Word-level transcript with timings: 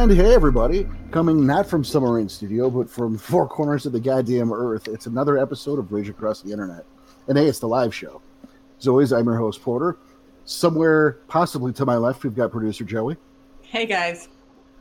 And 0.00 0.10
hey, 0.10 0.32
everybody, 0.32 0.88
coming 1.10 1.44
not 1.44 1.66
from 1.66 1.84
Submarine 1.84 2.30
Studio, 2.30 2.70
but 2.70 2.88
from 2.88 3.18
four 3.18 3.46
corners 3.46 3.84
of 3.84 3.92
the 3.92 4.00
goddamn 4.00 4.50
earth, 4.50 4.88
it's 4.88 5.04
another 5.04 5.36
episode 5.36 5.78
of 5.78 5.92
Rage 5.92 6.08
Across 6.08 6.40
the 6.40 6.52
Internet. 6.52 6.86
And 7.28 7.36
hey, 7.36 7.44
it's 7.44 7.58
the 7.58 7.68
live 7.68 7.94
show. 7.94 8.22
As 8.78 8.88
always, 8.88 9.12
I'm 9.12 9.26
your 9.26 9.36
host, 9.36 9.60
Porter. 9.60 9.98
Somewhere, 10.46 11.18
possibly 11.28 11.74
to 11.74 11.84
my 11.84 11.96
left, 11.96 12.24
we've 12.24 12.34
got 12.34 12.50
producer 12.50 12.82
Joey. 12.82 13.18
Hey, 13.60 13.84
guys. 13.84 14.30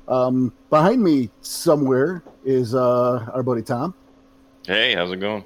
Um, 0.07 0.53
behind 0.70 1.03
me, 1.03 1.29
somewhere, 1.41 2.23
is 2.45 2.73
uh, 2.73 3.29
our 3.33 3.43
buddy 3.43 3.61
Tom. 3.61 3.93
Hey, 4.66 4.95
how's 4.95 5.11
it 5.11 5.17
going? 5.17 5.44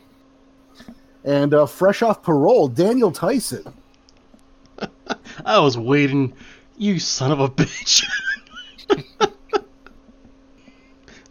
And 1.23 1.51
uh, 1.51 1.65
fresh 1.65 2.03
off 2.03 2.21
parole, 2.21 2.67
Daniel 2.67 3.11
Tyson. 3.11 3.73
I 5.45 5.57
was 5.57 5.79
waiting. 5.79 6.31
You 6.77 6.99
son 6.99 7.31
of 7.31 7.39
a 7.39 7.49
bitch. 7.49 8.07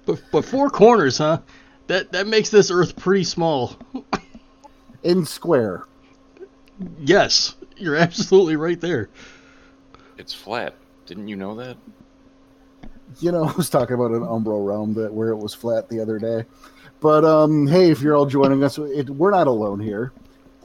but 0.06 0.22
but 0.30 0.44
four 0.44 0.70
corners, 0.70 1.18
huh? 1.18 1.40
That 1.86 2.12
that 2.12 2.26
makes 2.26 2.50
this 2.50 2.70
Earth 2.70 2.96
pretty 2.96 3.24
small. 3.24 3.76
In 5.02 5.26
square. 5.26 5.84
Yes, 7.00 7.56
you're 7.76 7.96
absolutely 7.96 8.56
right 8.56 8.80
there. 8.80 9.08
It's 10.16 10.32
flat. 10.32 10.74
Didn't 11.06 11.28
you 11.28 11.36
know 11.36 11.56
that? 11.56 11.76
You 13.20 13.32
know, 13.32 13.44
I 13.48 13.52
was 13.52 13.68
talking 13.68 13.94
about 13.94 14.12
an 14.12 14.20
Umbral 14.20 14.64
realm 14.66 14.94
that 14.94 15.12
where 15.12 15.30
it 15.30 15.36
was 15.36 15.54
flat 15.54 15.88
the 15.88 16.00
other 16.00 16.18
day. 16.18 16.44
But 17.00 17.24
um, 17.24 17.66
hey, 17.66 17.90
if 17.90 18.00
you're 18.00 18.14
all 18.14 18.26
joining 18.26 18.62
us, 18.62 18.78
it, 18.78 19.10
we're 19.10 19.32
not 19.32 19.48
alone 19.48 19.80
here. 19.80 20.12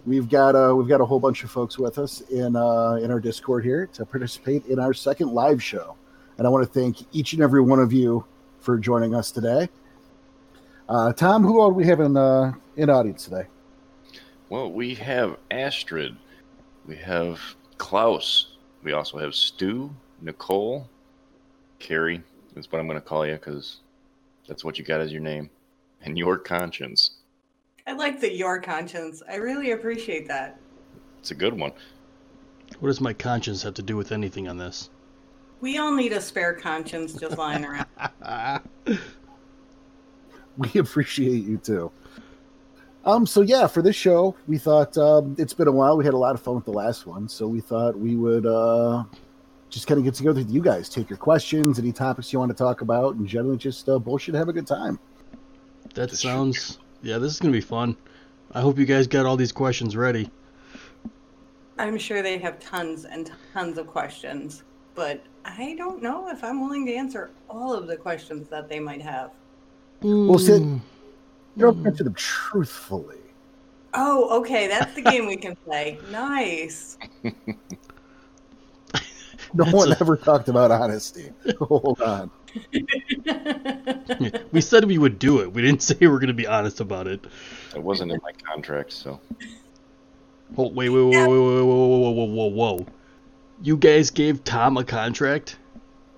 We've 0.05 0.29
got 0.29 0.55
uh, 0.55 0.73
we've 0.75 0.88
got 0.88 1.01
a 1.01 1.05
whole 1.05 1.19
bunch 1.19 1.44
of 1.44 1.51
folks 1.51 1.77
with 1.79 1.97
us 1.97 2.22
in 2.22 2.55
uh, 2.55 2.99
in 3.01 3.11
our 3.11 3.19
Discord 3.19 3.66
here 3.66 3.88
to 3.88 4.05
participate 4.05 4.66
in 4.67 4.79
our 4.79 4.94
second 4.94 5.31
live 5.31 5.61
show, 5.61 5.97
and 6.38 6.45
I 6.45 6.49
want 6.49 6.66
to 6.66 6.79
thank 6.79 6.97
each 7.11 7.33
and 7.33 7.41
every 7.41 7.61
one 7.61 7.79
of 7.79 7.91
you 7.91 8.23
for 8.59 8.77
joining 8.77 9.16
us 9.16 9.31
today. 9.31 9.69
Uh, 10.89 11.11
Tom, 11.13 11.44
who 11.44 11.59
are 11.59 11.69
we 11.69 11.86
have 11.86 12.00
in 12.00 12.16
uh, 12.16 12.53
in 12.75 12.89
audience 12.89 13.25
today? 13.25 13.45
Well, 14.50 14.72
we 14.72 14.95
have 14.95 15.38
Astrid, 15.52 16.16
we 16.85 16.95
have 16.97 17.39
Klaus, 17.78 18.55
we 18.83 18.94
also 18.94 19.17
have 19.17 19.35
Stu, 19.35 19.94
Nicole, 20.22 20.88
Carrie. 21.80 22.23
That's 22.53 22.72
what 22.72 22.80
I'm 22.80 22.88
going 22.88 23.00
to 23.00 23.05
call 23.05 23.25
you 23.25 23.33
because 23.33 23.81
that's 24.47 24.63
what 24.63 24.80
you 24.80 24.85
got 24.85 25.02
as 25.02 25.11
your 25.11 25.22
name, 25.22 25.50
and 26.02 26.17
your 26.17 26.38
conscience. 26.38 27.17
I 27.85 27.94
like 27.94 28.19
the 28.19 28.33
your 28.33 28.61
conscience. 28.61 29.22
I 29.30 29.35
really 29.35 29.72
appreciate 29.72 30.28
that. 30.28 30.59
It's 31.19 31.31
a 31.31 31.35
good 31.35 31.53
one. 31.53 31.72
What 32.80 32.89
does 32.89 33.02
my 33.02 33.13
conscience 33.13 33.63
have 33.63 33.73
to 33.75 33.81
do 33.81 33.97
with 33.97 34.11
anything 34.11 34.47
on 34.47 34.58
this? 34.58 34.89
We 35.59 35.77
all 35.77 35.94
need 35.94 36.13
a 36.13 36.22
spare 36.22 36.53
conscience 36.53 37.13
just 37.13 37.38
lying 37.38 37.66
around. 37.66 38.61
we 40.58 40.69
appreciate 40.80 41.44
you 41.44 41.58
too. 41.58 41.91
Um, 43.05 43.25
so 43.25 43.41
yeah, 43.41 43.67
for 43.67 43.81
this 43.81 43.95
show, 43.95 44.35
we 44.47 44.58
thought 44.58 44.97
um, 44.97 45.35
it's 45.39 45.53
been 45.53 45.67
a 45.67 45.72
while. 45.72 45.97
We 45.97 46.03
had 46.03 46.13
a 46.13 46.17
lot 46.17 46.35
of 46.35 46.41
fun 46.41 46.55
with 46.55 46.66
the 46.66 46.73
last 46.73 47.08
one, 47.08 47.30
so 47.30 47.47
we 47.47 47.61
thought 47.61 47.97
we 47.97 48.17
would 48.17 48.45
uh, 48.45 49.05
just 49.69 49.88
kind 49.88 49.97
of 49.97 50.03
get 50.03 50.13
together 50.13 50.39
with 50.41 50.52
you 50.52 50.61
guys, 50.61 50.89
take 50.89 51.09
your 51.09 51.17
questions, 51.17 51.80
any 51.80 51.94
topics 51.94 52.33
you 52.33 52.39
want 52.39 52.52
to 52.52 52.58
talk 52.58 52.81
about, 52.81 53.16
and 53.16 53.25
generally 53.25 53.58
just 53.58 53.88
uh, 53.88 53.97
bullshit, 53.97 54.35
have 54.35 54.50
a 54.50 54.53
good 54.53 54.67
time. 54.67 55.00
That 55.94 56.11
sounds. 56.11 56.80
Yeah, 57.02 57.17
this 57.17 57.33
is 57.33 57.39
gonna 57.39 57.53
be 57.53 57.61
fun. 57.61 57.95
I 58.52 58.59
hope 58.59 58.78
you 58.78 58.85
guys 58.85 59.08
got 59.08 59.25
all 59.25 59.38
these 59.38 59.53
questions 59.53 59.95
ready. 59.95 60.30
I'm 61.80 61.97
sure 61.97 62.22
they 62.22 62.38
have 62.39 62.59
tons 62.59 63.06
and 63.06 63.31
tons 63.53 63.78
of 63.78 63.88
questions, 63.88 64.63
but 64.97 65.22
I 65.46 65.75
don't 65.78 66.02
know 66.02 66.28
if 66.28 66.44
I'm 66.44 66.59
willing 66.59 66.85
to 66.88 66.94
answer 66.94 67.30
all 67.50 67.74
of 67.74 67.88
the 67.88 67.96
questions 67.96 68.50
that 68.50 68.68
they 68.68 68.80
might 68.80 69.02
have. 69.02 69.31
Well, 70.02 70.40
Sid, 70.40 70.62
hmm. 70.62 70.78
you 71.56 71.62
don't 71.62 71.85
answer 71.85 72.03
them 72.03 72.16
truthfully. 72.16 73.19
Oh, 73.94 74.40
okay. 74.40 74.68
That's 74.68 74.94
the 74.96 75.03
game 75.03 75.28
we 75.28 75.38
can 75.38 75.56
play. 75.56 76.00
Nice. 76.12 76.97
No 79.53 79.66
one 79.66 79.96
ever 80.00 80.18
talked 80.18 80.50
about 80.50 80.72
honesty. 80.72 81.31
Hold 81.59 82.02
on. 82.02 82.30
we 84.52 84.62
said 84.62 84.84
we 84.86 84.97
would 84.97 85.19
do 85.19 85.40
it. 85.41 85.53
We 85.53 85.62
didn't 85.62 85.81
say 85.84 85.96
we 86.02 86.07
are 86.07 86.19
going 86.19 86.28
to 86.28 86.34
be 86.34 86.47
honest 86.47 86.80
about 86.80 87.07
it. 87.07 87.24
It 87.75 87.81
wasn't 87.81 88.12
in 88.12 88.19
my 88.24 88.31
contract, 88.34 88.91
so. 88.91 89.19
Oh, 90.57 90.69
wait, 90.69 90.90
wait, 90.90 91.03
wait, 91.03 91.12
wait, 91.12 91.28
wait, 91.28 91.28
wait, 91.28 91.56
wait 91.56 91.63
whoa, 91.63 92.12
whoa, 92.12 92.25
whoa, 92.25 92.47
whoa. 92.47 92.88
You 93.62 93.75
guys 93.78 94.09
gave 94.12 94.44
Tom 94.44 94.78
a 94.78 94.84
contract? 94.84 95.57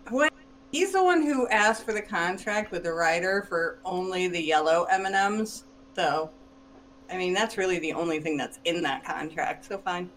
What? 0.09 0.33
He's 0.71 0.91
the 0.91 1.03
one 1.03 1.23
who 1.23 1.47
asked 1.47 1.83
for 1.85 1.93
the 1.93 2.01
contract 2.01 2.71
with 2.71 2.83
the 2.83 2.93
writer 2.93 3.45
for 3.47 3.79
only 3.85 4.27
the 4.27 4.41
yellow 4.41 4.85
M&Ms. 4.91 5.63
So, 5.95 6.29
I 7.09 7.17
mean, 7.17 7.33
that's 7.33 7.57
really 7.57 7.79
the 7.79 7.93
only 7.93 8.19
thing 8.19 8.37
that's 8.37 8.59
in 8.65 8.83
that 8.83 9.03
contract. 9.03 9.65
So 9.65 9.77
fine. 9.79 10.09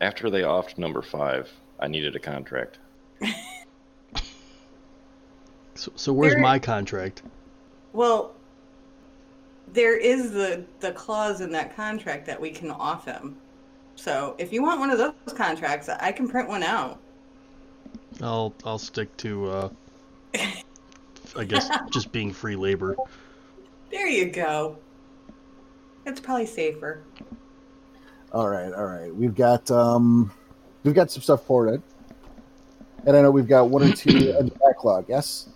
After 0.00 0.30
they 0.30 0.42
offed 0.42 0.78
number 0.78 1.02
five, 1.02 1.50
I 1.80 1.88
needed 1.88 2.14
a 2.14 2.20
contract. 2.20 2.78
so, 5.74 5.92
so 5.96 6.12
where's 6.12 6.34
There- 6.34 6.42
my 6.42 6.58
contract? 6.58 7.22
Well, 7.92 8.34
there 9.72 9.96
is 9.96 10.30
the 10.32 10.64
the 10.80 10.92
clause 10.92 11.40
in 11.40 11.50
that 11.52 11.74
contract 11.74 12.26
that 12.26 12.40
we 12.40 12.50
can 12.50 12.70
off 12.70 13.04
him. 13.04 13.36
So 14.00 14.34
if 14.38 14.50
you 14.50 14.62
want 14.62 14.80
one 14.80 14.90
of 14.90 14.96
those 14.96 15.34
contracts, 15.34 15.90
I 15.90 16.10
can 16.10 16.26
print 16.26 16.48
one 16.48 16.62
out. 16.62 16.98
I'll 18.22 18.54
I'll 18.64 18.78
stick 18.78 19.14
to 19.18 19.46
uh 19.46 19.68
I 21.36 21.44
guess 21.44 21.68
just 21.90 22.10
being 22.10 22.32
free 22.32 22.56
labor. 22.56 22.96
There 23.90 24.08
you 24.08 24.30
go. 24.30 24.78
It's 26.06 26.18
probably 26.18 26.46
safer. 26.46 27.02
All 28.32 28.48
right, 28.48 28.72
all 28.72 28.86
right. 28.86 29.14
We've 29.14 29.34
got 29.34 29.70
um, 29.70 30.32
we've 30.82 30.94
got 30.94 31.10
some 31.10 31.20
stuff 31.20 31.44
forwarded, 31.44 31.82
and 33.04 33.14
I 33.14 33.20
know 33.20 33.30
we've 33.30 33.48
got 33.48 33.68
one 33.68 33.82
or 33.82 33.92
two 33.92 34.10
in 34.38 34.46
the 34.46 34.58
backlog. 34.64 35.06
Yes. 35.08 35.50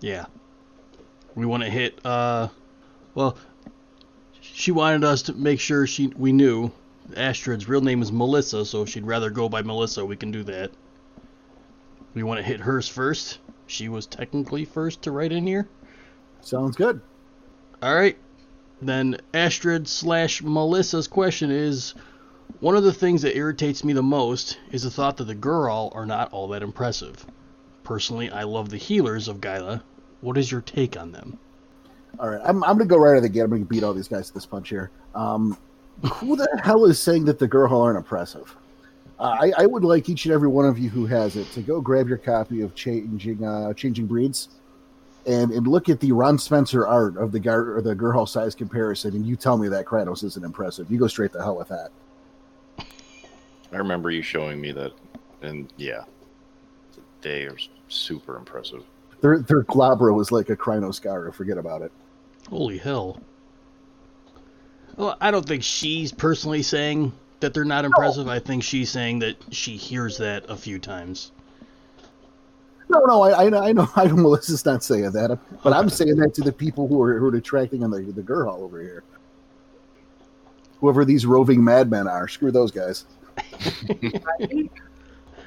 Yeah. 0.00 0.26
We 1.34 1.44
want 1.44 1.64
to 1.64 1.70
hit 1.70 1.98
uh 2.04 2.48
well 3.16 3.36
she 4.40 4.70
wanted 4.70 5.02
us 5.02 5.22
to 5.22 5.32
make 5.32 5.58
sure 5.58 5.88
she 5.88 6.08
we 6.16 6.30
knew 6.30 6.70
Astrid's 7.16 7.68
real 7.68 7.80
name 7.80 8.02
is 8.02 8.12
Melissa, 8.12 8.64
so 8.64 8.82
if 8.82 8.88
she'd 8.88 9.06
rather 9.06 9.30
go 9.30 9.48
by 9.48 9.62
Melissa, 9.62 10.04
we 10.04 10.16
can 10.16 10.30
do 10.30 10.42
that. 10.44 10.70
We 12.14 12.22
want 12.22 12.38
to 12.38 12.44
hit 12.44 12.60
hers 12.60 12.88
first. 12.88 13.38
She 13.66 13.88
was 13.88 14.06
technically 14.06 14.64
first 14.64 15.02
to 15.02 15.12
write 15.12 15.32
in 15.32 15.46
here. 15.46 15.68
Sounds 16.40 16.76
good. 16.76 17.00
All 17.82 17.94
right. 17.94 18.16
Then 18.82 19.18
Astrid 19.34 19.86
slash 19.86 20.42
Melissa's 20.42 21.06
question 21.06 21.50
is 21.50 21.94
one 22.60 22.76
of 22.76 22.82
the 22.82 22.92
things 22.92 23.22
that 23.22 23.36
irritates 23.36 23.84
me 23.84 23.92
the 23.92 24.02
most 24.02 24.58
is 24.72 24.82
the 24.82 24.90
thought 24.90 25.18
that 25.18 25.24
the 25.24 25.34
Gurahl 25.34 25.94
are 25.94 26.06
not 26.06 26.32
all 26.32 26.48
that 26.48 26.62
impressive. 26.62 27.24
Personally, 27.84 28.30
I 28.30 28.42
love 28.44 28.70
the 28.70 28.76
healers 28.76 29.28
of 29.28 29.40
Gaia. 29.40 29.80
What 30.20 30.36
is 30.36 30.50
your 30.50 30.60
take 30.60 30.98
on 30.98 31.12
them? 31.12 31.38
All 32.18 32.28
right, 32.28 32.40
I'm, 32.44 32.62
I'm 32.64 32.76
gonna 32.76 32.86
go 32.86 32.98
right 32.98 33.12
out 33.12 33.16
of 33.18 33.22
the 33.22 33.28
gate. 33.28 33.42
I'm 33.42 33.50
gonna 33.50 33.64
beat 33.64 33.84
all 33.84 33.94
these 33.94 34.08
guys 34.08 34.28
to 34.28 34.34
this 34.34 34.46
punch 34.46 34.68
here. 34.68 34.90
Um, 35.14 35.56
who 36.14 36.36
the 36.36 36.48
hell 36.62 36.84
is 36.84 37.00
saying 37.00 37.24
that 37.26 37.38
the 37.38 37.48
Gurahl 37.48 37.82
aren't 37.82 37.98
impressive? 37.98 38.54
Uh, 39.18 39.36
I, 39.38 39.52
I 39.58 39.66
would 39.66 39.84
like 39.84 40.08
each 40.08 40.24
and 40.24 40.32
every 40.32 40.48
one 40.48 40.64
of 40.64 40.78
you 40.78 40.88
who 40.88 41.04
has 41.06 41.36
it 41.36 41.50
to 41.52 41.60
go 41.60 41.80
grab 41.80 42.08
your 42.08 42.16
copy 42.16 42.62
of 42.62 42.74
Changing 42.74 43.44
uh, 43.44 43.74
Changing 43.74 44.06
Breeds, 44.06 44.48
and 45.26 45.50
and 45.50 45.66
look 45.66 45.90
at 45.90 46.00
the 46.00 46.12
Ron 46.12 46.38
Spencer 46.38 46.86
art 46.86 47.18
of 47.18 47.32
the 47.32 47.38
gar- 47.38 47.76
or 47.76 47.82
the 47.82 47.94
Gurahl 47.94 48.26
size 48.26 48.54
comparison, 48.54 49.14
and 49.14 49.26
you 49.26 49.36
tell 49.36 49.58
me 49.58 49.68
that 49.68 49.84
Kratos 49.84 50.24
isn't 50.24 50.44
impressive. 50.44 50.90
You 50.90 50.98
go 50.98 51.06
straight 51.06 51.32
to 51.32 51.42
hell 51.42 51.56
with 51.56 51.68
that. 51.68 51.90
I 53.72 53.76
remember 53.76 54.10
you 54.10 54.22
showing 54.22 54.58
me 54.58 54.72
that, 54.72 54.92
and 55.42 55.70
yeah, 55.76 56.04
they 57.20 57.44
are 57.44 57.56
super 57.88 58.36
impressive. 58.36 58.84
Their 59.20 59.40
their 59.40 59.64
Glabro 59.64 60.14
was 60.14 60.32
like 60.32 60.48
a 60.48 60.56
Krynoscara. 60.56 61.34
Forget 61.34 61.58
about 61.58 61.82
it. 61.82 61.92
Holy 62.48 62.78
hell. 62.78 63.20
Well, 64.96 65.16
I 65.20 65.30
don't 65.30 65.46
think 65.46 65.62
she's 65.62 66.12
personally 66.12 66.62
saying 66.62 67.12
that 67.40 67.54
they're 67.54 67.64
not 67.64 67.84
impressive. 67.84 68.28
I 68.28 68.38
think 68.38 68.62
she's 68.62 68.90
saying 68.90 69.20
that 69.20 69.36
she 69.50 69.76
hears 69.76 70.18
that 70.18 70.48
a 70.48 70.56
few 70.56 70.78
times. 70.78 71.32
No, 72.88 73.00
no, 73.06 73.22
I, 73.22 73.44
I, 73.44 73.68
I 73.68 73.72
know, 73.72 73.88
I 73.96 74.04
know 74.06 74.16
Melissa's 74.16 74.64
not 74.64 74.82
saying 74.82 75.12
that, 75.12 75.38
but 75.62 75.72
I'm 75.72 75.88
saying 75.88 76.16
that 76.16 76.34
to 76.34 76.42
the 76.42 76.52
people 76.52 76.88
who 76.88 77.00
are 77.02 77.18
who 77.18 77.26
are 77.26 77.30
detracting 77.30 77.84
on 77.84 77.90
the 77.90 78.00
the 78.00 78.22
Gurahl 78.22 78.60
over 78.60 78.80
here. 78.80 79.04
Whoever 80.80 81.04
these 81.04 81.24
roving 81.24 81.62
madmen 81.62 82.08
are, 82.08 82.26
screw 82.26 82.50
those 82.50 82.70
guys. 82.70 83.04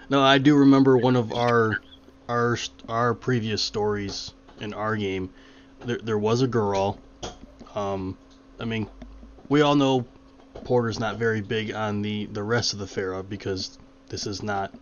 No, 0.09 0.21
I 0.21 0.37
do 0.37 0.55
remember 0.55 0.97
one 0.97 1.15
of 1.15 1.31
our 1.33 1.81
our 2.29 2.57
our 2.87 3.13
previous 3.13 3.61
stories 3.61 4.33
in 4.59 4.73
our 4.73 4.95
game. 4.95 5.29
There 5.85 5.97
there 6.03 6.17
was 6.17 6.41
a 6.41 6.47
Gurahl. 6.47 6.97
Um, 7.73 8.17
I 8.59 8.65
mean, 8.65 8.87
we 9.53 9.61
all 9.61 9.75
know 9.75 10.03
Porter's 10.63 11.00
not 11.00 11.17
very 11.17 11.39
big 11.39 11.71
on 11.71 12.01
the 12.01 12.25
the 12.25 12.41
rest 12.41 12.73
of 12.73 12.79
the 12.79 12.88
Fera 12.88 13.21
because 13.21 13.77
this 14.09 14.25
is 14.25 14.41
not 14.41 14.73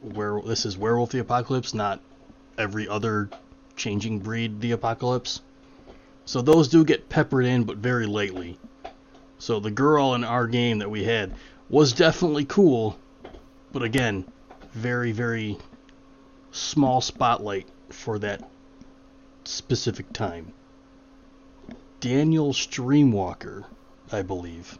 where 0.00 0.40
this 0.42 0.64
is 0.64 0.78
Werewolf 0.78 1.10
the 1.10 1.18
Apocalypse, 1.18 1.74
not 1.74 2.00
every 2.56 2.86
other 2.86 3.28
changing 3.74 4.20
breed 4.20 4.60
the 4.60 4.70
apocalypse. 4.70 5.40
So 6.24 6.40
those 6.40 6.68
do 6.68 6.84
get 6.84 7.08
peppered 7.08 7.44
in, 7.44 7.64
but 7.64 7.78
very 7.78 8.06
lately. 8.06 8.60
So 9.40 9.58
the 9.58 9.72
Gurahl 9.72 10.14
in 10.14 10.22
our 10.22 10.46
game 10.46 10.78
that 10.78 10.90
we 10.90 11.02
had 11.02 11.34
was 11.68 11.92
definitely 11.92 12.44
cool, 12.44 12.96
but 13.72 13.82
again, 13.82 14.24
very, 14.72 15.10
very 15.10 15.58
small 16.52 17.00
spotlight 17.00 17.66
for 17.88 18.20
that 18.20 18.48
specific 19.42 20.12
time. 20.12 20.52
Daniel 21.98 22.52
Streamwalker, 22.52 23.64
I 24.12 24.22
believe. 24.22 24.78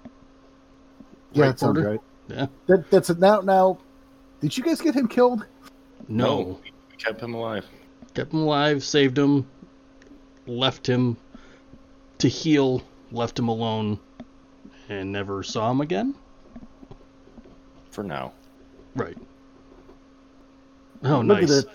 Yeah, 1.32 1.44
Right, 1.44 1.48
that 1.50 1.58
sounds 1.60 1.78
right. 1.80 2.00
Yeah. 2.28 2.46
That, 2.66 2.90
that's 2.90 3.10
it. 3.10 3.18
now. 3.18 3.40
Now, 3.40 3.78
did 4.40 4.56
you 4.56 4.62
guys 4.64 4.80
get 4.80 4.94
him 4.94 5.08
killed? 5.08 5.46
No. 6.08 6.60
we 6.62 6.72
kept 6.96 7.20
him 7.20 7.34
alive. 7.34 7.66
Kept 8.14 8.32
him 8.32 8.40
alive, 8.40 8.82
saved 8.82 9.16
him, 9.16 9.48
left 10.46 10.86
him 10.86 11.16
to 12.18 12.28
heal, 12.28 12.82
left 13.12 13.38
him 13.38 13.48
alone, 13.48 13.98
and 14.88 15.12
never 15.12 15.42
saw 15.44 15.70
him 15.70 15.80
again? 15.80 16.14
For 17.90 18.02
now. 18.02 18.32
Right. 18.96 19.16
Oh, 21.04 21.20
Look 21.20 21.40
nice. 21.40 21.50
at 21.50 21.64
that. 21.66 21.74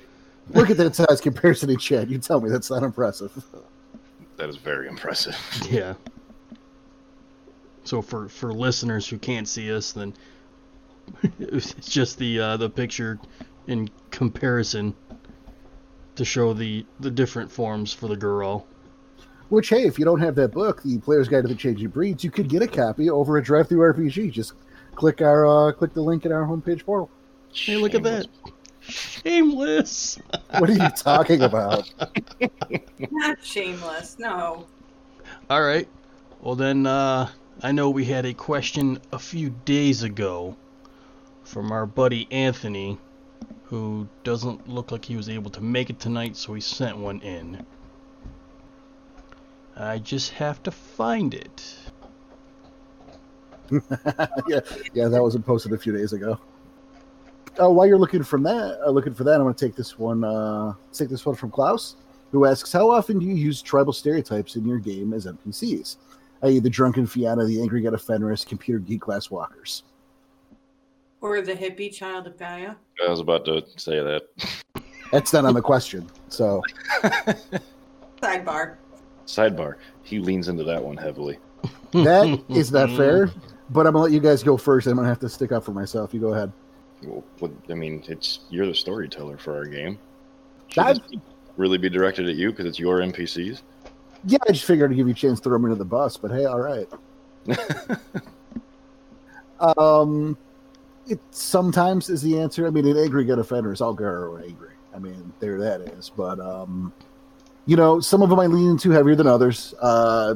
Look 0.49 0.69
at 0.69 0.77
that 0.77 0.95
size 0.95 1.21
comparison 1.21 1.69
in 1.71 1.77
chat. 1.77 2.09
You 2.09 2.19
tell 2.19 2.39
me 2.39 2.49
that's 2.49 2.69
not 2.69 2.83
impressive. 2.83 3.31
That 4.37 4.49
is 4.49 4.57
very 4.57 4.87
impressive. 4.87 5.35
Yeah. 5.69 5.93
So 7.85 8.01
for 8.01 8.27
for 8.27 8.51
listeners 8.51 9.07
who 9.07 9.17
can't 9.17 9.47
see 9.47 9.73
us, 9.73 9.91
then 9.91 10.13
it's 11.39 11.73
just 11.89 12.17
the 12.17 12.39
uh, 12.39 12.57
the 12.57 12.69
picture 12.69 13.19
in 13.67 13.89
comparison 14.11 14.95
to 16.15 16.25
show 16.25 16.53
the 16.53 16.85
the 16.99 17.11
different 17.11 17.51
forms 17.51 17.93
for 17.93 18.07
the 18.07 18.15
Gurahl. 18.17 18.63
Which, 19.49 19.69
hey, 19.69 19.83
if 19.83 19.99
you 19.99 20.05
don't 20.05 20.19
have 20.21 20.33
that 20.35 20.51
book, 20.51 20.81
the 20.81 20.97
Player's 20.97 21.27
Guide 21.27 21.43
to 21.43 21.47
the 21.47 21.55
Changing 21.55 21.89
Breeds, 21.89 22.23
you 22.23 22.31
could 22.31 22.49
get 22.49 22.63
a 22.63 22.67
copy 22.67 23.11
over 23.11 23.37
at 23.37 23.45
DriveThruRPG. 23.45 24.31
Just 24.31 24.53
click 24.95 25.21
our 25.21 25.45
uh, 25.45 25.71
click 25.71 25.93
the 25.93 26.01
link 26.01 26.25
in 26.25 26.31
our 26.31 26.43
homepage 26.43 26.83
portal. 26.83 27.11
Hey, 27.53 27.77
look 27.77 27.93
at 27.93 28.03
that. 28.03 28.27
Shameless. 28.81 30.19
What 30.57 30.69
are 30.69 30.73
you 30.73 30.89
talking 30.95 31.41
about? 31.41 31.91
Not 33.11 33.43
shameless. 33.43 34.17
No. 34.19 34.67
All 35.49 35.61
right. 35.61 35.87
Well 36.41 36.55
then, 36.55 36.85
uh, 36.85 37.29
I 37.63 37.71
know 37.71 37.89
we 37.89 38.05
had 38.05 38.25
a 38.25 38.33
question 38.33 38.99
a 39.13 39.19
few 39.19 39.49
days 39.63 40.03
ago 40.03 40.57
from 41.43 41.71
our 41.71 41.85
buddy 41.85 42.27
Anthony, 42.29 42.97
who 43.63 44.09
doesn't 44.25 44.67
look 44.67 44.91
like 44.91 45.05
he 45.05 45.15
was 45.15 45.29
able 45.29 45.49
to 45.51 45.61
make 45.61 45.89
it 45.89 45.99
tonight, 45.99 46.35
so 46.35 46.53
he 46.53 46.59
sent 46.59 46.97
one 46.97 47.21
in. 47.21 47.65
I 49.75 49.99
just 49.99 50.31
have 50.33 50.61
to 50.63 50.71
find 50.71 51.33
it. 51.33 51.75
yeah, 53.71 54.59
yeah, 54.93 55.07
that 55.07 55.21
wasn't 55.21 55.45
posted 55.45 55.71
a 55.71 55.77
few 55.77 55.93
days 55.95 56.11
ago. 56.11 56.37
Oh, 57.57 57.71
while 57.71 57.87
you're 57.87 57.97
looking 57.97 58.23
from 58.23 58.43
that, 58.43 58.79
uh, 58.85 58.89
looking 58.89 59.13
for 59.13 59.23
that, 59.23 59.35
I'm 59.35 59.43
going 59.43 59.53
to 59.53 59.65
take 59.65 59.75
this 59.75 59.97
one. 59.97 60.25
Uh, 60.25 60.73
take 60.91 61.07
this 61.07 61.25
one 61.25 61.35
from 61.35 61.51
Klaus, 61.51 61.95
who 62.31 62.45
asks, 62.45 62.71
"How 62.73 62.89
often 62.89 63.17
do 63.17 63.25
you 63.25 63.33
use 63.33 63.61
tribal 63.61 63.93
stereotypes 63.93 64.57
in 64.57 64.65
your 64.65 64.77
game 64.77 65.13
as 65.13 65.25
NPCs, 65.25 65.95
i.e., 66.45 66.59
the 66.59 66.69
drunken 66.69 67.05
Fianna, 67.05 67.45
the 67.45 67.61
angry 67.61 67.81
Get 67.81 67.93
of 67.93 68.01
Fenris, 68.01 68.45
computer 68.45 68.79
geek 68.79 69.01
Glasswalkers?" 69.01 69.83
Or 71.21 71.41
the 71.41 71.53
hippie 71.53 71.91
child 71.93 72.27
of 72.27 72.37
Gaia. 72.37 72.75
I 73.05 73.09
was 73.09 73.19
about 73.19 73.45
to 73.45 73.63
say 73.77 74.01
that. 74.01 74.23
That's 75.11 75.33
not 75.33 75.45
on 75.45 75.53
the 75.53 75.61
question. 75.61 76.07
So, 76.29 76.61
Sidebar. 78.21 78.75
Sidebar. 79.25 79.75
He 80.03 80.19
leans 80.19 80.47
into 80.49 80.63
that 80.65 80.83
one 80.83 80.97
heavily. 80.97 81.39
that 81.93 82.43
is 82.49 82.71
not 82.71 82.89
fair. 82.91 83.27
Mm. 83.27 83.33
But 83.71 83.87
I'm 83.87 83.93
gonna 83.93 84.03
let 84.03 84.11
you 84.11 84.19
guys 84.19 84.43
go 84.43 84.57
first. 84.57 84.85
I'm 84.87 84.95
gonna 84.95 85.07
have 85.07 85.19
to 85.19 85.29
stick 85.29 85.51
up 85.51 85.63
for 85.63 85.71
myself. 85.71 86.13
You 86.13 86.19
go 86.19 86.33
ahead. 86.33 86.51
Well, 87.03 87.23
what, 87.39 87.51
I 87.69 87.73
mean, 87.73 88.03
it's 88.07 88.41
you're 88.49 88.67
the 88.67 88.75
storyteller 88.75 89.37
for 89.37 89.55
our 89.55 89.65
game. 89.65 89.97
Should 90.67 90.83
I- 90.83 90.93
this 90.93 91.01
really 91.57 91.77
be 91.77 91.89
directed 91.89 92.27
at 92.29 92.35
you 92.35 92.51
because 92.51 92.65
it's 92.65 92.77
your 92.79 92.99
NPCs? 92.99 93.61
Yeah, 94.25 94.39
I 94.47 94.51
just 94.51 94.65
figured 94.65 94.91
I'd 94.91 94.97
give 94.97 95.07
you 95.07 95.13
a 95.13 95.15
chance 95.15 95.39
to 95.39 95.49
throw 95.49 95.57
me 95.57 95.65
into 95.65 95.75
the 95.75 95.85
bus. 95.85 96.17
But 96.17 96.31
hey, 96.31 96.45
all 96.45 96.59
right. 96.59 96.87
Um, 99.59 100.37
it 101.07 101.19
sometimes 101.31 102.09
is 102.09 102.21
the 102.21 102.39
answer. 102.39 102.67
I 102.67 102.69
mean, 102.69 102.87
an 102.87 102.97
angry 102.97 103.25
Get 103.25 103.39
of 103.39 103.47
Fenris 103.47 103.77
is 103.77 103.81
all 103.81 103.93
Garou 103.93 104.33
are 104.33 104.41
angry. 104.41 104.73
I 104.93 104.99
mean, 104.99 105.31
there 105.39 105.59
that 105.59 105.81
is. 105.81 106.09
But 106.09 106.39
um, 106.39 106.93
you 107.65 107.75
know, 107.75 107.99
some 107.99 108.21
of 108.21 108.29
them 108.29 108.39
I 108.39 108.47
lean 108.47 108.71
into 108.71 108.91
heavier 108.91 109.15
than 109.15 109.27
others. 109.27 109.73
Uh, 109.81 110.35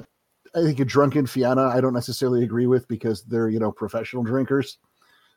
I 0.56 0.62
think 0.63 0.80
a 0.80 0.86
drunken 0.86 1.27
Fianna 1.27 1.63
I 1.63 1.80
don't 1.81 1.94
necessarily 1.94 2.44
agree 2.44 2.65
with 2.65 2.88
because 2.88 3.24
they're 3.24 3.50
you 3.50 3.59
know 3.59 3.71
professional 3.71 4.24
drinkers. 4.24 4.77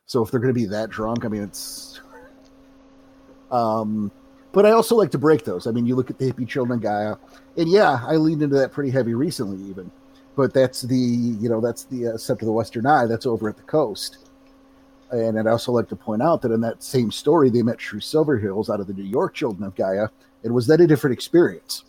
So 0.06 0.22
if 0.22 0.30
they're 0.30 0.40
going 0.40 0.52
to 0.52 0.58
be 0.58 0.66
that 0.66 0.90
drunk, 0.90 1.24
I 1.24 1.28
mean, 1.28 1.42
it's. 1.42 2.00
Um, 3.50 4.10
but 4.52 4.66
I 4.66 4.70
also 4.72 4.94
like 4.94 5.10
to 5.12 5.18
break 5.18 5.44
those. 5.44 5.66
I 5.66 5.70
mean, 5.70 5.86
you 5.86 5.96
look 5.96 6.10
at 6.10 6.18
the 6.18 6.30
hippie 6.30 6.46
children 6.46 6.78
of 6.78 6.82
Gaia, 6.82 7.16
and 7.56 7.70
yeah, 7.70 8.00
I 8.06 8.16
leaned 8.16 8.42
into 8.42 8.56
that 8.56 8.72
pretty 8.72 8.90
heavy 8.90 9.14
recently, 9.14 9.58
even. 9.68 9.90
But 10.36 10.54
that's 10.54 10.82
the 10.82 10.96
you 10.96 11.48
know 11.48 11.60
that's 11.60 11.84
the 11.84 12.08
uh, 12.08 12.16
Scepter 12.16 12.44
of 12.44 12.46
the 12.46 12.52
Western 12.52 12.86
Eye. 12.86 13.06
That's 13.06 13.26
over 13.26 13.48
at 13.48 13.56
the 13.56 13.62
coast. 13.62 14.18
And 15.10 15.38
I'd 15.38 15.46
also 15.46 15.72
like 15.72 15.88
to 15.88 15.96
point 15.96 16.22
out 16.22 16.40
that 16.40 16.52
in 16.52 16.62
that 16.62 16.82
same 16.82 17.10
story, 17.10 17.50
they 17.50 17.62
met 17.62 17.76
True 17.76 18.00
Silver 18.00 18.38
Hills 18.38 18.70
out 18.70 18.80
of 18.80 18.86
the 18.86 18.94
New 18.94 19.04
York 19.04 19.34
Children 19.34 19.64
of 19.64 19.74
Gaia. 19.74 20.08
And 20.42 20.54
was 20.54 20.66
that 20.68 20.80
a 20.80 20.86
different 20.86 21.12
experience? 21.12 21.84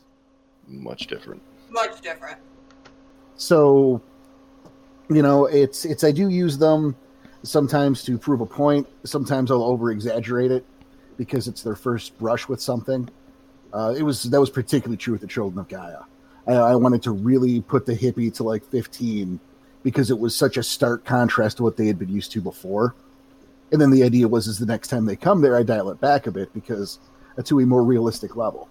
Much 0.67 1.07
different. 1.07 1.41
Much 1.69 2.01
different. 2.01 2.37
So, 3.37 4.01
you 5.09 5.21
know, 5.21 5.45
it's 5.45 5.85
it's 5.85 6.03
I 6.03 6.11
do 6.11 6.29
use 6.29 6.57
them 6.57 6.97
sometimes 7.43 8.03
to 8.03 8.17
prove 8.17 8.41
a 8.41 8.45
point. 8.45 8.87
Sometimes 9.05 9.51
I'll 9.51 9.63
over 9.63 9.91
exaggerate 9.91 10.51
it 10.51 10.65
because 11.17 11.47
it's 11.47 11.63
their 11.63 11.75
first 11.75 12.17
brush 12.17 12.47
with 12.47 12.61
something. 12.61 13.09
Uh, 13.73 13.93
it 13.97 14.03
was 14.03 14.23
that 14.23 14.39
was 14.39 14.49
particularly 14.49 14.97
true 14.97 15.13
with 15.13 15.21
the 15.21 15.27
Children 15.27 15.59
of 15.59 15.67
Gaia. 15.67 16.01
I, 16.47 16.53
I 16.53 16.75
wanted 16.75 17.01
to 17.03 17.11
really 17.11 17.61
put 17.61 17.85
the 17.85 17.95
hippie 17.95 18.33
to 18.35 18.43
like 18.43 18.63
fifteen 18.65 19.39
because 19.81 20.11
it 20.11 20.17
was 20.17 20.35
such 20.35 20.57
a 20.57 20.63
stark 20.63 21.05
contrast 21.05 21.57
to 21.57 21.63
what 21.63 21.75
they 21.75 21.87
had 21.87 21.97
been 21.97 22.09
used 22.09 22.31
to 22.33 22.41
before. 22.41 22.95
And 23.71 23.81
then 23.81 23.89
the 23.89 24.03
idea 24.03 24.27
was, 24.27 24.47
is 24.47 24.59
the 24.59 24.65
next 24.65 24.89
time 24.89 25.05
they 25.05 25.15
come 25.15 25.41
there, 25.41 25.57
I 25.57 25.63
dial 25.63 25.89
it 25.89 25.99
back 25.99 26.27
a 26.27 26.31
bit 26.31 26.53
because 26.53 26.99
uh, 27.37 27.41
to 27.43 27.59
a 27.59 27.65
more 27.65 27.83
realistic 27.83 28.35
level. 28.35 28.69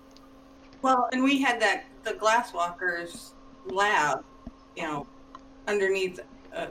Well, 0.80 1.08
and 1.12 1.22
we 1.22 1.40
had 1.42 1.61
that 1.61 1.84
the 2.04 2.12
Glasswalkers 2.12 3.32
lab, 3.66 4.25
you 4.76 4.84
know, 4.84 5.06
underneath 5.66 6.20
a 6.54 6.68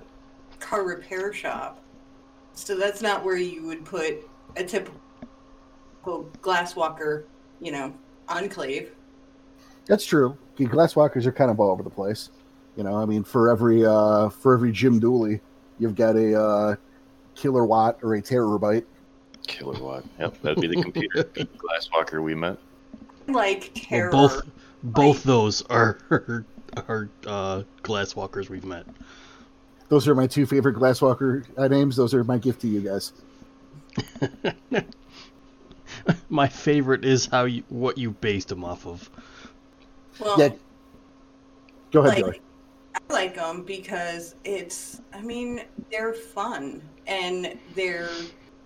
car 0.59 0.83
repair 0.85 1.33
shop. 1.33 1.81
So 2.53 2.77
that's 2.77 3.01
not 3.01 3.23
where 3.25 3.37
you 3.37 3.65
would 3.67 3.83
put 3.83 4.29
a 4.55 4.63
typical 4.63 5.00
Glasswalker, 6.03 7.23
you 7.59 7.71
know, 7.71 7.93
enclave. 8.27 8.91
That's 9.85 10.05
true. 10.05 10.37
Glasswalkers 10.57 11.25
are 11.25 11.31
kind 11.31 11.49
of 11.49 11.59
all 11.59 11.71
over 11.71 11.81
the 11.83 11.89
place. 11.89 12.29
You 12.77 12.83
know, 12.83 12.95
I 12.95 13.05
mean, 13.05 13.23
for 13.23 13.49
every 13.49 13.85
uh, 13.85 14.29
for 14.29 14.53
every 14.53 14.71
Jim 14.71 14.99
Dooley, 14.99 15.41
you've 15.79 15.95
got 15.95 16.15
a 16.15 16.39
uh, 16.39 16.75
Killer 17.35 17.65
Watt 17.65 17.97
or 18.01 18.13
a 18.15 18.21
Terror 18.21 18.57
Bite. 18.59 18.85
Killer 19.47 19.81
Watt. 19.83 20.03
Yep, 20.19 20.41
that'd 20.41 20.61
be 20.61 20.67
the 20.67 20.81
computer 20.81 21.23
glasswalker 21.57 22.21
we 22.23 22.35
met. 22.35 22.57
Like 23.27 23.71
Well, 23.89 23.99
terror. 23.99 24.09
both 24.11 24.41
both 24.83 25.23
those 25.23 25.61
are 25.63 25.97
are 26.87 27.09
uh, 27.25 27.63
glasswalkers 27.83 28.49
we've 28.49 28.65
met. 28.65 28.85
Those 29.89 30.07
are 30.07 30.15
my 30.15 30.25
two 30.27 30.45
favorite 30.45 30.75
Glasswalker 30.77 31.43
uh, 31.57 31.67
names. 31.67 31.97
Those 31.97 32.13
are 32.13 32.23
my 32.23 32.37
gift 32.37 32.61
to 32.61 32.67
you 32.69 32.79
guys. 32.79 33.11
My 36.29 36.47
favorite 36.47 37.05
is 37.05 37.25
how 37.25 37.45
you 37.45 37.63
what 37.69 37.97
you 37.97 38.11
based 38.11 38.49
them 38.49 38.63
off 38.63 38.85
of. 38.85 39.09
well, 40.19 40.39
Yeah. 40.39 40.49
Go 41.91 42.05
ahead, 42.05 42.19
Joey. 42.19 42.27
like, 42.29 42.41
I 42.95 43.13
like 43.13 43.35
them 43.35 43.63
because 43.63 44.35
it's, 44.43 45.01
I 45.13 45.21
mean, 45.21 45.63
they're 45.91 46.13
fun 46.13 46.81
and 47.07 47.57
they're, 47.75 48.09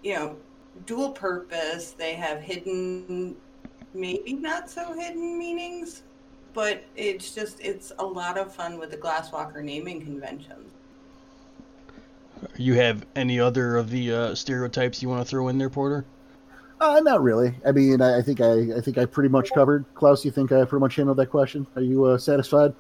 you 0.04 0.16
know, 0.16 0.38
dual 0.86 1.12
purpose. 1.12 1.92
They 1.92 2.14
have 2.14 2.42
hidden, 2.42 3.36
maybe 3.94 4.34
not 4.34 4.70
so 4.70 4.94
hidden 4.94 5.38
meanings, 5.38 6.04
but 6.54 6.84
it's 6.96 7.34
just, 7.34 7.60
it's 7.60 7.92
a 8.00 8.06
lot 8.06 8.38
of 8.38 8.54
fun 8.54 8.78
with 8.78 8.92
the 8.92 8.98
Glasswalker 8.98 9.64
naming 9.64 10.02
conventions. 10.02 10.72
You 12.58 12.76
have 12.76 13.06
any 13.16 13.40
other 13.40 13.78
of 13.78 13.90
the 13.90 14.14
uh, 14.14 14.36
stereotypes 14.36 15.02
you 15.02 15.10
want 15.10 15.26
to 15.26 15.30
throw 15.30 15.48
in 15.48 15.58
there, 15.58 15.70
Porter? 15.70 16.06
Uh, 16.86 17.00
not 17.02 17.24
really. 17.24 17.54
I 17.66 17.72
mean, 17.72 18.02
I, 18.02 18.20
I 18.20 18.22
think 18.22 18.42
I, 18.42 18.78
I 18.78 18.82
think 18.82 18.98
I 18.98 19.06
pretty 19.06 19.30
much 19.30 19.52
covered. 19.52 19.86
Klaus, 19.96 20.24
you 20.24 20.32
think 20.32 20.52
I 20.52 20.64
pretty 20.66 20.82
much 20.82 20.96
handled 20.96 21.18
that 21.18 21.28
question? 21.28 21.66
Are 21.76 21.82
you 21.82 22.06
uh, 22.06 22.18
satisfied? 22.18 22.74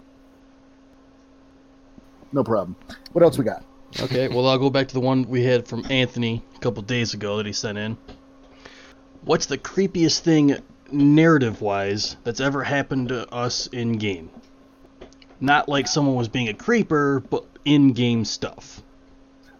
No 2.31 2.43
problem. 2.43 2.75
What 3.13 3.23
else 3.23 3.37
we 3.37 3.45
got? 3.45 3.63
Okay, 3.99 4.27
well 4.27 4.47
I'll 4.47 4.57
go 4.57 4.69
back 4.69 4.89
to 4.89 4.93
the 4.93 4.99
one 4.99 5.23
we 5.23 5.43
had 5.43 5.67
from 5.67 5.85
Anthony 5.89 6.43
a 6.55 6.59
couple 6.59 6.83
days 6.83 7.13
ago 7.13 7.37
that 7.37 7.45
he 7.45 7.53
sent 7.53 7.77
in. 7.77 7.97
What's 9.21 9.45
the 9.45 9.57
creepiest 9.57 10.19
thing 10.19 10.57
narrative 10.91 11.61
wise 11.61 12.15
that's 12.23 12.39
ever 12.39 12.63
happened 12.63 13.09
to 13.09 13.31
us 13.33 13.67
in 13.67 13.93
game. 13.93 14.29
Not 15.39 15.67
like 15.67 15.87
someone 15.87 16.15
was 16.15 16.27
being 16.27 16.47
a 16.47 16.53
creeper, 16.53 17.19
but 17.29 17.45
in 17.65 17.93
game 17.93 18.25
stuff. 18.25 18.81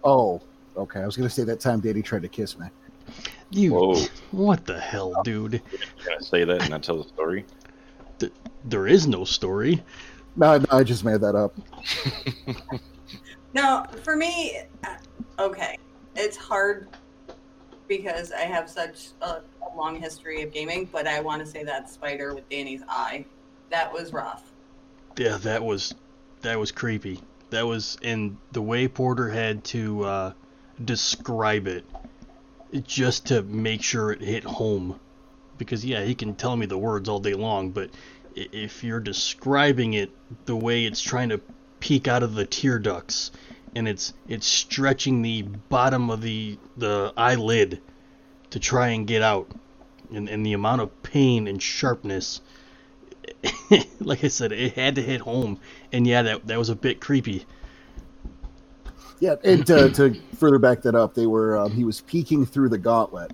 Oh, 0.04 0.42
okay. 0.78 1.02
I 1.02 1.06
was 1.06 1.18
gonna 1.18 1.30
say 1.30 1.44
that 1.44 1.60
time 1.60 1.80
Daddy 1.80 2.02
tried 2.02 2.22
to 2.22 2.28
kiss 2.28 2.58
me. 2.58 2.68
You, 3.52 3.74
Whoa. 3.74 4.02
what 4.32 4.66
the 4.66 4.80
hell, 4.80 5.22
dude? 5.24 5.62
Can 5.70 6.14
I 6.20 6.22
say 6.22 6.44
that 6.44 6.62
and 6.62 6.70
not 6.70 6.84
tell 6.84 7.02
the 7.02 7.10
story? 7.10 7.46
Th- 8.20 8.34
there 8.64 8.88
is 8.88 9.08
no 9.08 9.24
story. 9.24 9.84
No, 10.36 10.58
no, 10.58 10.66
I 10.72 10.84
just 10.84 11.06
made 11.06 11.22
that 11.22 11.36
up. 11.36 11.54
No, 13.56 13.86
for 14.04 14.18
me, 14.18 14.60
uh, 14.84 14.98
okay, 15.40 15.78
it's 16.14 16.36
hard 16.36 16.90
because 17.88 18.34
I 18.34 18.42
have 18.42 18.70
such 18.70 19.12
a, 19.22 19.28
a 19.28 19.78
long 19.78 19.98
history 19.98 20.42
of 20.42 20.52
gaming, 20.52 20.90
but 20.92 21.08
I 21.08 21.22
want 21.22 21.44
to 21.44 21.50
say 21.50 21.64
that 21.64 21.90
spider 21.90 22.36
with 22.36 22.48
Danny's 22.50 22.82
eye, 22.90 23.24
that 23.70 23.92
was 23.92 24.12
rough. 24.12 24.52
Yeah, 25.18 25.38
that 25.38 25.64
was 25.64 25.96
that 26.42 26.60
was 26.60 26.74
creepy. 26.74 27.22
That 27.50 27.66
was 27.66 27.98
and 28.04 28.36
the 28.52 28.62
way 28.62 28.90
Porter 28.90 29.30
had 29.30 29.64
to 29.66 30.04
uh, 30.04 30.34
describe 30.84 31.66
it 31.66 31.86
just 32.84 33.28
to 33.28 33.42
make 33.44 33.84
sure 33.84 34.12
it 34.12 34.22
hit 34.22 34.44
home. 34.44 35.00
Because 35.58 35.86
yeah, 35.86 36.04
he 36.04 36.16
can 36.16 36.36
tell 36.36 36.56
me 36.56 36.66
the 36.66 36.78
words 36.78 37.08
all 37.08 37.20
day 37.20 37.34
long, 37.34 37.72
but 37.72 37.90
if 38.36 38.84
you're 38.84 39.00
describing 39.00 39.94
it 39.94 40.12
the 40.46 40.56
way 40.56 40.86
it's 40.86 41.02
trying 41.02 41.30
to 41.30 41.40
peek 41.80 42.08
out 42.08 42.24
of 42.24 42.36
the 42.36 42.46
tear 42.46 42.80
ducts 42.80 43.32
and 43.76 43.88
it's 43.88 44.14
it's 44.28 44.48
stretching 44.48 45.22
the 45.22 45.42
bottom 45.44 46.10
of 46.10 46.22
the 46.22 46.58
the 46.76 47.14
eyelid 47.16 47.82
to 48.50 48.60
try 48.60 48.90
and 48.90 49.08
get 49.08 49.22
out 49.22 49.50
and, 50.12 50.28
and 50.28 50.46
the 50.46 50.54
amount 50.54 50.82
of 50.82 51.04
pain 51.04 51.48
and 51.48 51.62
sharpness 51.62 52.42
like 54.00 54.24
I 54.24 54.28
said, 54.28 54.52
it 54.52 54.74
had 54.74 54.96
to 54.96 55.02
hit 55.02 55.22
home, 55.22 55.60
and 55.92 56.06
yeah, 56.06 56.22
that 56.22 56.48
that 56.48 56.60
was 56.60 56.70
a 56.70 56.76
bit 56.76 57.00
creepy. 57.00 57.46
Yeah, 59.20 59.36
and 59.44 59.66
to, 59.68 59.90
to 59.92 60.14
further 60.36 60.60
back 60.60 60.82
that 60.82 60.96
up, 60.96 61.14
they 61.14 61.26
were 61.26 61.58
um, 61.58 61.72
he 61.72 61.84
was 61.84 62.02
peeking 62.02 62.46
through 62.46 62.70
the 62.70 62.78
gauntlet 62.78 63.32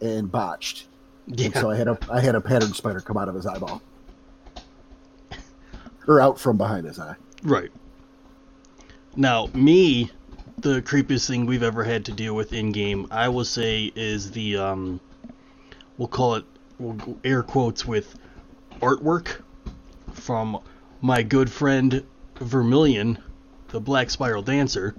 and 0.00 0.30
botched, 0.30 0.86
and 1.26 1.54
so 1.54 1.70
I 1.70 1.76
had 1.76 1.88
a 1.88 1.98
I 2.10 2.20
had 2.20 2.34
a 2.34 2.40
pattern 2.40 2.72
spider 2.72 3.00
come 3.00 3.16
out 3.16 3.28
of 3.28 3.34
his 3.34 3.46
eyeball, 3.46 3.82
or 6.06 6.20
out 6.20 6.40
from 6.40 6.56
behind 6.56 6.86
his 6.86 6.98
eye. 6.98 7.16
right. 7.42 7.70
Now, 9.16 9.48
me, 9.54 10.10
the 10.58 10.80
creepiest 10.82 11.26
thing 11.26 11.44
we've 11.44 11.64
ever 11.64 11.82
had 11.82 12.04
to 12.06 12.12
deal 12.12 12.34
with 12.34 12.52
in 12.52 12.70
game, 12.72 13.06
I 13.10 13.28
will 13.28 13.44
say, 13.44 13.92
is 13.96 14.30
the 14.30 14.56
um, 14.56 15.00
we'll 15.98 16.08
call 16.08 16.36
it 16.36 16.44
we'll 16.78 17.18
air 17.24 17.42
quotes 17.42 17.84
with 17.84 18.14
artwork 18.80 19.42
from 20.12 20.60
my 21.02 21.22
good 21.22 21.50
friend 21.50 22.04
Vermilion, 22.36 23.18
the 23.72 23.80
Black 23.80 24.10
Spiral 24.10 24.42
Dancer. 24.42 24.94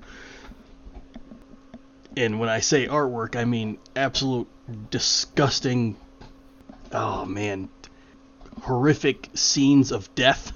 And 2.17 2.39
when 2.39 2.49
I 2.49 2.59
say 2.59 2.87
artwork, 2.87 3.35
I 3.35 3.45
mean 3.45 3.77
absolute 3.95 4.47
disgusting. 4.89 5.95
Oh 6.91 7.25
man, 7.25 7.69
horrific 8.61 9.29
scenes 9.33 9.91
of 9.91 10.13
death. 10.15 10.51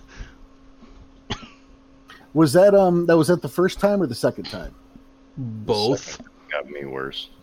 Was 2.34 2.54
that 2.54 2.76
um 2.76 3.06
that 3.06 3.16
was 3.16 3.30
that 3.30 3.42
the 3.42 3.50
first 3.50 3.80
time 3.80 4.02
or 4.02 4.08
the 4.08 4.16
second 4.16 4.46
time? 4.46 4.76
Both. 5.38 6.22
Got 6.52 6.70
me 6.70 6.86
worse. 6.86 7.30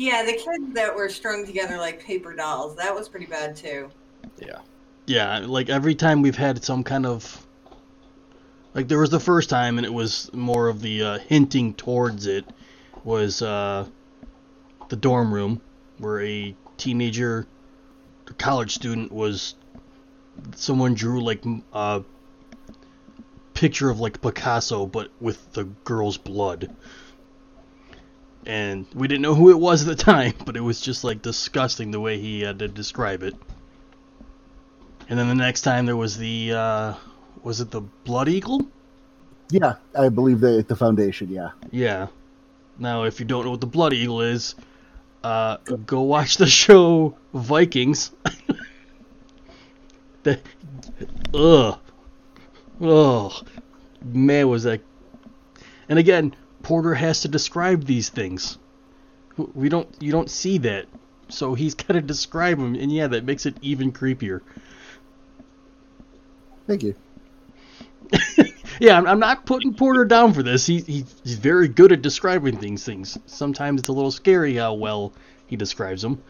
Yeah, 0.00 0.24
the 0.24 0.32
kids 0.32 0.72
that 0.72 0.96
were 0.96 1.10
strung 1.10 1.44
together 1.44 1.76
like 1.76 2.02
paper 2.02 2.34
dolls, 2.34 2.74
that 2.76 2.94
was 2.94 3.06
pretty 3.06 3.26
bad 3.26 3.54
too. 3.54 3.90
Yeah. 4.38 4.60
Yeah, 5.06 5.40
like 5.40 5.68
every 5.68 5.94
time 5.94 6.22
we've 6.22 6.36
had 6.36 6.64
some 6.64 6.82
kind 6.84 7.04
of 7.04 7.46
like 8.74 8.88
there 8.88 8.98
was 8.98 9.10
the 9.10 9.20
first 9.20 9.50
time 9.50 9.78
and 9.78 9.86
it 9.86 9.92
was 9.92 10.30
more 10.32 10.68
of 10.68 10.80
the 10.80 11.02
uh, 11.02 11.18
hinting 11.18 11.74
towards 11.74 12.26
it 12.26 12.44
was 13.04 13.42
uh, 13.42 13.86
the 14.88 14.96
dorm 14.96 15.32
room 15.32 15.60
where 15.98 16.20
a 16.22 16.54
teenager 16.76 17.46
a 18.28 18.34
college 18.34 18.74
student 18.74 19.12
was 19.12 19.54
someone 20.54 20.94
drew 20.94 21.22
like 21.22 21.44
a 21.72 22.02
picture 23.54 23.90
of 23.90 24.00
like 24.00 24.22
Picasso 24.22 24.86
but 24.86 25.10
with 25.20 25.52
the 25.52 25.64
girl's 25.84 26.16
blood. 26.16 26.74
And 28.46 28.86
we 28.94 29.06
didn't 29.06 29.20
know 29.20 29.34
who 29.34 29.50
it 29.50 29.58
was 29.58 29.82
at 29.82 29.88
the 29.96 30.02
time, 30.02 30.32
but 30.46 30.56
it 30.56 30.62
was 30.62 30.80
just 30.80 31.04
like 31.04 31.20
disgusting 31.20 31.90
the 31.90 32.00
way 32.00 32.18
he 32.18 32.40
had 32.40 32.60
to 32.60 32.68
describe 32.68 33.22
it. 33.22 33.34
And 35.08 35.18
then 35.18 35.28
the 35.28 35.34
next 35.34 35.60
time 35.60 35.86
there 35.86 35.96
was 35.96 36.16
the 36.16 36.52
uh 36.52 36.94
was 37.42 37.60
it 37.60 37.70
the 37.70 37.80
Blood 37.80 38.28
Eagle? 38.28 38.66
Yeah, 39.50 39.74
I 39.98 40.08
believe 40.08 40.40
they 40.40 40.62
the 40.62 40.76
foundation. 40.76 41.28
Yeah, 41.28 41.50
Yeah. 41.70 42.08
Now 42.78 43.04
if 43.04 43.20
you 43.20 43.26
don't 43.26 43.44
know 43.44 43.50
what 43.50 43.60
the 43.60 43.66
Blood 43.66 43.92
Eagle 43.92 44.22
is, 44.22 44.54
uh 45.24 45.56
go 45.86 46.02
watch 46.02 46.36
the 46.36 46.46
show 46.46 47.16
Vikings. 47.34 48.12
the 50.22 50.40
ugh. 51.34 51.78
Oh 52.80 53.42
man 54.02 54.48
was 54.48 54.62
that 54.64 54.80
and 55.88 55.98
again, 55.98 56.34
Porter 56.62 56.94
has 56.94 57.22
to 57.22 57.28
describe 57.28 57.84
these 57.84 58.08
things. 58.08 58.56
We 59.36 59.68
don't 59.68 59.88
you 60.00 60.12
don't 60.12 60.30
see 60.30 60.58
that. 60.58 60.86
So 61.28 61.54
he's 61.54 61.74
got 61.82 61.94
to 61.94 62.00
describe 62.00 62.58
them 62.58 62.74
and 62.76 62.92
yeah, 62.92 63.08
that 63.08 63.24
makes 63.24 63.46
it 63.46 63.56
even 63.62 63.92
creepier. 63.92 64.40
thank 66.66 66.82
you. 66.84 66.94
Yeah, 68.80 68.96
I'm, 68.96 69.06
I'm 69.06 69.20
not 69.20 69.44
putting 69.44 69.74
Porter 69.74 70.06
down 70.06 70.32
for 70.32 70.42
this. 70.42 70.64
He, 70.64 70.80
he 70.80 71.04
he's 71.22 71.34
very 71.34 71.68
good 71.68 71.92
at 71.92 72.00
describing 72.00 72.56
things. 72.56 72.82
Things 72.82 73.18
sometimes 73.26 73.80
it's 73.80 73.90
a 73.90 73.92
little 73.92 74.10
scary 74.10 74.54
how 74.56 74.72
well 74.72 75.12
he 75.48 75.54
describes 75.54 76.00
them. 76.00 76.22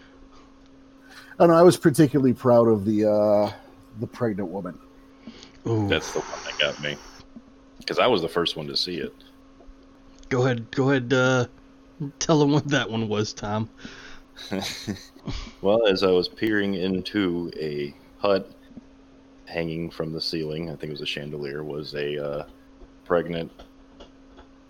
And 1.39 1.53
I 1.53 1.63
was 1.63 1.77
particularly 1.77 2.33
proud 2.35 2.67
of 2.67 2.85
the 2.85 3.07
uh 3.09 3.53
the 4.01 4.07
pregnant 4.09 4.49
woman. 4.49 4.77
Ooh, 5.69 5.87
That's 5.89 6.13
the 6.13 6.21
one 6.21 6.41
that 6.45 6.59
got 6.59 6.83
me. 6.83 6.97
Because 7.79 8.01
I 8.01 8.09
was 8.09 8.21
the 8.21 8.29
first 8.29 8.57
one 8.57 8.67
to 8.67 8.77
see 8.77 8.97
it. 8.97 9.15
go 10.29 10.43
ahead, 10.43 10.69
go 10.73 10.91
ahead. 10.91 11.13
Uh, 11.13 11.47
tell 12.19 12.43
him 12.43 12.51
what 12.51 12.67
that 12.69 12.91
one 12.91 13.09
was, 13.09 13.33
Tom. 13.33 13.71
Well, 15.61 15.87
as 15.87 16.03
I 16.03 16.11
was 16.11 16.29
peering 16.29 16.75
into 16.75 17.51
a 17.61 17.95
hut 18.19 18.51
hanging 19.51 19.91
from 19.91 20.13
the 20.13 20.21
ceiling, 20.21 20.71
I 20.71 20.77
think 20.77 20.85
it 20.85 20.93
was 20.93 21.01
a 21.01 21.07
chandelier, 21.07 21.63
was 21.65 21.95
a 21.95 22.25
uh, 22.25 22.47
pregnant. 23.05 23.51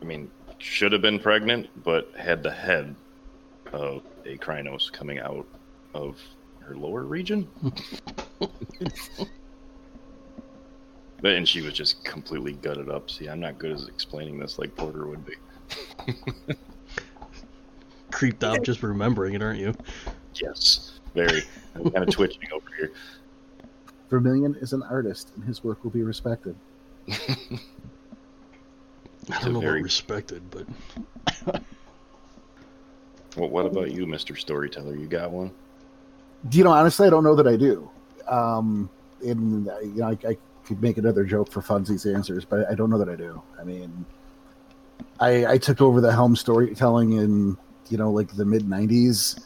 I 0.01 0.05
mean, 0.05 0.31
should 0.59 0.93
have 0.93 1.03
been 1.03 1.19
pregnant, 1.19 1.69
but 1.85 2.11
had 2.17 2.43
the 2.43 2.51
head 2.51 2.95
of 3.73 4.03
a 4.25 4.37
Crinos 4.39 4.91
coming 4.91 5.21
out 5.21 5.47
of 5.95 6.19
her 6.61 6.75
lower 6.77 7.03
region. 7.03 7.49
but 11.21 11.33
and 11.33 11.47
she 11.49 11.61
was 11.61 11.75
just 11.75 12.03
completely 12.05 12.53
gutted 12.53 12.89
up. 12.91 13.11
See, 13.11 13.29
I'm 13.29 13.41
not 13.41 13.59
good 13.59 13.73
at 13.73 13.89
explaining 13.89 14.39
this 14.39 14.59
like 14.59 14.75
Porter 14.77 15.07
would 15.07 15.25
be. 15.25 15.35
Creeped 18.11 18.43
out 18.43 18.63
just 18.63 18.83
remembering 18.83 19.35
it, 19.35 19.43
aren't 19.43 19.61
you? 19.61 19.75
Yes, 20.35 20.99
very. 21.15 21.43
I'm 21.75 21.91
kind 21.91 22.09
of 22.09 22.15
twitching 22.15 22.49
over 22.53 22.67
here. 22.77 22.93
Vermilion 24.11 24.57
is 24.61 24.73
an 24.73 24.83
artist, 24.83 25.31
and 25.37 25.45
his 25.45 25.63
work 25.65 25.83
will 25.85 25.91
be 25.93 26.03
respected. 26.03 26.57
I 27.09 27.15
a 29.29 29.41
don't 29.45 29.53
know 29.55 29.61
very- 29.61 29.79
about 29.79 29.85
respected, 29.85 30.43
but 30.51 30.67
Well, 33.37 33.49
what 33.49 33.65
about 33.65 33.93
you, 33.93 34.07
Mr. 34.07 34.37
Storyteller? 34.37 34.97
You 34.97 35.07
got 35.07 35.31
one? 35.31 35.53
You 36.51 36.65
know, 36.65 36.73
honestly, 36.73 37.07
I 37.07 37.11
don't 37.11 37.23
know 37.23 37.37
that 37.37 37.47
I 37.47 37.55
do. 37.57 37.89
Um, 38.27 38.91
and 39.25 39.67
you 39.83 39.93
know, 40.01 40.09
I, 40.09 40.19
I 40.29 40.37
could 40.65 40.83
make 40.83 40.99
another 40.99 41.25
joke 41.25 41.51
for 41.53 41.63
Funzy's 41.63 42.07
answers, 42.07 42.45
but 42.45 42.69
I 42.69 42.75
don't 42.75 42.91
know 42.91 42.99
that 42.99 43.09
I 43.09 43.15
do. 43.15 43.41
I 43.59 43.63
mean, 43.63 44.05
I, 45.21 45.47
I 45.47 45.59
took 45.59 45.81
over 45.81 46.01
the 46.01 46.11
helm 46.13 46.35
storytelling 46.35 47.13
in 47.13 47.57
you 47.89 47.99
know 47.99 48.11
like 48.11 48.35
the 48.35 48.45
mid 48.45 48.63
'90s, 48.65 49.45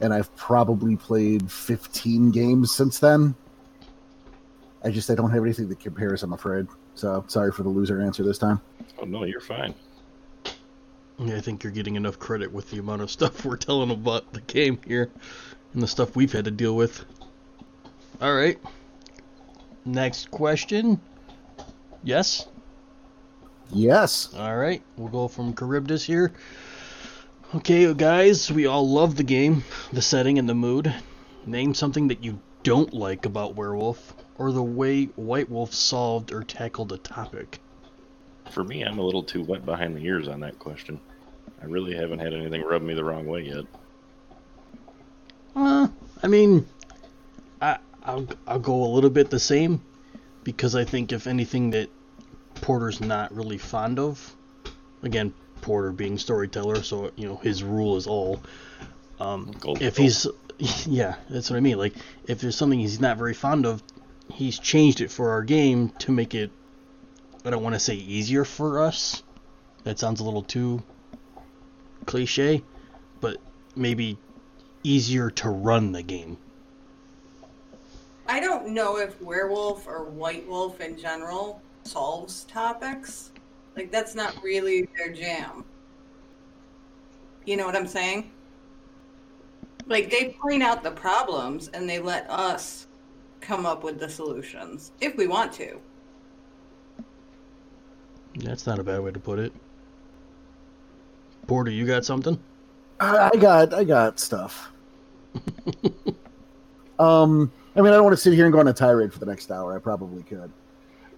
and 0.00 0.12
I've 0.12 0.34
probably 0.34 0.96
played 0.96 1.50
15 1.52 2.32
games 2.32 2.72
since 2.74 2.98
then. 2.98 3.36
I 4.82 4.90
just 4.90 5.10
I 5.10 5.14
don't 5.14 5.30
have 5.30 5.42
anything 5.42 5.68
that 5.68 5.80
compares. 5.80 6.22
I'm 6.22 6.32
afraid. 6.32 6.66
So 6.94 7.24
sorry 7.28 7.52
for 7.52 7.62
the 7.62 7.68
loser 7.68 8.00
answer 8.00 8.22
this 8.22 8.38
time. 8.38 8.60
Oh 8.98 9.04
no, 9.04 9.24
you're 9.24 9.40
fine. 9.40 9.74
yeah, 11.18 11.36
I 11.36 11.40
think 11.40 11.62
you're 11.62 11.72
getting 11.72 11.96
enough 11.96 12.18
credit 12.18 12.50
with 12.52 12.70
the 12.70 12.78
amount 12.78 13.02
of 13.02 13.10
stuff 13.10 13.44
we're 13.44 13.56
telling 13.56 13.90
about 13.90 14.32
the 14.32 14.40
game 14.42 14.78
here 14.86 15.10
and 15.74 15.82
the 15.82 15.86
stuff 15.86 16.16
we've 16.16 16.32
had 16.32 16.44
to 16.46 16.50
deal 16.50 16.74
with. 16.76 17.04
All 18.20 18.34
right. 18.34 18.58
Next 19.84 20.30
question. 20.30 21.00
Yes. 22.02 22.46
Yes. 23.72 24.34
All 24.34 24.56
right, 24.56 24.82
we'll 24.96 25.08
go 25.08 25.28
from 25.28 25.54
Charybdis 25.54 26.04
here. 26.04 26.32
Okay, 27.54 27.92
guys, 27.94 28.50
we 28.50 28.66
all 28.66 28.88
love 28.88 29.16
the 29.16 29.22
game, 29.22 29.64
the 29.92 30.02
setting, 30.02 30.38
and 30.38 30.48
the 30.48 30.54
mood. 30.54 30.92
name 31.46 31.74
something 31.74 32.08
that 32.08 32.22
you 32.22 32.40
don't 32.62 32.92
like 32.92 33.26
about 33.26 33.54
Werewolf, 33.56 34.14
or 34.40 34.52
the 34.52 34.62
way 34.62 35.04
White 35.16 35.50
Wolf 35.50 35.74
solved 35.74 36.32
or 36.32 36.42
tackled 36.42 36.90
a 36.92 36.96
topic. 36.96 37.60
For 38.50 38.64
me, 38.64 38.82
I'm 38.82 38.98
a 38.98 39.02
little 39.02 39.22
too 39.22 39.42
wet 39.44 39.66
behind 39.66 39.94
the 39.94 40.00
ears 40.00 40.28
on 40.28 40.40
that 40.40 40.58
question. 40.58 40.98
I 41.60 41.66
really 41.66 41.94
haven't 41.94 42.20
had 42.20 42.32
anything 42.32 42.62
rub 42.62 42.80
me 42.80 42.94
the 42.94 43.04
wrong 43.04 43.26
way 43.26 43.42
yet. 43.42 43.66
Uh, 45.54 45.88
I 46.22 46.26
mean, 46.26 46.66
I 47.60 47.76
I'll 48.02 48.26
I'll 48.46 48.58
go 48.58 48.82
a 48.82 48.90
little 48.94 49.10
bit 49.10 49.28
the 49.28 49.38
same 49.38 49.82
because 50.42 50.74
I 50.74 50.84
think 50.84 51.12
if 51.12 51.26
anything 51.26 51.72
that 51.72 51.90
Porter's 52.54 52.98
not 52.98 53.34
really 53.34 53.58
fond 53.58 53.98
of, 53.98 54.34
again, 55.02 55.34
Porter 55.60 55.92
being 55.92 56.16
storyteller, 56.16 56.82
so 56.82 57.10
you 57.14 57.28
know 57.28 57.36
his 57.36 57.62
rule 57.62 57.98
is 57.98 58.06
all. 58.06 58.40
Um, 59.18 59.54
Golden 59.60 59.86
if 59.86 59.98
rule. 59.98 60.04
he's, 60.04 60.26
yeah, 60.86 61.16
that's 61.28 61.50
what 61.50 61.58
I 61.58 61.60
mean. 61.60 61.76
Like 61.76 61.92
if 62.26 62.40
there's 62.40 62.56
something 62.56 62.80
he's 62.80 63.00
not 63.02 63.18
very 63.18 63.34
fond 63.34 63.66
of, 63.66 63.82
he's 64.32 64.58
changed 64.58 65.00
it 65.00 65.10
for 65.10 65.30
our 65.30 65.42
game 65.42 65.90
to 66.00 66.12
make 66.12 66.34
it. 66.34 66.50
I 67.44 67.50
don't 67.50 67.62
want 67.62 67.74
to 67.74 67.80
say 67.80 67.94
easier 67.94 68.44
for 68.44 68.82
us. 68.82 69.22
That 69.84 69.98
sounds 69.98 70.20
a 70.20 70.24
little 70.24 70.42
too 70.42 70.82
cliche, 72.06 72.62
but 73.20 73.38
maybe 73.74 74.18
easier 74.82 75.30
to 75.30 75.48
run 75.48 75.92
the 75.92 76.02
game. 76.02 76.36
I 78.26 78.40
don't 78.40 78.68
know 78.68 78.98
if 78.98 79.20
werewolf 79.20 79.86
or 79.86 80.04
white 80.04 80.46
wolf 80.46 80.80
in 80.80 80.96
general 80.96 81.60
solves 81.82 82.44
topics. 82.44 83.32
Like 83.76 83.90
that's 83.90 84.14
not 84.14 84.40
really 84.42 84.88
their 84.96 85.12
jam. 85.12 85.64
You 87.44 87.56
know 87.56 87.66
what 87.66 87.74
I'm 87.74 87.86
saying? 87.86 88.30
Like 89.86 90.10
they 90.10 90.36
point 90.40 90.62
out 90.62 90.82
the 90.82 90.90
problems 90.90 91.68
and 91.68 91.88
they 91.88 91.98
let 91.98 92.30
us 92.30 92.86
come 93.40 93.66
up 93.66 93.82
with 93.82 93.98
the 93.98 94.08
solutions 94.08 94.92
if 95.00 95.16
we 95.16 95.26
want 95.26 95.52
to. 95.54 95.80
That's 98.36 98.66
not 98.66 98.78
a 98.78 98.84
bad 98.84 99.00
way 99.00 99.10
to 99.10 99.18
put 99.18 99.38
it. 99.38 99.52
Porter, 101.46 101.70
you 101.70 101.86
got 101.86 102.04
something? 102.04 102.38
I 103.00 103.30
I 103.32 103.36
got 103.36 103.74
I 103.74 103.84
got 103.84 104.20
stuff. 104.20 104.70
um, 106.98 107.50
I 107.74 107.80
mean, 107.80 107.92
I 107.92 107.96
don't 107.96 108.04
want 108.04 108.14
to 108.14 108.22
sit 108.22 108.34
here 108.34 108.44
and 108.44 108.52
go 108.52 108.60
on 108.60 108.68
a 108.68 108.72
tirade 108.72 109.12
for 109.12 109.18
the 109.18 109.26
next 109.26 109.50
hour. 109.50 109.74
I 109.74 109.80
probably 109.80 110.22
could. 110.22 110.52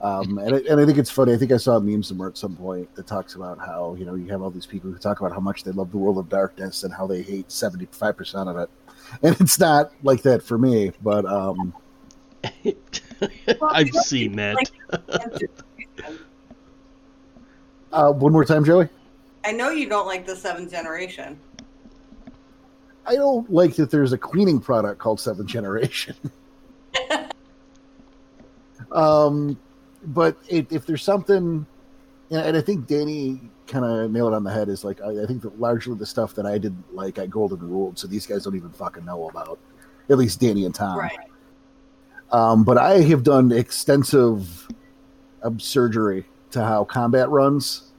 Um, 0.01 0.39
and, 0.45 0.55
I, 0.55 0.59
and 0.71 0.81
I 0.81 0.87
think 0.87 0.99
it's 0.99 1.11
funny. 1.11 1.33
I 1.33 1.37
think 1.37 1.53
I 1.53 1.57
saw 1.57 1.77
a 1.77 1.81
meme 1.81 2.03
somewhere 2.03 2.29
at 2.29 2.39
some 2.39 2.57
point 2.57 2.95
that 2.95 3.07
talks 3.07 3.35
about 3.35 3.59
how 3.59 3.95
you 3.99 4.05
know 4.05 4.15
you 4.15 4.29
have 4.29 4.43
all 4.43 4.51
these 4.51 4.67
people 4.67 4.91
who 4.91 4.99
talk 4.99 5.21
about 5.21 5.33
how 5.33 5.41
much 5.41 5.65
they 5.65 5.73
love 5.73 5.91
the 5.91 5.99
world 5.99 6.19
of 6.19 6.29
darkness 6.29 6.85
and 6.85 6.93
how 6.95 7.07
they 7.07 7.23
hate 7.23 7.51
seventy 7.51 7.87
five 7.91 8.17
percent 8.17 8.49
of 8.49 8.57
it, 8.57 8.71
and 9.23 9.39
it's 9.41 9.59
not 9.59 9.93
like 10.03 10.23
that 10.23 10.43
for 10.43 10.57
me. 10.57 10.93
But 11.03 11.27
um, 11.27 11.75
I've 13.63 13.91
seen 13.91 14.37
that. 14.37 14.57
uh, 17.93 18.13
one 18.13 18.33
more 18.33 18.45
time, 18.45 18.65
Joey. 18.65 18.89
I 19.45 19.53
know 19.53 19.71
you 19.71 19.89
don't 19.89 20.07
like 20.07 20.27
the 20.27 20.37
seventh 20.37 20.71
generation. 20.71 21.39
I 23.07 23.17
don't 23.17 23.51
like 23.51 23.75
that 23.77 23.91
there's 23.91 24.13
a 24.13 24.19
cleaning 24.19 24.61
product 24.61 24.99
called 24.99 25.21
Seventh 25.21 25.49
Generation. 25.49 26.15
um, 28.93 29.59
but 30.07 30.37
it, 30.49 30.71
if 30.71 30.87
there's 30.87 31.03
something, 31.03 31.67
and 32.31 32.41
and 32.41 32.57
I 32.57 32.61
think 32.61 32.87
Danny 32.87 33.41
kind 33.67 33.85
of 33.85 34.11
nailed 34.11 34.33
it 34.33 34.37
on 34.37 34.45
the 34.45 34.53
head, 34.53 34.69
is 34.69 34.85
like 34.85 35.01
I, 35.01 35.23
I 35.23 35.27
think 35.27 35.43
that 35.43 35.59
largely 35.59 35.97
the 35.97 36.07
stuff 36.07 36.35
that 36.37 36.47
I 36.47 36.59
didn't 36.59 36.95
like 36.95 37.19
I 37.19 37.27
golden 37.27 37.59
ruled, 37.59 37.99
so 37.99 38.07
these 38.07 38.27
guys 38.27 38.45
don't 38.45 38.57
even 38.57 38.71
fucking 38.71 39.05
know 39.05 39.29
about. 39.29 39.59
At 40.09 40.19
least 40.19 40.41
Danny 40.41 40.65
and 40.65 40.75
Tom. 40.75 40.99
Right. 40.99 41.19
Um, 42.33 42.65
but 42.65 42.79
I 42.79 43.03
have 43.03 43.23
done 43.23 43.53
extensive 43.53 44.69
um, 45.43 45.61
surgery 45.61 46.25
to 46.51 46.65
how 46.65 46.85
combat 46.85 47.29
runs 47.29 47.93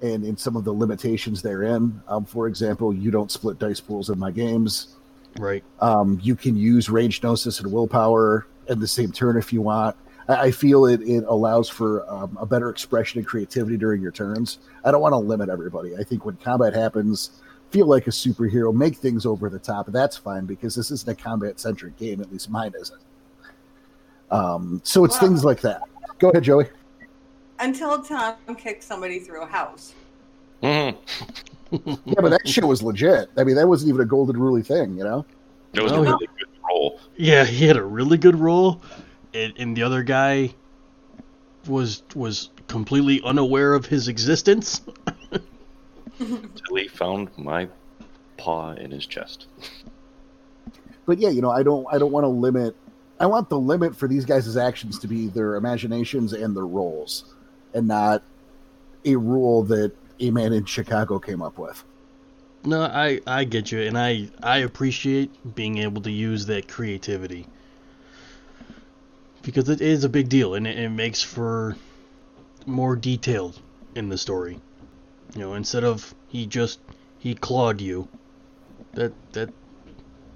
and 0.00 0.24
in 0.24 0.36
some 0.36 0.56
of 0.56 0.64
the 0.64 0.72
limitations 0.72 1.42
therein. 1.42 2.02
Um, 2.08 2.24
for 2.24 2.46
example, 2.46 2.94
you 2.94 3.10
don't 3.10 3.30
split 3.30 3.58
dice 3.58 3.80
pools 3.80 4.10
in 4.10 4.18
my 4.18 4.30
games. 4.30 4.96
Right. 5.38 5.62
Um, 5.80 6.18
you 6.22 6.34
can 6.34 6.56
use 6.56 6.88
rage 6.88 7.22
gnosis 7.22 7.60
and 7.60 7.72
willpower 7.72 8.46
in 8.68 8.80
the 8.80 8.88
same 8.88 9.12
turn 9.12 9.36
if 9.36 9.52
you 9.52 9.60
want. 9.60 9.96
I, 10.28 10.34
I 10.46 10.50
feel 10.50 10.86
it, 10.86 11.02
it 11.02 11.24
allows 11.26 11.68
for 11.68 12.08
um, 12.10 12.38
a 12.40 12.46
better 12.46 12.70
expression 12.70 13.18
and 13.18 13.26
creativity 13.26 13.76
during 13.76 14.00
your 14.00 14.12
turns. 14.12 14.58
I 14.84 14.90
don't 14.90 15.00
want 15.00 15.12
to 15.12 15.18
limit 15.18 15.48
everybody. 15.48 15.96
I 15.96 16.04
think 16.04 16.24
when 16.24 16.36
combat 16.36 16.74
happens, 16.74 17.42
feel 17.70 17.86
like 17.86 18.06
a 18.06 18.10
superhero, 18.10 18.74
make 18.74 18.96
things 18.96 19.26
over 19.26 19.50
the 19.50 19.58
top. 19.58 19.86
That's 19.88 20.16
fine 20.16 20.46
because 20.46 20.74
this 20.74 20.90
isn't 20.90 21.08
a 21.08 21.14
combat 21.14 21.60
centric 21.60 21.96
game. 21.96 22.20
At 22.20 22.32
least 22.32 22.48
mine 22.48 22.72
isn't. 22.80 23.00
Um, 24.30 24.80
so 24.84 25.04
it's 25.04 25.14
Wow. 25.16 25.20
things 25.28 25.44
like 25.44 25.60
that. 25.62 25.82
Go 26.18 26.30
ahead, 26.30 26.42
Joey. 26.44 26.66
Until 27.60 28.02
Tom 28.02 28.36
kicks 28.56 28.86
somebody 28.86 29.18
through 29.20 29.42
a 29.42 29.46
house. 29.46 29.94
Mhm. 30.62 30.96
Yeah, 31.70 32.14
but 32.22 32.30
that 32.30 32.48
shit 32.48 32.64
was 32.66 32.82
legit. 32.82 33.28
I 33.36 33.44
mean, 33.44 33.56
that 33.56 33.68
wasn't 33.68 33.90
even 33.90 34.00
a 34.00 34.06
golden 34.06 34.38
ruly 34.38 34.62
thing, 34.62 34.96
you 34.96 35.04
know. 35.04 35.26
That 35.72 35.82
was 35.84 35.92
Oh, 35.92 35.96
a 35.96 36.04
yeah. 36.04 36.10
really 36.12 36.26
good 36.38 36.48
roll. 36.66 37.00
Yeah, 37.16 37.44
he 37.44 37.66
had 37.66 37.76
a 37.76 37.84
really 37.84 38.16
good 38.16 38.36
roll, 38.36 38.80
and, 39.34 39.52
and 39.58 39.76
the 39.76 39.82
other 39.82 40.02
guy 40.02 40.54
was 41.66 42.02
was 42.14 42.48
completely 42.68 43.20
unaware 43.22 43.74
of 43.74 43.84
his 43.84 44.08
existence. 44.08 44.80
Until 46.20 46.76
he 46.76 46.88
found 46.88 47.28
my 47.36 47.68
paw 48.38 48.72
in 48.72 48.90
his 48.90 49.04
chest. 49.04 49.46
but 51.04 51.18
yeah, 51.18 51.28
you 51.28 51.42
know, 51.42 51.50
I 51.50 51.62
don't 51.62 51.86
I 51.92 51.98
don't 51.98 52.12
want 52.12 52.24
to 52.24 52.28
limit 52.28 52.74
I 53.20 53.26
want 53.26 53.48
the 53.48 53.58
limit 53.58 53.96
for 53.96 54.06
these 54.06 54.24
guys' 54.24 54.56
actions 54.56 54.98
to 55.00 55.08
be 55.08 55.28
their 55.28 55.56
imaginations 55.56 56.32
and 56.32 56.56
their 56.56 56.66
roles 56.66 57.34
and 57.74 57.88
not 57.88 58.22
a 59.04 59.16
rule 59.16 59.64
that 59.64 59.92
a 60.20 60.30
man 60.30 60.52
in 60.52 60.64
Chicago 60.64 61.18
came 61.18 61.42
up 61.42 61.58
with. 61.58 61.82
No, 62.64 62.82
I 62.82 63.20
I 63.26 63.44
get 63.44 63.70
you, 63.70 63.80
and 63.82 63.96
I 63.96 64.30
I 64.42 64.58
appreciate 64.58 65.54
being 65.54 65.78
able 65.78 66.02
to 66.02 66.10
use 66.10 66.46
that 66.46 66.68
creativity 66.68 67.46
because 69.42 69.68
it 69.68 69.80
is 69.80 70.04
a 70.04 70.08
big 70.08 70.28
deal, 70.28 70.54
and 70.54 70.66
it, 70.66 70.78
it 70.78 70.88
makes 70.88 71.22
for 71.22 71.76
more 72.66 72.96
detailed 72.96 73.60
in 73.94 74.08
the 74.08 74.18
story. 74.18 74.60
You 75.34 75.40
know, 75.40 75.54
instead 75.54 75.84
of 75.84 76.14
he 76.28 76.46
just 76.46 76.80
he 77.18 77.34
clawed 77.34 77.80
you. 77.80 78.08
That 78.94 79.12
that 79.32 79.50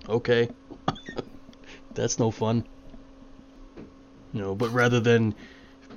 okay. 0.08 0.48
That's 1.94 2.18
no 2.18 2.30
fun. 2.30 2.64
You 4.32 4.40
know, 4.40 4.54
but 4.54 4.70
rather 4.70 5.00
than 5.00 5.34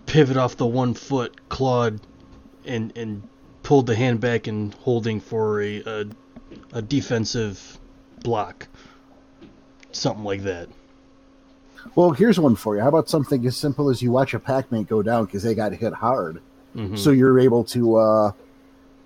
pivot 0.06 0.38
off 0.38 0.58
the 0.58 0.66
one 0.66 0.94
foot, 0.94 1.48
clawed, 1.50 2.00
and 2.66 2.92
and 2.98 3.24
pulled 3.64 3.88
the 3.88 3.96
hand 3.96 4.20
back 4.20 4.48
and 4.48 4.74
holding 4.76 5.20
for 5.20 5.62
a 5.62 5.82
a, 5.86 6.06
a 6.74 6.82
defensive 6.82 7.80
block, 8.24 8.68
something 9.92 10.24
like 10.24 10.44
that. 10.44 10.68
Well, 11.96 12.12
here's 12.12 12.40
one 12.40 12.56
for 12.56 12.76
you. 12.76 12.82
How 12.82 12.90
about 12.90 13.10
something 13.10 13.46
as 13.46 13.56
simple 13.56 13.90
as 13.90 14.02
you 14.02 14.12
watch 14.12 14.34
a 14.34 14.40
pack 14.40 14.72
mate 14.72 14.88
go 14.88 15.02
down 15.04 15.26
because 15.26 15.44
they 15.44 15.54
got 15.54 15.72
hit 15.74 15.94
hard, 15.94 16.42
Mhm. 16.76 16.98
so 16.98 17.12
you're 17.12 17.40
able 17.40 17.64
to, 17.66 17.96
uh, 17.96 18.32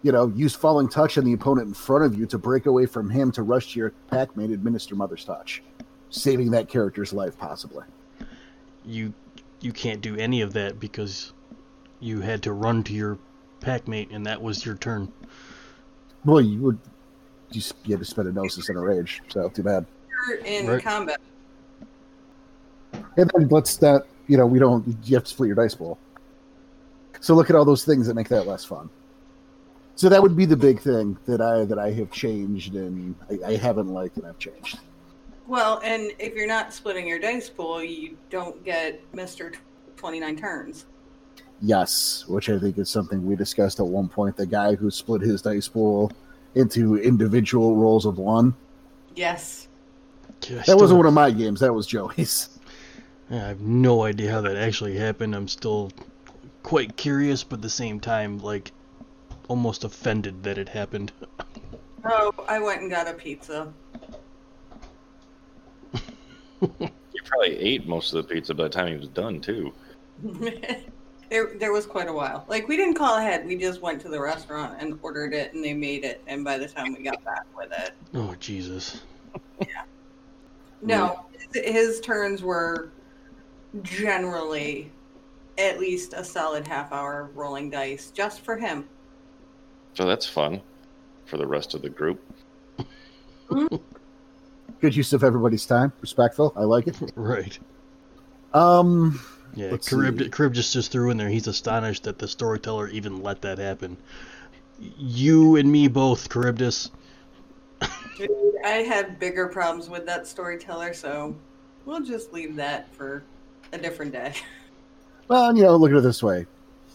you 0.02 0.12
know, 0.14 0.28
use 0.34 0.56
falling 0.56 0.88
touch 0.88 1.18
on 1.18 1.26
the 1.26 1.34
opponent 1.34 1.68
in 1.68 1.74
front 1.74 2.06
of 2.06 2.18
you 2.18 2.26
to 2.28 2.38
break 2.38 2.66
away 2.66 2.86
from 2.86 3.10
him 3.10 3.32
to 3.34 3.44
rush 3.44 3.74
to 3.74 3.80
your 3.80 3.92
pack 4.10 4.36
mate, 4.38 4.50
administer 4.50 4.96
Mother's 4.96 5.26
Touch, 5.26 5.62
saving 6.10 6.52
that 6.52 6.70
character's 6.70 7.12
life 7.12 7.38
possibly. 7.38 7.84
You 8.90 9.14
you 9.62 9.72
can't 9.72 10.02
do 10.02 10.16
any 10.18 10.42
of 10.42 10.54
that 10.54 10.80
because 10.80 11.34
you 12.00 12.22
had 12.22 12.42
to 12.44 12.54
run 12.54 12.84
to 12.84 12.94
your 12.94 13.18
pack 13.60 13.88
mate 13.88 14.10
and 14.12 14.26
that 14.26 14.42
was 14.42 14.66
your 14.66 14.76
turn. 14.76 15.12
Well, 16.26 16.42
you 16.42 16.60
would 16.62 16.80
you, 17.52 17.60
s- 17.60 17.74
you 17.86 17.94
had 17.96 18.00
to 18.00 18.06
spend 18.06 18.28
a 18.28 18.32
gnosis 18.32 18.70
and 18.70 18.78
a 18.78 18.82
rage, 18.82 19.22
so 19.30 19.50
too 19.50 19.64
bad. 19.64 19.86
You're 20.28 20.38
in 20.40 20.68
Right. 20.68 20.84
combat. 20.84 21.20
And 23.18 23.30
then 23.36 23.48
let's 23.50 23.82
not, 23.82 24.04
you 24.28 24.38
know, 24.38 24.46
we 24.46 24.60
don't. 24.60 24.86
You 25.06 25.16
have 25.16 25.24
to 25.26 25.30
split 25.30 25.48
your 25.48 25.56
dice 25.56 25.76
pool. 25.76 25.98
So 27.22 27.36
look 27.36 27.50
at 27.50 27.56
all 27.56 27.66
those 27.66 27.84
things 27.84 28.08
that 28.08 28.14
make 28.14 28.30
that 28.30 28.48
less 28.48 28.64
fun. 28.64 28.90
So 29.96 30.08
that 30.08 30.22
would 30.22 30.38
be 30.38 30.46
the 30.46 30.56
big 30.56 30.80
thing 30.80 31.18
that 31.26 31.42
I 31.42 31.66
that 31.66 31.78
I 31.78 31.92
have 31.92 32.12
changed 32.12 32.76
and 32.76 33.16
I, 33.30 33.52
I 33.52 33.56
haven't 33.58 33.88
liked 33.90 34.18
and 34.18 34.26
I've 34.26 34.40
changed. 34.40 34.80
Well, 35.50 35.82
and 35.84 36.12
if 36.20 36.36
you're 36.36 36.48
not 36.48 36.72
splitting 36.72 37.08
your 37.08 37.18
dice 37.18 37.50
pool, 37.50 37.84
you 37.84 38.16
don't 38.30 38.64
get 38.64 39.02
Mister 39.16 39.52
Twenty 39.98 40.20
Nine 40.20 40.38
turns. 40.38 40.86
Yes, 41.60 42.24
which 42.28 42.50
I 42.50 42.60
think 42.60 42.78
is 42.78 42.88
something 42.88 43.26
we 43.26 43.36
discussed 43.36 43.80
at 43.80 43.86
one 43.88 44.08
point. 44.10 44.38
The 44.38 44.46
guy 44.46 44.76
who 44.76 44.92
split 44.92 45.22
his 45.22 45.42
dice 45.42 45.68
pool 45.68 46.12
into 46.54 46.98
individual 46.98 47.76
rolls 47.76 48.06
of 48.06 48.20
one. 48.20 48.54
Yes. 49.16 49.68
Yeah, 50.48 50.62
That 50.68 50.78
wasn't 50.78 50.98
one 51.00 51.08
of 51.08 51.16
my 51.16 51.32
games. 51.32 51.62
That 51.62 51.74
was 51.74 51.88
Joey's. 51.88 52.50
I 53.32 53.36
have 53.36 53.60
no 53.60 54.04
idea 54.04 54.32
how 54.32 54.42
that 54.42 54.56
actually 54.56 54.98
happened. 54.98 55.36
I'm 55.36 55.48
still 55.48 55.92
quite 56.62 56.96
curious, 56.96 57.44
but 57.44 57.58
at 57.58 57.62
the 57.64 57.70
same 57.72 58.00
time, 58.00 58.38
like, 58.38 58.72
almost 59.48 59.84
offended 59.84 60.44
that 60.44 60.58
it 60.60 60.70
happened. 60.70 61.12
Oh, 62.06 62.34
I 62.48 62.60
went 62.60 62.82
and 62.82 62.90
got 62.90 63.10
a 63.10 63.14
pizza. 63.14 63.74
He 67.12 67.20
probably 67.26 67.58
ate 67.58 67.88
most 67.88 68.14
of 68.14 68.26
the 68.26 68.34
pizza 68.34 68.54
by 68.54 68.64
the 68.64 68.70
time 68.70 68.88
he 68.88 68.98
was 68.98 69.10
done 69.10 69.42
too. 69.42 69.74
there, 71.30 71.56
there 71.56 71.72
was 71.72 71.86
quite 71.86 72.08
a 72.08 72.14
while. 72.14 72.46
Like 72.48 72.68
we 72.68 72.78
didn't 72.78 72.96
call 72.96 73.18
ahead. 73.18 73.46
We 73.46 73.56
just 73.56 73.82
went 73.82 74.00
to 74.02 74.10
the 74.10 74.20
restaurant 74.22 74.78
and 74.80 74.98
ordered 75.02 75.34
it, 75.34 75.54
and 75.54 75.64
they 75.64 75.74
made 75.74 76.06
it. 76.06 76.22
And 76.28 76.44
by 76.44 76.58
the 76.58 76.68
time 76.68 76.94
we 76.94 77.04
got 77.04 77.24
back 77.24 77.46
with 77.58 77.72
it, 77.72 77.94
Oh 78.14 78.36
Jesus. 78.40 79.02
Yeah. 79.62 79.84
no, 80.82 81.26
his, 81.54 81.66
his 81.66 82.00
turns 82.00 82.42
were 82.42 82.90
generally 83.82 84.90
at 85.58 85.78
least 85.78 86.14
a 86.14 86.24
solid 86.24 86.66
half 86.66 86.94
hour 86.94 87.22
of 87.22 87.36
rolling 87.36 87.70
dice 87.70 88.12
just 88.12 88.42
for 88.42 88.58
him. 88.58 88.88
So 89.94 90.06
that's 90.06 90.26
fun 90.26 90.62
for 91.26 91.36
the 91.38 91.46
rest 91.46 91.74
of 91.74 91.82
the 91.82 91.90
group. 91.90 92.24
Mm-hmm. 93.50 93.76
Good 94.82 94.96
use 94.96 95.14
of 95.14 95.24
everybody's 95.24 95.66
time. 95.66 95.94
Respectful. 96.02 96.54
I 96.56 96.64
like 96.64 96.88
it. 96.88 96.96
Right. 97.16 97.58
Um, 98.54 99.20
Yeah, 99.56 99.72
Let's 99.72 99.90
Carib, 99.90 100.54
just, 100.54 100.74
just 100.74 100.92
threw 100.92 101.10
in 101.10 101.18
there. 101.18 101.30
He's 101.30 101.48
astonished 101.48 102.04
that 102.04 102.18
the 102.20 102.28
storyteller 102.28 102.88
even 102.90 103.22
let 103.22 103.42
that 103.42 103.58
happen. 103.58 103.98
You 104.80 105.56
and 105.58 105.72
me 105.72 105.88
both, 105.88 106.32
Charybdis. 106.32 106.90
Dude, 108.18 108.30
I 108.66 108.84
had 108.84 109.20
bigger 109.20 109.48
problems 109.48 109.90
with 109.90 110.06
that 110.06 110.28
storyteller, 110.28 110.94
so 110.94 111.36
we'll 111.86 112.02
just 112.02 112.34
leave 112.34 112.56
that 112.56 112.94
for 112.94 113.24
a 113.72 113.78
different 113.78 114.12
day. 114.12 114.34
well, 115.28 115.56
you 115.56 115.64
know, 115.64 115.76
look 115.76 115.92
at 115.92 115.98
it 115.98 116.04
this 116.04 116.24
way: 116.24 116.46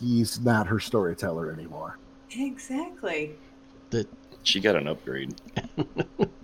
he's 0.01 0.41
not 0.41 0.67
her 0.67 0.81
storyteller 0.81 1.53
anymore. 1.53 1.99
Exactly. 2.31 3.35
That 3.91 4.09
She 4.43 4.61
got 4.61 4.77
an 4.77 4.89
upgrade. 4.89 5.35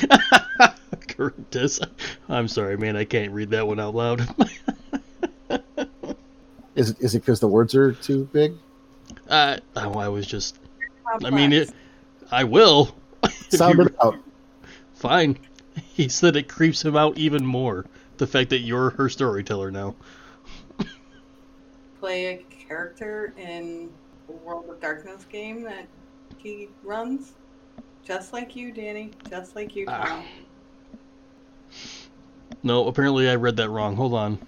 Charybdis. 1.08 1.80
I'm 2.28 2.48
sorry, 2.48 2.76
man. 2.76 2.96
I 2.96 3.04
can't 3.04 3.32
read 3.32 3.50
that 3.50 3.66
one 3.66 3.80
out 3.80 3.94
loud. 3.94 4.26
Is 6.76 6.90
it 6.90 7.00
is 7.00 7.14
it 7.14 7.20
because 7.20 7.40
the 7.40 7.48
words 7.48 7.74
are 7.74 7.92
too 7.92 8.28
big? 8.32 8.54
uh, 9.28 9.58
oh, 9.76 9.98
I 9.98 10.08
was 10.08 10.26
just. 10.26 10.58
I 11.24 11.28
mean, 11.30 11.52
it. 11.52 11.70
I 12.30 12.44
will. 12.44 12.94
Sound 13.48 13.80
it 13.80 13.94
out. 14.02 14.16
Fine. 14.94 15.38
He 15.92 16.08
said 16.08 16.36
it 16.36 16.48
creeps 16.48 16.84
him 16.84 16.96
out 16.96 17.18
even 17.18 17.44
more. 17.44 17.86
The 18.18 18.26
fact 18.26 18.50
that 18.50 18.60
you're 18.60 18.90
her 18.90 19.08
storyteller 19.08 19.70
now. 19.70 19.96
play 21.98 22.26
a 22.26 22.36
character 22.66 23.34
in 23.36 23.90
a 24.28 24.32
World 24.32 24.70
of 24.70 24.80
Darkness 24.80 25.24
game 25.24 25.62
that 25.64 25.86
he 26.38 26.68
runs. 26.84 27.32
Just 28.04 28.32
like 28.32 28.56
you, 28.56 28.72
Danny. 28.72 29.10
Just 29.28 29.54
like 29.54 29.76
you, 29.76 29.84
Ah. 29.88 30.04
Tom. 30.04 30.24
No, 32.62 32.86
apparently 32.88 33.28
I 33.28 33.36
read 33.36 33.56
that 33.56 33.70
wrong. 33.70 33.96
Hold 33.96 34.14
on. 34.14 34.38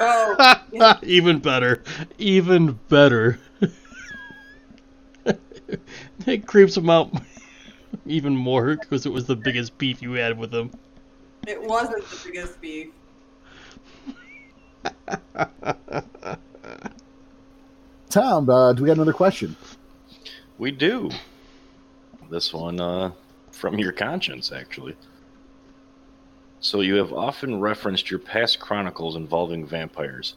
Oh, 0.00 0.54
yeah. 0.72 0.98
even 1.02 1.38
better. 1.38 1.82
Even 2.18 2.78
better. 2.88 3.38
it 6.26 6.46
creeps 6.46 6.76
him 6.76 6.90
out 6.90 7.12
even 8.06 8.36
more 8.36 8.76
because 8.76 9.06
it 9.06 9.12
was 9.12 9.26
the 9.26 9.36
biggest 9.36 9.76
beef 9.78 10.02
you 10.02 10.12
had 10.12 10.38
with 10.38 10.52
him. 10.52 10.70
it 11.46 11.62
wasn't 11.62 12.04
the 12.08 12.20
biggest 12.26 12.60
beef. 12.60 12.88
Tom, 18.10 18.48
uh, 18.48 18.72
do 18.72 18.82
we 18.82 18.86
got 18.86 18.96
another 18.96 19.12
question? 19.12 19.56
We 20.58 20.70
do. 20.70 21.10
This 22.30 22.52
one 22.52 22.80
uh, 22.80 23.12
from 23.50 23.78
your 23.78 23.92
conscience, 23.92 24.52
actually. 24.52 24.96
So 26.60 26.80
you 26.80 26.94
have 26.94 27.12
often 27.12 27.60
referenced 27.60 28.10
your 28.10 28.20
past 28.20 28.60
chronicles 28.60 29.16
involving 29.16 29.66
vampires. 29.66 30.36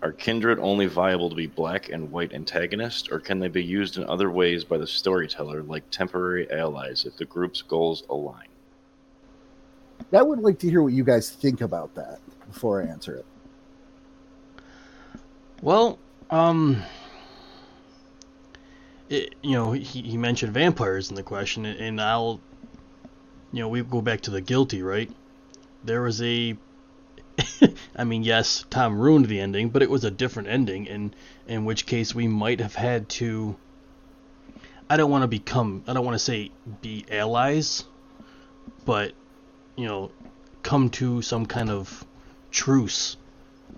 Are 0.00 0.12
kindred 0.12 0.60
only 0.60 0.86
viable 0.86 1.28
to 1.28 1.34
be 1.34 1.48
black 1.48 1.88
and 1.88 2.10
white 2.10 2.32
antagonists, 2.32 3.08
or 3.10 3.18
can 3.18 3.40
they 3.40 3.48
be 3.48 3.64
used 3.64 3.96
in 3.96 4.04
other 4.04 4.30
ways 4.30 4.62
by 4.62 4.78
the 4.78 4.86
storyteller, 4.86 5.62
like 5.64 5.82
temporary 5.90 6.50
allies, 6.52 7.04
if 7.04 7.16
the 7.16 7.24
group's 7.24 7.62
goals 7.62 8.04
align? 8.08 8.46
I 10.12 10.22
would 10.22 10.38
like 10.38 10.60
to 10.60 10.70
hear 10.70 10.82
what 10.82 10.92
you 10.92 11.02
guys 11.02 11.30
think 11.30 11.60
about 11.60 11.94
that 11.96 12.20
before 12.46 12.80
I 12.80 12.86
answer 12.86 13.16
it. 13.16 13.26
Well, 15.60 15.98
um, 16.30 16.82
it, 19.08 19.34
you 19.42 19.52
know, 19.52 19.72
he, 19.72 20.02
he 20.02 20.16
mentioned 20.16 20.52
vampires 20.52 21.10
in 21.10 21.16
the 21.16 21.22
question, 21.22 21.64
and 21.64 22.00
I'll, 22.00 22.40
you 23.52 23.60
know, 23.60 23.68
we 23.68 23.82
go 23.82 24.00
back 24.00 24.22
to 24.22 24.30
the 24.30 24.40
guilty, 24.40 24.82
right? 24.82 25.10
There 25.84 26.02
was 26.02 26.20
a, 26.20 26.56
I 27.96 28.04
mean, 28.04 28.22
yes, 28.22 28.64
Tom 28.70 28.98
ruined 28.98 29.26
the 29.26 29.40
ending, 29.40 29.70
but 29.70 29.82
it 29.82 29.90
was 29.90 30.04
a 30.04 30.10
different 30.10 30.48
ending, 30.48 30.88
and 30.88 31.14
in 31.46 31.64
which 31.64 31.86
case 31.86 32.14
we 32.14 32.28
might 32.28 32.60
have 32.60 32.74
had 32.74 33.08
to. 33.10 33.56
I 34.90 34.96
don't 34.96 35.10
want 35.10 35.22
to 35.22 35.28
become, 35.28 35.84
I 35.86 35.92
don't 35.92 36.04
want 36.04 36.14
to 36.14 36.18
say 36.18 36.50
be 36.80 37.04
allies, 37.10 37.84
but, 38.84 39.12
you 39.76 39.86
know, 39.86 40.10
come 40.62 40.88
to 40.90 41.20
some 41.22 41.44
kind 41.44 41.70
of 41.70 42.06
truce 42.50 43.16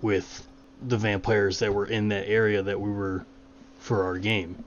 with 0.01 0.47
the 0.81 0.97
vampires 0.97 1.59
that 1.59 1.73
were 1.73 1.85
in 1.85 2.09
that 2.09 2.27
area 2.27 2.63
that 2.63 2.79
we 2.79 2.89
were 2.89 3.25
for 3.77 4.05
our 4.05 4.17
game. 4.17 4.63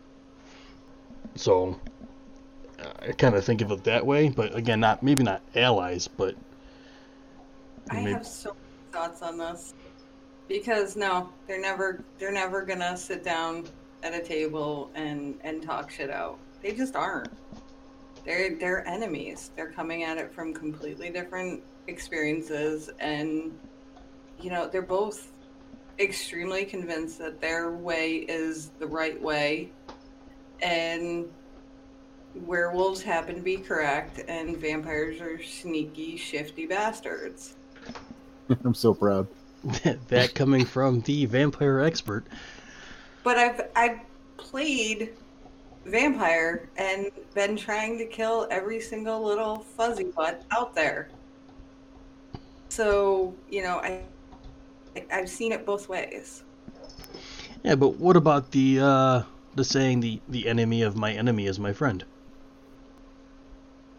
So 1.37 1.79
I 3.01 3.13
kind 3.13 3.35
of 3.35 3.45
think 3.45 3.61
of 3.61 3.71
it 3.71 3.85
that 3.85 4.05
way, 4.05 4.29
but 4.29 4.55
again, 4.55 4.81
not 4.81 5.03
maybe 5.03 5.23
not 5.23 5.43
allies, 5.55 6.09
but 6.09 6.35
I 7.91 7.97
maybe- 7.97 8.13
have 8.13 8.27
so 8.27 8.51
many 8.51 8.61
thoughts 8.93 9.23
on 9.23 9.39
this 9.39 9.75
because 10.49 10.97
no, 10.97 11.31
they're 11.47 11.61
never 11.61 12.03
they're 12.19 12.33
never 12.33 12.63
gonna 12.63 12.97
sit 12.97 13.25
down 13.25 13.67
at 14.03 14.15
a 14.15 14.21
table 14.21 14.91
and 14.95 15.39
and 15.43 15.63
talk 15.63 15.91
shit 15.91 16.11
out. 16.11 16.39
They 16.63 16.73
just 16.73 16.97
aren't. 16.97 17.33
They're 18.25 18.57
they're 18.57 18.87
enemies. 18.89 19.51
They're 19.57 19.71
coming 19.73 20.05
at 20.05 20.19
it 20.19 20.33
from 20.33 20.55
completely 20.55 21.11
different 21.11 21.63
experiences, 21.89 22.91
and 23.01 23.57
you 24.41 24.51
know 24.51 24.69
they're 24.69 24.83
both 24.83 25.31
extremely 25.99 26.65
convinced 26.65 27.19
that 27.19 27.41
their 27.41 27.71
way 27.71 28.17
is 28.17 28.71
the 28.79 28.87
right 28.87 29.21
way, 29.21 29.71
and 30.65 31.29
werewolves 32.35 33.03
happen 33.03 33.37
to 33.37 33.43
be 33.43 33.59
correct, 33.59 34.21
and 34.27 34.57
vampires 34.57 35.21
are 35.21 35.41
sneaky, 35.41 36.17
shifty 36.17 36.67
bastards. 36.67 37.55
I'm 38.65 38.75
so 38.75 38.95
proud. 38.95 39.29
that 40.09 40.35
coming 40.35 40.65
from 40.65 41.01
the 41.03 41.27
vampire 41.27 41.81
expert. 41.81 42.27
But 43.23 43.39
I've 43.39 43.69
I've 43.77 44.01
played 44.37 45.15
vampire 45.87 46.69
and 46.77 47.11
been 47.35 47.57
trying 47.57 47.97
to 47.99 48.07
kill 48.07 48.47
every 48.51 48.81
single 48.81 49.23
little 49.23 49.59
fuzzy 49.59 50.05
butt 50.05 50.45
out 50.51 50.75
there. 50.75 51.09
So 52.69 53.35
you 53.51 53.63
know 53.63 53.79
I 53.79 54.03
I've 55.11 55.31
seen 55.31 55.53
it 55.53 55.65
both 55.65 55.89
ways. 55.89 56.43
Yeah, 57.63 57.77
but 57.77 57.97
what 57.97 58.17
about 58.17 58.51
the 58.51 58.81
uh, 58.81 59.23
the 59.55 59.65
saying 59.65 60.01
the 60.01 60.21
the 60.29 60.49
enemy 60.49 60.83
of 60.83 60.97
my 60.97 61.13
enemy 61.13 61.47
is 61.47 61.59
my 61.59 61.73
friend? 61.73 62.05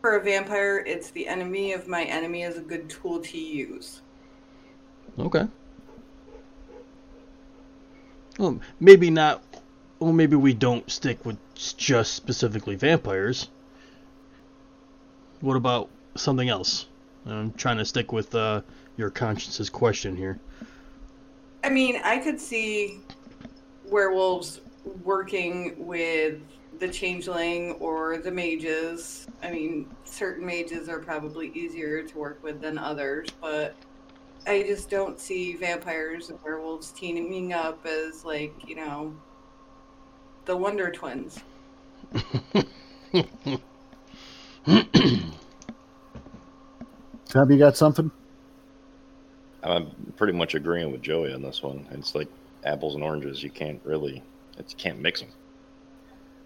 For 0.02 0.18
a 0.18 0.24
vampire, 0.24 0.84
it's 0.86 1.10
the 1.10 1.28
enemy 1.28 1.74
of 1.74 1.88
my 1.88 2.04
enemy 2.04 2.44
is 2.44 2.58
a 2.58 2.62
good 2.62 2.90
tool 2.90 3.20
to 3.22 3.38
use. 3.38 4.02
Okay. 5.18 5.48
Well, 8.38 8.60
maybe 8.80 9.10
not. 9.10 9.42
Well, 10.00 10.12
maybe 10.12 10.36
we 10.36 10.54
don't 10.54 10.90
stick 10.92 11.26
with 11.26 11.38
just 11.56 12.14
specifically 12.14 12.76
vampires. 12.76 13.50
What 15.40 15.56
about 15.56 15.90
something 16.16 16.50
else? 16.50 16.88
I'm 17.26 17.54
trying 17.54 17.78
to 17.78 17.86
stick 17.86 18.12
with 18.12 18.36
uh, 18.36 18.62
your 18.98 19.10
conscience's 19.10 19.70
question 19.70 20.16
here. 20.16 20.40
I 21.64 21.70
mean, 21.70 22.00
I 22.04 22.20
could 22.20 22.40
see 22.40 23.00
werewolves 23.90 24.62
working 25.04 25.86
with 25.86 26.40
the 26.80 26.88
changeling 26.88 27.74
or 27.74 28.18
the 28.18 28.32
mages. 28.32 29.28
I 29.42 29.52
mean, 29.52 29.88
certain 30.04 30.46
mages 30.46 30.90
are 30.90 31.00
probably 31.00 31.52
easier 31.54 32.04
to 32.04 32.18
work 32.18 32.44
with 32.44 32.62
than 32.62 32.78
others, 32.78 33.30
but 33.42 33.76
I 34.48 34.62
just 34.64 34.90
don't 34.90 35.20
see 35.20 35.54
vampires 35.54 36.30
and 36.30 36.40
werewolves 36.44 36.92
teaming 36.92 37.54
up 37.54 37.86
as 37.86 38.24
like, 38.26 38.54
you 38.68 38.76
know, 38.76 39.16
the 40.46 40.56
Wonder 40.56 40.92
Twins. 40.92 41.40
Have 47.34 47.52
you 47.52 47.58
got 47.58 47.76
something? 47.76 48.12
I'm 49.64 50.14
pretty 50.16 50.34
much 50.34 50.54
agreeing 50.54 50.92
with 50.92 51.02
Joey 51.02 51.34
on 51.34 51.42
this 51.42 51.64
one. 51.64 51.88
It's 51.92 52.14
like 52.14 52.28
apples 52.64 52.94
and 52.96 53.04
oranges. 53.04 53.42
You 53.42 53.50
can't 53.50 53.82
really, 53.84 54.22
it's, 54.58 54.74
you 54.74 54.78
can't 54.78 55.00
mix 55.00 55.22
them. 55.22 55.30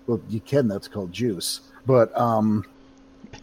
Well, 0.08 0.22
you 0.30 0.40
can. 0.40 0.68
That's 0.68 0.88
called 0.88 1.12
juice. 1.12 1.62
But 1.86 2.16
um, 2.18 2.66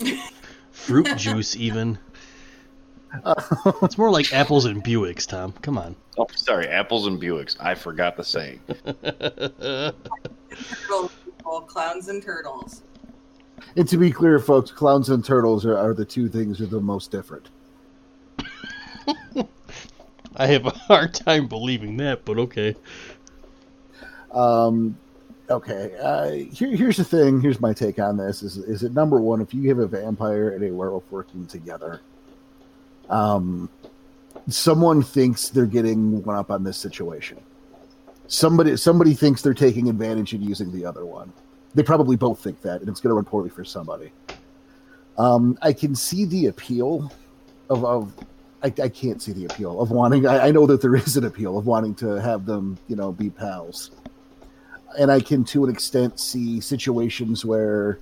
Fruit 0.72 1.16
juice, 1.16 1.56
even. 1.56 1.98
It's 3.82 3.96
more 3.96 4.10
like 4.10 4.30
apples 4.34 4.66
and 4.66 4.84
Buicks, 4.84 5.26
Tom. 5.26 5.52
Come 5.62 5.78
on. 5.78 5.96
Oh, 6.18 6.26
sorry, 6.34 6.68
apples 6.68 7.06
and 7.06 7.18
Buicks. 7.18 7.56
I 7.58 7.74
forgot 7.74 8.14
the 8.14 8.24
saying. 8.24 8.60
Turtle 10.86 11.10
clowns 11.66 12.08
and 12.08 12.22
turtles. 12.22 12.82
And 13.76 13.88
to 13.88 13.96
be 13.96 14.10
clear, 14.10 14.38
folks, 14.38 14.70
clowns 14.70 15.08
and 15.08 15.24
turtles 15.24 15.64
are, 15.64 15.78
are 15.78 15.94
the 15.94 16.04
two 16.04 16.28
things 16.28 16.58
that 16.58 16.64
are 16.64 16.76
the 16.76 16.80
most 16.80 17.10
different. 17.10 17.48
I 20.36 20.46
have 20.46 20.66
a 20.66 20.70
hard 20.70 21.14
time 21.14 21.46
believing 21.46 21.96
that, 21.98 22.26
but 22.26 22.38
okay. 22.38 22.76
Um, 24.36 24.96
okay, 25.48 25.96
uh, 26.00 26.30
here, 26.54 26.76
here's 26.76 26.98
the 26.98 27.04
thing. 27.04 27.40
Here's 27.40 27.60
my 27.60 27.72
take 27.72 27.98
on 27.98 28.16
this: 28.16 28.42
is 28.42 28.58
is 28.58 28.82
that 28.82 28.92
number 28.92 29.18
one, 29.18 29.40
if 29.40 29.54
you 29.54 29.68
have 29.70 29.78
a 29.78 29.86
vampire 29.86 30.50
and 30.50 30.62
a 30.62 30.72
werewolf 30.72 31.10
working 31.10 31.46
together, 31.46 32.00
um, 33.08 33.70
someone 34.48 35.02
thinks 35.02 35.48
they're 35.48 35.66
getting 35.66 36.22
one 36.22 36.36
up 36.36 36.50
on 36.50 36.64
this 36.64 36.76
situation. 36.76 37.38
Somebody 38.28 38.76
somebody 38.76 39.14
thinks 39.14 39.40
they're 39.40 39.54
taking 39.54 39.88
advantage 39.88 40.34
and 40.34 40.44
using 40.44 40.70
the 40.70 40.84
other 40.84 41.06
one. 41.06 41.32
They 41.74 41.82
probably 41.82 42.16
both 42.16 42.42
think 42.42 42.60
that, 42.62 42.80
and 42.80 42.88
it's 42.88 43.00
going 43.00 43.10
to 43.10 43.14
run 43.14 43.24
poorly 43.24 43.50
for 43.50 43.64
somebody. 43.64 44.12
Um, 45.18 45.58
I 45.62 45.72
can 45.72 45.94
see 45.94 46.26
the 46.26 46.46
appeal 46.46 47.10
of, 47.70 47.84
of 47.84 48.12
I, 48.62 48.66
I 48.82 48.88
can't 48.88 49.22
see 49.22 49.32
the 49.32 49.44
appeal 49.46 49.80
of 49.80 49.90
wanting. 49.90 50.26
I, 50.26 50.48
I 50.48 50.50
know 50.50 50.66
that 50.66 50.80
there 50.82 50.96
is 50.96 51.16
an 51.16 51.24
appeal 51.24 51.56
of 51.56 51.66
wanting 51.66 51.94
to 51.96 52.20
have 52.20 52.46
them, 52.46 52.78
you 52.88 52.96
know, 52.96 53.12
be 53.12 53.30
pals, 53.30 53.90
and 54.98 55.10
I 55.10 55.20
can, 55.20 55.44
to 55.44 55.64
an 55.64 55.70
extent, 55.70 56.18
see 56.20 56.60
situations 56.60 57.44
where, 57.44 57.98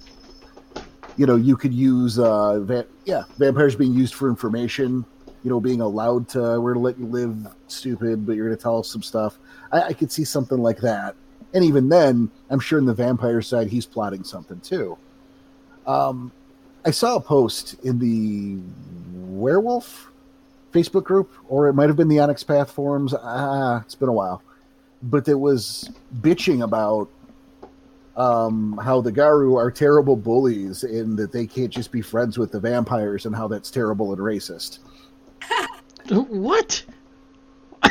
you 1.16 1.26
know, 1.26 1.37
you 1.37 1.57
could 1.57 1.74
use, 1.74 2.18
uh, 2.18 2.61
va- 2.61 2.87
yeah, 3.04 3.24
vampires 3.38 3.76
being 3.76 3.94
used 3.94 4.14
for 4.14 4.28
information. 4.28 5.04
You 5.42 5.50
know, 5.50 5.61
being 5.61 5.83
allowed 5.83 6.30
to, 6.30 6.59
we're 6.59 6.72
to 6.72 6.80
let 6.80 6.98
you 6.98 7.04
live, 7.04 7.37
stupid, 7.68 8.24
but 8.24 8.35
you're 8.35 8.48
to 8.48 8.57
tell 8.57 8.78
us 8.78 8.88
some 8.88 9.02
stuff. 9.02 9.37
I, 9.70 9.83
I 9.83 9.92
could 9.92 10.11
see 10.11 10.24
something 10.24 10.57
like 10.57 10.78
that, 10.78 11.16
and 11.52 11.62
even 11.62 11.90
then, 11.90 12.30
I'm 12.48 12.61
sure 12.61 12.78
in 12.78 12.87
the 12.87 12.94
vampire 12.94 13.42
side, 13.42 13.66
he's 13.66 13.85
plotting 13.85 14.24
something 14.24 14.59
too. 14.61 14.96
Um, 15.87 16.33
I 16.87 16.92
saw 16.92 17.16
a 17.16 17.20
post 17.20 17.74
in 17.85 17.98
the 17.98 18.59
werewolf 19.35 20.11
Facebook 20.72 21.04
group, 21.04 21.30
or 21.50 21.68
it 21.68 21.74
might 21.74 21.90
have 21.90 21.96
been 21.96 22.09
the 22.09 22.20
Onyx 22.20 22.42
Path 22.42 22.70
forums. 22.70 23.12
Ah, 23.12 23.83
it's 23.83 23.94
been 23.94 24.09
a 24.09 24.14
while, 24.14 24.42
but 25.04 25.28
it 25.28 25.38
was 25.38 25.90
bitching 26.20 26.62
about 26.62 27.08
um, 28.16 28.78
how 28.82 29.00
the 29.00 29.12
Garou 29.12 29.56
are 29.56 29.70
terrible 29.70 30.16
bullies 30.16 30.84
and 30.84 31.18
that 31.18 31.32
they 31.32 31.46
can't 31.46 31.70
just 31.70 31.90
be 31.90 32.00
friends 32.00 32.38
with 32.38 32.52
the 32.52 32.60
vampires, 32.60 33.26
and 33.26 33.34
how 33.34 33.48
that's 33.48 33.70
terrible 33.70 34.12
and 34.12 34.20
racist. 34.20 34.78
What? 36.10 36.84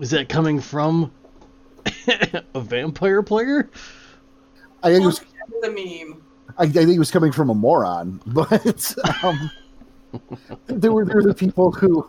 Is 0.00 0.10
that 0.10 0.28
coming 0.28 0.60
from 0.60 1.10
a 2.54 2.60
vampire 2.60 3.20
player? 3.20 3.68
I 4.84 4.92
think 4.92 5.02
it 5.02 5.06
was, 5.06 5.20
The 5.62 5.70
meme. 5.70 6.22
I, 6.56 6.62
I 6.62 6.68
think 6.68 6.90
it 6.90 7.00
was 7.00 7.10
coming 7.10 7.32
from 7.32 7.50
a 7.50 7.54
moron, 7.54 8.20
but 8.26 8.94
um, 9.24 9.50
there 10.66 10.92
were 10.92 11.04
there 11.04 11.16
were 11.16 11.22
the 11.24 11.34
people 11.34 11.72
who 11.72 12.06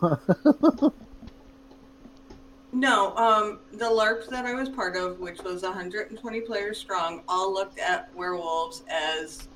No, 2.78 3.12
um, 3.16 3.58
the 3.72 3.86
LARP 3.86 4.28
that 4.28 4.46
I 4.46 4.54
was 4.54 4.68
part 4.68 4.96
of, 4.96 5.18
which 5.18 5.42
was 5.42 5.62
120 5.62 6.40
players 6.42 6.78
strong, 6.78 7.22
all 7.26 7.52
looked 7.52 7.80
at 7.80 8.08
werewolves 8.14 8.84
as 8.88 9.48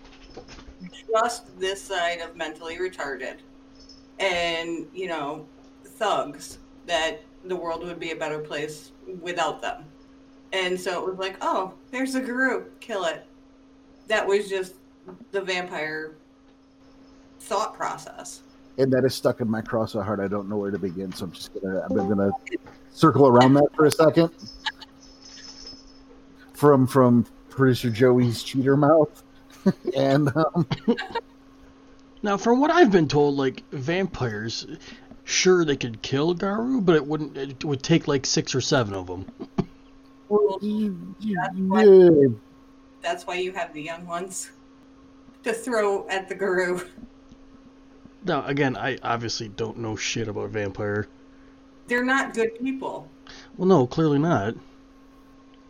just 1.08 1.56
this 1.60 1.80
side 1.80 2.18
of 2.18 2.34
mentally 2.34 2.78
retarded 2.78 3.36
and, 4.18 4.88
you 4.92 5.06
know, 5.06 5.46
thugs 5.84 6.58
that 6.86 7.22
the 7.44 7.54
world 7.54 7.84
would 7.84 8.00
be 8.00 8.10
a 8.10 8.16
better 8.16 8.40
place 8.40 8.90
without 9.20 9.62
them. 9.62 9.84
And 10.52 10.78
so 10.78 10.98
it 10.98 11.08
was 11.08 11.20
like, 11.20 11.36
oh, 11.42 11.74
there's 11.92 12.16
a 12.16 12.20
Garou, 12.20 12.72
kill 12.80 13.04
it. 13.04 13.24
That 14.08 14.26
was 14.26 14.48
just 14.48 14.74
the 15.30 15.40
vampire 15.40 16.16
thought 17.38 17.74
process. 17.74 18.42
and 18.78 18.92
that 18.92 19.04
is 19.04 19.14
stuck 19.14 19.40
in 19.40 19.48
my 19.48 19.60
cross 19.60 19.94
of 19.94 20.04
heart. 20.04 20.18
I 20.18 20.26
don't 20.26 20.48
know 20.48 20.56
where 20.56 20.72
to 20.72 20.78
begin, 20.78 21.12
so 21.12 21.26
I'm 21.26 21.32
just 21.32 21.54
gonna 21.54 21.82
I'm 21.88 22.08
gonna 22.08 22.32
circle 22.92 23.26
around 23.26 23.54
that 23.54 23.68
for 23.74 23.86
a 23.86 23.90
second. 23.90 24.30
From 26.54 26.86
from 26.86 27.26
producer 27.50 27.90
Joey's 27.90 28.42
cheater 28.42 28.76
mouth, 28.76 29.22
and 29.96 30.34
um, 30.36 30.66
Now, 32.22 32.36
from 32.36 32.60
what 32.60 32.70
I've 32.70 32.92
been 32.92 33.08
told, 33.08 33.36
like 33.36 33.64
vampires, 33.72 34.66
sure 35.24 35.64
they 35.64 35.76
could 35.76 36.02
kill 36.02 36.34
Garou, 36.34 36.80
but 36.80 36.94
it 36.94 37.06
wouldn't. 37.06 37.36
It 37.36 37.64
would 37.64 37.82
take 37.82 38.06
like 38.06 38.24
six 38.24 38.54
or 38.54 38.60
seven 38.60 38.94
of 38.94 39.08
them. 39.08 39.26
yeah, 41.18 41.48
That's 43.02 43.26
why 43.26 43.34
you 43.34 43.52
have 43.52 43.74
the 43.74 43.82
young 43.82 44.06
ones 44.06 44.52
to 45.42 45.52
throw 45.52 46.08
at 46.08 46.28
the 46.28 46.36
Garou. 46.36 46.80
Now, 48.24 48.46
again, 48.46 48.76
I 48.76 48.98
obviously 49.02 49.48
don't 49.48 49.78
know 49.78 49.96
shit 49.96 50.28
about 50.28 50.50
vampire. 50.50 51.08
They're 51.86 52.04
not 52.04 52.34
good 52.34 52.58
people. 52.58 53.08
Well, 53.56 53.68
no, 53.68 53.86
clearly 53.86 54.18
not. 54.18 54.54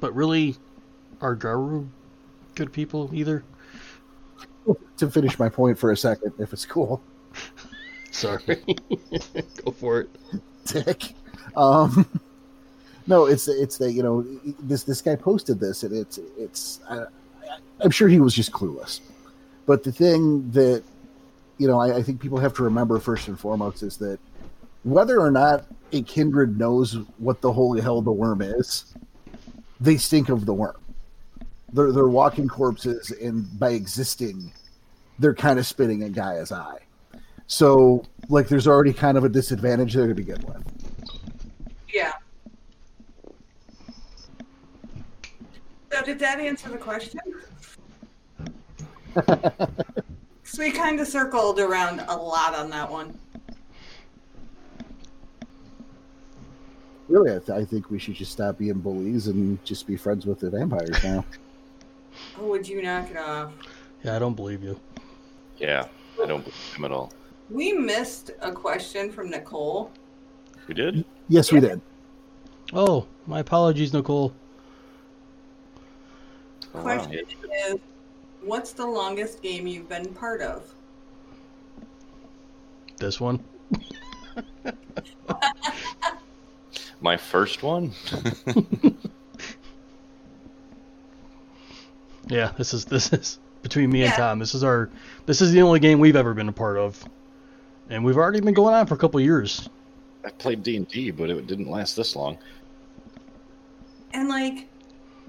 But 0.00 0.14
really, 0.14 0.56
are 1.20 1.34
Garou 1.34 1.88
good 2.54 2.72
people 2.72 3.10
either? 3.12 3.44
to 4.96 5.10
finish 5.10 5.38
my 5.38 5.48
point 5.48 5.78
for 5.78 5.90
a 5.90 5.96
second, 5.96 6.32
if 6.38 6.52
it's 6.52 6.66
cool, 6.66 7.02
Sorry. 8.12 8.38
Go 9.64 9.72
for 9.72 10.00
it. 10.00 10.10
Dick. 10.66 11.14
Um, 11.56 12.06
no, 13.06 13.26
it's 13.26 13.48
it's 13.48 13.78
that 13.78 13.92
you 13.92 14.02
know 14.02 14.22
this 14.60 14.84
this 14.84 15.00
guy 15.00 15.16
posted 15.16 15.58
this, 15.58 15.82
and 15.82 15.96
it's 15.96 16.18
it's 16.38 16.80
I, 16.88 17.06
I'm 17.80 17.90
sure 17.90 18.08
he 18.08 18.20
was 18.20 18.34
just 18.34 18.52
clueless. 18.52 19.00
But 19.66 19.82
the 19.82 19.92
thing 19.92 20.50
that 20.52 20.84
you 21.58 21.66
know 21.66 21.80
I, 21.80 21.96
I 21.96 22.02
think 22.02 22.20
people 22.20 22.38
have 22.38 22.54
to 22.54 22.62
remember 22.62 22.98
first 23.00 23.28
and 23.28 23.38
foremost 23.38 23.82
is 23.82 23.96
that 23.96 24.20
whether 24.84 25.20
or 25.20 25.30
not 25.30 25.66
a 25.92 26.02
kindred 26.02 26.58
knows 26.58 26.98
what 27.18 27.40
the 27.40 27.52
holy 27.52 27.80
hell 27.80 28.02
the 28.02 28.12
worm 28.12 28.42
is, 28.42 28.94
they 29.80 29.96
stink 29.96 30.28
of 30.28 30.46
the 30.46 30.54
worm. 30.54 30.76
They're 31.72 31.92
they're 31.92 32.08
walking 32.08 32.48
corpses, 32.48 33.10
and 33.10 33.58
by 33.58 33.70
existing, 33.70 34.52
they're 35.18 35.34
kind 35.34 35.58
of 35.58 35.66
spitting 35.66 36.02
in 36.02 36.12
Gaia's 36.12 36.52
eye. 36.52 36.78
So, 37.46 38.04
like, 38.28 38.48
there's 38.48 38.66
already 38.66 38.92
kind 38.92 39.18
of 39.18 39.24
a 39.24 39.28
disadvantage 39.28 39.94
there 39.94 40.06
to 40.06 40.14
begin 40.14 40.42
with. 40.46 40.62
Yeah. 41.92 42.12
So 45.92 46.02
did 46.02 46.18
that 46.20 46.40
answer 46.40 46.70
the 46.70 46.78
question? 46.78 47.20
so 50.44 50.62
we 50.62 50.70
kind 50.70 50.98
of 50.98 51.06
circled 51.06 51.60
around 51.60 52.00
a 52.08 52.16
lot 52.16 52.54
on 52.54 52.70
that 52.70 52.90
one. 52.90 53.18
Really, 57.08 57.34
I, 57.34 57.38
th- 57.38 57.50
I 57.50 57.64
think 57.64 57.90
we 57.90 57.98
should 57.98 58.14
just 58.14 58.32
stop 58.32 58.58
being 58.58 58.78
bullies 58.78 59.26
and 59.26 59.62
just 59.64 59.86
be 59.86 59.96
friends 59.96 60.26
with 60.26 60.40
the 60.40 60.50
vampires 60.50 61.02
now. 61.02 61.24
Oh, 62.38 62.46
would 62.48 62.68
you 62.68 62.82
knock 62.82 63.10
it 63.10 63.16
off? 63.16 63.52
Yeah, 64.04 64.16
I 64.16 64.18
don't 64.18 64.34
believe 64.34 64.62
you. 64.62 64.78
Yeah, 65.56 65.86
I 66.22 66.26
don't 66.26 66.42
believe 66.42 66.74
him 66.76 66.84
at 66.84 66.92
all. 66.92 67.10
We 67.48 67.72
missed 67.72 68.32
a 68.40 68.52
question 68.52 69.10
from 69.10 69.30
Nicole. 69.30 69.90
We 70.68 70.74
did? 70.74 71.06
yes, 71.28 71.50
we 71.50 71.60
did. 71.60 71.80
Oh, 72.74 73.06
my 73.26 73.40
apologies, 73.40 73.94
Nicole. 73.94 74.34
Oh, 76.74 76.82
wow. 76.82 76.98
Question 76.98 77.24
is, 77.68 77.76
what's 78.42 78.72
the 78.72 78.86
longest 78.86 79.42
game 79.42 79.66
you've 79.66 79.88
been 79.88 80.12
part 80.14 80.42
of? 80.42 80.72
This 82.98 83.20
one. 83.20 83.42
My 87.02 87.16
first 87.16 87.62
one? 87.62 87.92
Yeah, 92.28 92.52
this 92.56 92.72
is 92.72 92.84
this 92.84 93.12
is 93.12 93.38
between 93.62 93.90
me 93.90 94.04
and 94.04 94.12
Tom. 94.14 94.38
This 94.38 94.54
is 94.54 94.64
our 94.64 94.88
this 95.26 95.42
is 95.42 95.52
the 95.52 95.60
only 95.60 95.80
game 95.80 95.98
we've 95.98 96.16
ever 96.16 96.32
been 96.34 96.48
a 96.48 96.52
part 96.52 96.78
of, 96.78 97.04
and 97.90 98.04
we've 98.04 98.16
already 98.16 98.40
been 98.40 98.54
going 98.54 98.74
on 98.74 98.86
for 98.86 98.94
a 98.94 98.96
couple 98.96 99.20
years. 99.20 99.68
I 100.24 100.30
played 100.30 100.62
D&D, 100.62 101.10
but 101.10 101.30
it 101.30 101.46
didn't 101.46 101.68
last 101.68 101.94
this 101.96 102.14
long. 102.14 102.38
And 104.14 104.28
like, 104.28 104.68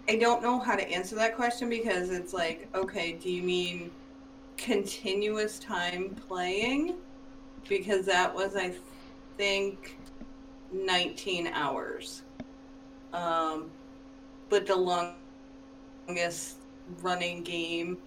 I 0.07 0.15
don't 0.17 0.43
know 0.43 0.59
how 0.59 0.75
to 0.75 0.87
answer 0.87 1.15
that 1.15 1.35
question 1.35 1.67
because 1.67 2.11
it's 2.11 2.31
like, 2.31 2.69
okay, 2.75 3.13
do 3.13 3.29
you 3.31 3.41
mean 3.41 3.89
continuous 4.55 5.57
time 5.57 6.15
playing? 6.27 6.95
Because 7.67 8.05
that 8.05 8.33
was, 8.33 8.55
I 8.55 8.75
think, 9.35 9.97
19 10.73 11.47
hours. 11.47 12.23
Um, 13.13 13.69
but 14.49 14.65
the 14.65 14.75
longest 14.75 16.57
running 17.01 17.43
game 17.43 17.97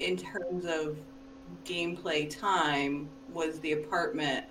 in 0.00 0.16
terms 0.16 0.64
of 0.66 0.96
gameplay 1.64 2.28
time 2.28 3.08
was 3.32 3.60
the 3.60 3.72
apartment 3.72 4.44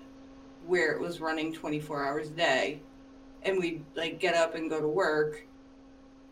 where 0.66 0.92
it 0.92 1.00
was 1.00 1.20
running 1.20 1.52
24 1.52 2.04
hours 2.04 2.28
a 2.28 2.32
day 2.32 2.80
and 3.42 3.58
we'd 3.58 3.84
like 3.96 4.18
get 4.20 4.34
up 4.34 4.54
and 4.54 4.70
go 4.70 4.80
to 4.80 4.88
work 4.88 5.44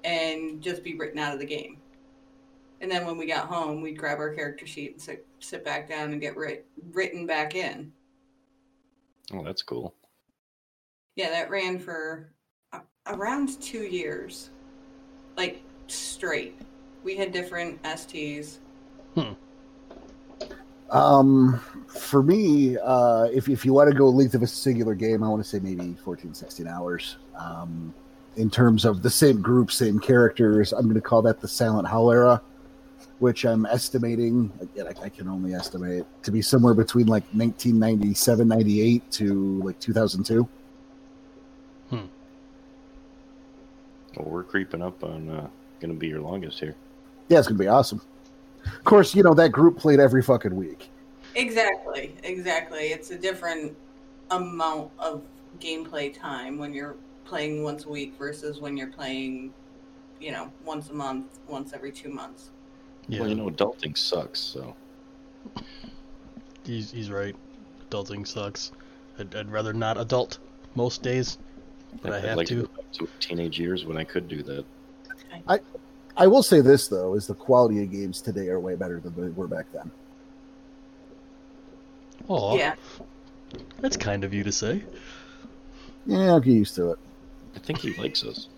and 0.05 0.63
just 0.63 0.83
be 0.85 0.95
written 0.95 1.19
out 1.19 1.35
of 1.35 1.41
the 1.41 1.47
game 1.47 1.77
and 2.81 2.91
then 2.91 3.05
when 3.05 3.17
we 3.17 3.27
got 3.27 3.47
home 3.47 3.83
we'd 3.83 3.99
grab 3.99 4.19
our 4.19 4.33
character 4.33 4.67
sheet 4.67 4.93
and 4.93 5.03
sit, 5.03 5.27
sit 5.41 5.65
back 5.65 5.89
down 5.89 6.13
and 6.13 6.21
get 6.21 6.37
writ- 6.37 6.67
written 6.93 7.27
back 7.27 7.55
in 7.55 7.93
Oh, 9.33 9.45
that's 9.45 9.63
cool. 9.63 9.95
Yeah 11.21 11.29
that 11.29 11.51
ran 11.51 11.79
for 11.79 12.31
a- 12.73 12.81
around 13.09 13.61
two 13.61 13.83
years 13.83 14.49
like 15.37 15.63
straight 15.87 16.59
we 17.05 17.15
had 17.15 17.31
different 17.31 17.79
sts 17.85 18.59
Hmm. 19.15 19.33
Um, 20.91 21.61
for 21.89 22.23
me, 22.23 22.77
uh, 22.79 23.25
if 23.33 23.49
if 23.49 23.65
you 23.65 23.73
want 23.73 23.91
to 23.91 23.97
go 23.97 24.09
length 24.09 24.35
of 24.35 24.43
a 24.43 24.47
singular 24.47 24.95
game, 24.95 25.23
I 25.23 25.29
want 25.29 25.43
to 25.43 25.49
say 25.49 25.59
maybe 25.59 25.97
14, 26.05 26.33
16 26.33 26.67
hours. 26.67 27.17
Um, 27.37 27.93
in 28.37 28.51
terms 28.51 28.85
of 28.85 29.03
the 29.03 29.11
same 29.11 29.41
group, 29.41 29.73
same 29.73 29.99
characters, 29.99 30.73
I'm 30.73 30.83
going 30.83 30.95
to 30.95 31.01
call 31.01 31.23
that 31.23 31.41
the 31.41 31.49
Silent 31.49 31.89
Howl 31.89 32.13
era, 32.13 32.41
which 33.19 33.45
I'm 33.45 33.67
estimating. 33.67 34.53
Again, 34.61 34.87
I, 34.87 35.05
I 35.05 35.09
can 35.09 35.29
only 35.29 35.55
estimate 35.55 36.07
to 36.23 36.31
be 36.31 36.43
somewhere 36.43 36.75
between 36.75 37.07
like 37.07 37.25
1997, 37.35 38.47
98 38.47 39.11
to 39.13 39.63
like 39.63 39.79
2002. 39.81 40.49
Well, 44.17 44.29
we're 44.29 44.45
creeping 44.45 44.83
up 44.83 45.03
on 45.05 45.29
uh, 45.29 45.49
going 45.81 45.93
to 45.93 45.99
be 45.99 46.09
your 46.09 46.21
longest 46.21 46.59
here. 46.61 46.75
Yeah, 47.29 47.39
it's 47.39 47.49
going 47.49 47.59
to 47.59 47.63
be 47.63 47.69
awesome. 47.69 48.01
Of 48.67 48.85
course, 48.85 49.15
you 49.15 49.23
know 49.23 49.35
that 49.35 49.51
group 49.51 49.79
played 49.79 50.01
every 50.01 50.23
fucking 50.23 50.55
week. 50.55 50.91
Exactly, 51.35 52.15
exactly. 52.23 52.89
It's 52.89 53.11
a 53.11 53.19
different 53.19 53.77
amount 54.31 54.91
of 54.99 55.23
gameplay 55.61 56.17
time 56.17 56.59
when 56.59 56.73
you're 56.75 56.97
playing 57.25 57.63
once 57.63 57.85
a 57.85 57.89
week 57.89 58.15
versus 58.19 58.61
when 58.61 58.77
you're 58.77 58.91
playing, 58.91 59.53
you 60.21 60.33
know, 60.33 60.51
once 60.65 60.91
a 60.91 60.93
month, 60.93 61.39
once 61.47 61.73
every 61.73 61.93
two 61.93 62.11
months. 62.11 62.51
Yeah, 63.09 63.21
Well, 63.21 63.29
you 63.29 63.35
know, 63.37 63.49
adulting 63.49 63.97
sucks, 63.97 64.41
so 64.41 64.75
he's 66.65 66.91
he's 66.91 67.11
right. 67.11 67.35
Adulting 67.89 68.27
sucks. 68.27 68.73
I'd, 69.19 69.35
I'd 69.35 69.51
rather 69.51 69.73
not 69.73 69.99
adult 69.99 70.39
most 70.75 71.03
days, 71.03 71.39
but 72.03 72.13
I 72.13 72.19
I'd 72.19 72.25
have 72.25 72.37
like 72.37 72.49
to. 72.49 72.63
go 72.63 72.69
back 72.77 72.93
to 72.93 73.09
teenage 73.21 73.59
years 73.59 73.85
when 73.85 73.97
I 73.97 74.05
could 74.05 74.29
do 74.29 74.43
that. 74.45 74.65
I 76.17 76.27
will 76.27 76.43
say 76.43 76.61
this 76.61 76.89
though: 76.89 77.15
is 77.15 77.27
the 77.27 77.35
quality 77.35 77.83
of 77.83 77.91
games 77.91 78.21
today 78.21 78.49
are 78.49 78.61
way 78.61 78.75
better 78.77 79.01
than 79.01 79.15
they 79.17 79.29
were 79.31 79.47
back 79.49 79.67
then. 79.73 79.91
Oh, 82.29 82.57
Yeah, 82.57 82.75
that's 83.79 83.97
kind 83.97 84.23
of 84.25 84.33
you 84.35 84.45
to 84.45 84.53
say. 84.53 84.85
Yeah, 86.07 86.27
I'll 86.33 86.41
get 86.41 86.53
used 86.53 86.75
to 86.77 86.93
it. 86.93 86.99
I 87.57 87.59
think 87.59 87.79
he 87.79 87.93
likes 87.95 88.23
us. 88.25 88.49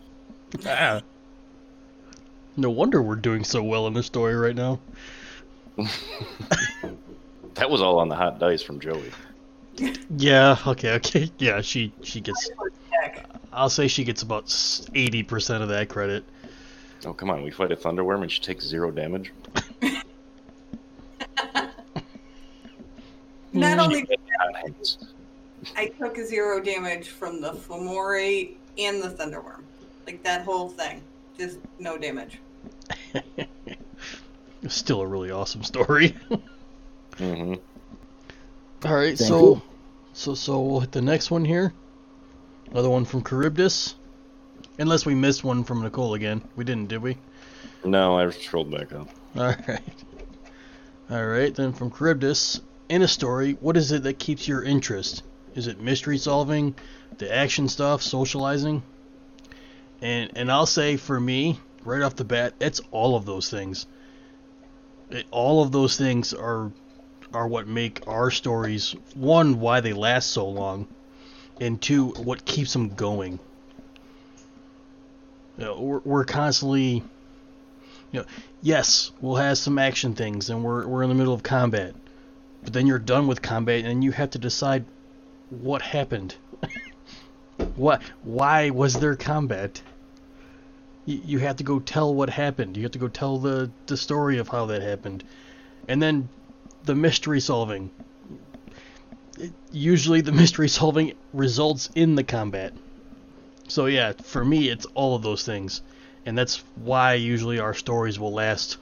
Ah. 0.66 1.00
No 2.56 2.68
wonder 2.70 3.00
we're 3.00 3.14
doing 3.16 3.44
so 3.44 3.62
well 3.62 3.86
in 3.86 3.94
this 3.94 4.06
story 4.06 4.34
right 4.34 4.56
now. 4.56 4.78
That 7.54 7.70
was 7.70 7.82
all 7.82 7.98
on 7.98 8.08
the 8.08 8.16
hot 8.16 8.38
dice 8.38 8.62
from 8.62 8.80
Joey. 8.80 9.10
Yeah. 10.16 10.56
Okay. 10.66 10.92
Okay. 10.94 11.30
Yeah. 11.38 11.60
She 11.60 11.92
she 12.02 12.20
gets. 12.20 12.50
Heck. 13.52 13.58
I'll 13.58 13.70
say 13.70 13.88
she 13.88 14.04
gets 14.04 14.22
about 14.22 14.54
eighty 14.94 15.22
percent 15.22 15.62
of 15.62 15.68
that 15.68 15.88
credit. 15.88 16.24
Oh, 17.04 17.12
come 17.12 17.30
on. 17.30 17.42
We 17.42 17.50
fight 17.50 17.72
a 17.72 17.76
thunderworm 17.76 18.22
and 18.22 18.30
she 18.30 18.40
takes 18.40 18.64
zero 18.64 18.90
damage. 18.90 19.32
Not 23.52 23.78
only 23.78 24.06
Hot. 24.40 24.96
I 25.76 25.86
took 25.86 26.16
zero 26.16 26.60
damage 26.60 27.08
from 27.08 27.40
the 27.40 27.52
Fomori 27.52 28.54
and 28.78 29.02
the 29.02 29.08
Thunderworm, 29.10 29.62
like 30.06 30.22
that 30.22 30.44
whole 30.44 30.68
thing, 30.68 31.02
just 31.38 31.58
no 31.78 31.98
damage. 31.98 32.38
Still 34.68 35.00
a 35.02 35.06
really 35.06 35.30
awesome 35.30 35.62
story. 35.62 36.16
mm-hmm. 37.16 37.54
All 38.84 38.94
right. 38.94 39.18
Thank 39.18 39.28
so 39.28 39.54
you. 39.54 39.62
so 40.12 40.34
so 40.34 40.60
we'll 40.60 40.80
hit 40.80 40.92
the 40.92 41.02
next 41.02 41.30
one 41.30 41.44
here. 41.44 41.72
Another 42.72 42.88
one 42.88 43.04
from 43.04 43.22
Charybdis. 43.22 43.96
Unless 44.78 45.04
we 45.04 45.14
missed 45.14 45.44
one 45.44 45.62
from 45.62 45.82
Nicole 45.82 46.14
again. 46.14 46.40
We 46.56 46.64
didn't, 46.64 46.88
did 46.88 47.02
we? 47.02 47.18
No, 47.84 48.18
I 48.18 48.30
scrolled 48.30 48.70
back 48.70 48.94
up. 48.94 49.08
All 49.36 49.54
right. 49.68 49.80
All 51.10 51.26
right, 51.26 51.54
then 51.54 51.74
from 51.74 51.90
Charybdis, 51.90 52.62
in 52.88 53.02
a 53.02 53.08
story, 53.08 53.58
what 53.60 53.76
is 53.76 53.92
it 53.92 54.04
that 54.04 54.18
keeps 54.18 54.48
your 54.48 54.62
interest? 54.62 55.22
Is 55.54 55.66
it 55.66 55.82
mystery 55.82 56.16
solving, 56.16 56.74
the 57.18 57.30
action 57.30 57.68
stuff, 57.68 58.00
socializing? 58.00 58.82
And 60.00 60.30
and 60.34 60.50
I'll 60.50 60.64
say 60.64 60.96
for 60.96 61.20
me, 61.20 61.60
right 61.84 62.00
off 62.00 62.16
the 62.16 62.24
bat, 62.24 62.54
it's 62.58 62.80
all 62.90 63.16
of 63.16 63.26
those 63.26 63.50
things. 63.50 63.86
It, 65.10 65.26
all 65.30 65.62
of 65.62 65.72
those 65.72 65.98
things 65.98 66.32
are 66.32 66.72
are 67.34 67.46
what 67.46 67.68
make 67.68 68.00
our 68.06 68.30
stories 68.30 68.96
one 69.14 69.60
why 69.60 69.80
they 69.80 69.92
last 69.92 70.30
so 70.30 70.48
long, 70.48 70.88
and 71.62 71.80
two 71.80 72.08
what 72.08 72.44
keeps 72.44 72.72
them 72.72 72.88
going. 72.94 73.38
You 75.58 75.64
know, 75.64 75.80
we're, 75.80 76.00
we're 76.00 76.24
constantly 76.24 77.04
yes, 78.60 79.12
we'll 79.20 79.36
have 79.36 79.58
some 79.58 79.78
action 79.78 80.14
things 80.14 80.50
and 80.50 80.64
we're 80.64 80.86
we're 80.86 81.02
in 81.02 81.08
the 81.08 81.14
middle 81.14 81.34
of 81.34 81.42
combat. 81.42 81.94
But 82.62 82.72
then 82.72 82.86
you're 82.86 82.98
done 82.98 83.26
with 83.26 83.42
combat 83.42 83.84
and 83.84 84.04
you 84.04 84.12
have 84.12 84.30
to 84.30 84.38
decide 84.38 84.84
what 85.50 85.82
happened. 85.82 86.36
what 87.76 88.02
why 88.22 88.70
was 88.70 88.94
there 88.94 89.16
combat? 89.16 89.82
You, 91.06 91.20
you 91.24 91.38
have 91.40 91.56
to 91.56 91.64
go 91.64 91.80
tell 91.80 92.14
what 92.14 92.30
happened. 92.30 92.76
You 92.76 92.82
have 92.82 92.92
to 92.92 92.98
go 92.98 93.08
tell 93.08 93.38
the 93.38 93.70
the 93.86 93.96
story 93.96 94.38
of 94.38 94.48
how 94.48 94.66
that 94.66 94.82
happened. 94.82 95.24
And 95.88 96.02
then 96.02 96.28
the 96.84 96.94
mystery 96.94 97.40
solving. 97.40 97.90
It, 99.38 99.52
usually 99.70 100.20
the 100.20 100.32
mystery 100.42 100.68
solving 100.68 101.14
results 101.32 101.90
in 101.94 102.14
the 102.14 102.24
combat. 102.24 102.72
So 103.68 103.86
yeah, 103.86 104.12
for 104.12 104.44
me 104.44 104.68
it's 104.68 104.86
all 104.94 105.14
of 105.16 105.22
those 105.22 105.44
things 105.44 105.82
and 106.26 106.36
that's 106.36 106.62
why 106.76 107.14
usually 107.14 107.58
our 107.58 107.74
stories 107.74 108.18
will 108.18 108.32
last 108.32 108.76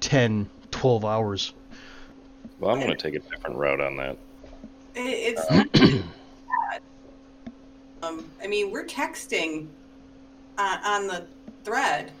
10 0.00 0.48
12 0.70 1.04
hours 1.04 1.52
Well, 2.58 2.70
I'm 2.70 2.80
going 2.80 2.96
to 2.96 3.02
take 3.02 3.14
a 3.14 3.20
different 3.20 3.56
route 3.58 3.80
on 3.80 3.96
that. 3.96 4.18
It's 4.94 5.50
not. 5.50 6.80
Um, 8.02 8.30
I 8.42 8.46
mean, 8.46 8.70
we're 8.70 8.86
texting 8.86 9.68
on, 10.58 10.78
on 10.84 11.06
the 11.06 11.26
thread 11.64 12.12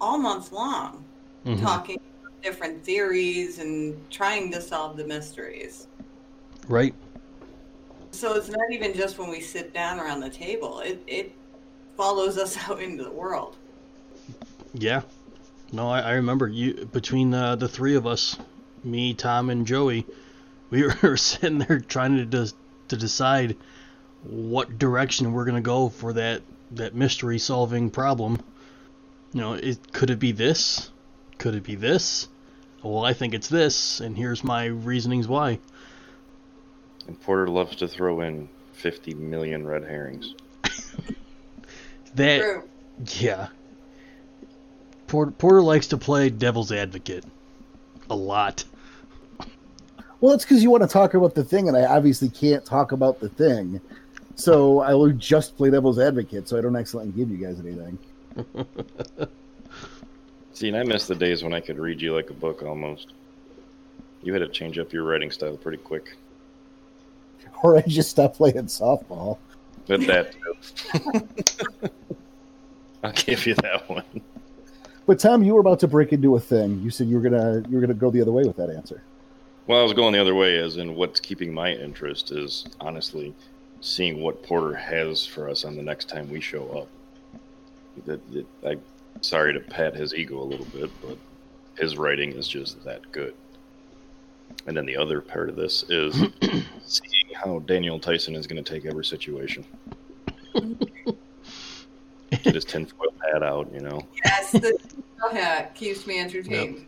all 0.00 0.18
month 0.18 0.52
long, 0.52 1.04
Mhm. 1.46 1.60
talking 1.60 1.96
different 2.42 2.84
theories 2.84 3.58
and 3.58 3.94
trying 4.10 4.50
to 4.52 4.60
solve 4.60 4.96
the 4.96 5.04
mysteries. 5.04 5.86
Right. 6.68 6.94
So 8.12 8.34
it's 8.34 8.48
not 8.48 8.70
even 8.70 8.94
just 8.94 9.18
when 9.18 9.30
we 9.30 9.40
sit 9.40 9.72
down 9.72 9.98
around 9.98 10.20
the 10.20 10.30
table. 10.30 10.80
It 10.80 11.02
it 11.06 11.32
follows 11.96 12.38
us 12.38 12.56
out 12.68 12.80
into 12.82 13.04
the 13.04 13.10
world. 13.10 13.56
yeah. 14.74 15.02
No 15.72 15.88
i, 15.88 16.00
I 16.00 16.12
remember 16.14 16.48
you 16.48 16.84
between 16.92 17.32
uh, 17.32 17.56
the 17.56 17.68
three 17.68 17.94
of 17.94 18.06
us 18.06 18.36
me 18.84 19.14
tom 19.14 19.48
and 19.48 19.66
joey 19.66 20.04
we 20.68 20.86
were 21.02 21.16
sitting 21.16 21.58
there 21.58 21.80
trying 21.80 22.16
to 22.16 22.24
des- 22.26 22.54
to 22.88 22.96
decide 22.96 23.56
what 24.24 24.78
direction 24.78 25.32
we're 25.32 25.44
going 25.46 25.54
to 25.56 25.60
go 25.62 25.88
for 25.88 26.12
that 26.12 26.42
that 26.72 26.94
mystery 26.94 27.38
solving 27.38 27.90
problem. 27.90 28.38
You 29.32 29.40
know 29.40 29.52
it 29.54 29.92
could 29.92 30.10
it 30.10 30.18
be 30.18 30.32
this? 30.32 30.90
Could 31.38 31.54
it 31.54 31.62
be 31.64 31.74
this? 31.74 32.28
Well 32.82 33.04
i 33.04 33.12
think 33.14 33.32
it's 33.32 33.48
this 33.48 34.00
and 34.00 34.16
here's 34.16 34.44
my 34.44 34.66
reasonings 34.66 35.26
why 35.26 35.58
And 37.06 37.20
Porter 37.20 37.48
loves 37.48 37.76
to 37.76 37.88
throw 37.88 38.20
in 38.20 38.48
50 38.72 39.14
million 39.14 39.66
red 39.66 39.84
herrings. 39.84 40.34
that 42.14 42.40
True. 42.40 42.68
Yeah. 43.18 43.48
Porter, 45.06 45.32
Porter 45.32 45.62
likes 45.62 45.88
to 45.88 45.98
play 45.98 46.30
devil's 46.30 46.72
advocate 46.72 47.24
a 48.08 48.16
lot. 48.16 48.64
Well, 50.20 50.32
it's 50.34 50.44
because 50.44 50.62
you 50.62 50.70
want 50.70 50.84
to 50.84 50.88
talk 50.88 51.14
about 51.14 51.34
the 51.34 51.42
thing, 51.42 51.68
and 51.68 51.76
I 51.76 51.84
obviously 51.84 52.28
can't 52.28 52.64
talk 52.64 52.92
about 52.92 53.18
the 53.18 53.28
thing. 53.28 53.80
So 54.36 54.80
I 54.80 54.94
will 54.94 55.10
just 55.12 55.56
play 55.56 55.70
devil's 55.70 55.98
advocate, 55.98 56.48
so 56.48 56.56
I 56.56 56.60
don't 56.60 56.76
accidentally 56.76 57.12
give 57.12 57.30
you 57.30 57.44
guys 57.44 57.58
anything. 57.58 57.98
See, 60.52 60.68
and 60.68 60.76
I 60.76 60.84
miss 60.84 61.06
the 61.06 61.14
days 61.14 61.42
when 61.42 61.52
I 61.52 61.60
could 61.60 61.78
read 61.78 62.00
you 62.00 62.14
like 62.14 62.30
a 62.30 62.34
book 62.34 62.62
almost. 62.62 63.08
You 64.22 64.32
had 64.32 64.40
to 64.40 64.48
change 64.48 64.78
up 64.78 64.92
your 64.92 65.02
writing 65.02 65.30
style 65.30 65.56
pretty 65.56 65.78
quick. 65.78 66.16
Or 67.62 67.76
I 67.76 67.82
just 67.82 68.10
stop 68.10 68.34
playing 68.34 68.66
softball. 68.66 69.38
But 69.86 70.06
that 70.06 70.32
too. 70.32 71.90
I'll 73.02 73.12
give 73.12 73.46
you 73.46 73.54
that 73.56 73.88
one. 73.88 74.04
But 75.06 75.18
Tom, 75.18 75.42
you 75.42 75.54
were 75.54 75.60
about 75.60 75.80
to 75.80 75.88
break 75.88 76.12
into 76.12 76.36
a 76.36 76.40
thing. 76.40 76.80
You 76.80 76.90
said 76.90 77.08
you 77.08 77.16
were 77.16 77.22
gonna 77.22 77.62
you 77.68 77.76
were 77.76 77.80
gonna 77.80 77.94
go 77.94 78.10
the 78.10 78.20
other 78.20 78.32
way 78.32 78.44
with 78.44 78.56
that 78.56 78.70
answer. 78.70 79.02
Well, 79.66 79.80
I 79.80 79.82
was 79.82 79.92
going 79.92 80.12
the 80.12 80.20
other 80.20 80.34
way, 80.34 80.58
as 80.58 80.76
in 80.76 80.94
what's 80.96 81.20
keeping 81.20 81.52
my 81.54 81.72
interest 81.72 82.32
is 82.32 82.66
honestly 82.80 83.34
seeing 83.80 84.20
what 84.20 84.42
Porter 84.42 84.74
has 84.74 85.24
for 85.26 85.48
us 85.48 85.64
on 85.64 85.76
the 85.76 85.82
next 85.82 86.08
time 86.08 86.30
we 86.30 86.40
show 86.40 86.68
up. 86.70 86.88
That, 88.06 88.32
that 88.32 88.46
I, 88.64 88.76
sorry 89.20 89.52
to 89.52 89.60
pat 89.60 89.94
his 89.94 90.14
ego 90.14 90.40
a 90.40 90.44
little 90.44 90.66
bit, 90.66 90.90
but 91.00 91.18
his 91.76 91.96
writing 91.96 92.32
is 92.32 92.48
just 92.48 92.82
that 92.84 93.10
good. 93.12 93.34
And 94.66 94.76
then 94.76 94.86
the 94.86 94.96
other 94.96 95.20
part 95.20 95.48
of 95.48 95.56
this 95.56 95.84
is 95.88 96.16
how 97.32 97.60
Daniel 97.60 97.98
Tyson 97.98 98.34
is 98.34 98.46
going 98.46 98.62
to 98.62 98.72
take 98.74 98.84
every 98.86 99.04
situation. 99.04 99.64
Get 102.30 102.54
his 102.54 102.64
tinfoil 102.64 103.12
hat 103.32 103.42
out, 103.42 103.72
you 103.72 103.80
know. 103.80 104.00
Yes, 104.24 104.52
the 104.52 104.60
tinfoil 104.60 105.30
hat 105.32 105.74
keeps 105.74 106.06
me 106.06 106.18
entertained. 106.20 106.86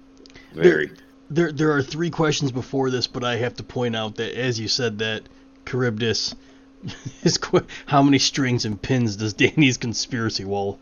Very. 0.53 0.90
There, 1.30 1.53
there 1.53 1.72
are 1.72 1.82
three 1.82 2.11
questions 2.11 2.53
before 2.53 2.90
this, 2.90 3.07
but 3.07 3.24
I 3.24 3.36
have 3.36 3.55
to 3.57 3.62
point 3.62 3.97
out 3.97 4.16
that, 4.16 4.38
as 4.38 4.59
you 4.61 4.68
said, 4.68 4.99
that 4.99 5.22
Charybdis 5.66 6.34
is 7.22 7.38
qu- 7.38 7.66
how 7.86 8.03
many 8.03 8.18
strings 8.18 8.64
and 8.64 8.80
pins 8.80 9.16
does 9.16 9.34
Danny's 9.34 9.76
conspiracy 9.76 10.45
wall 10.45 10.78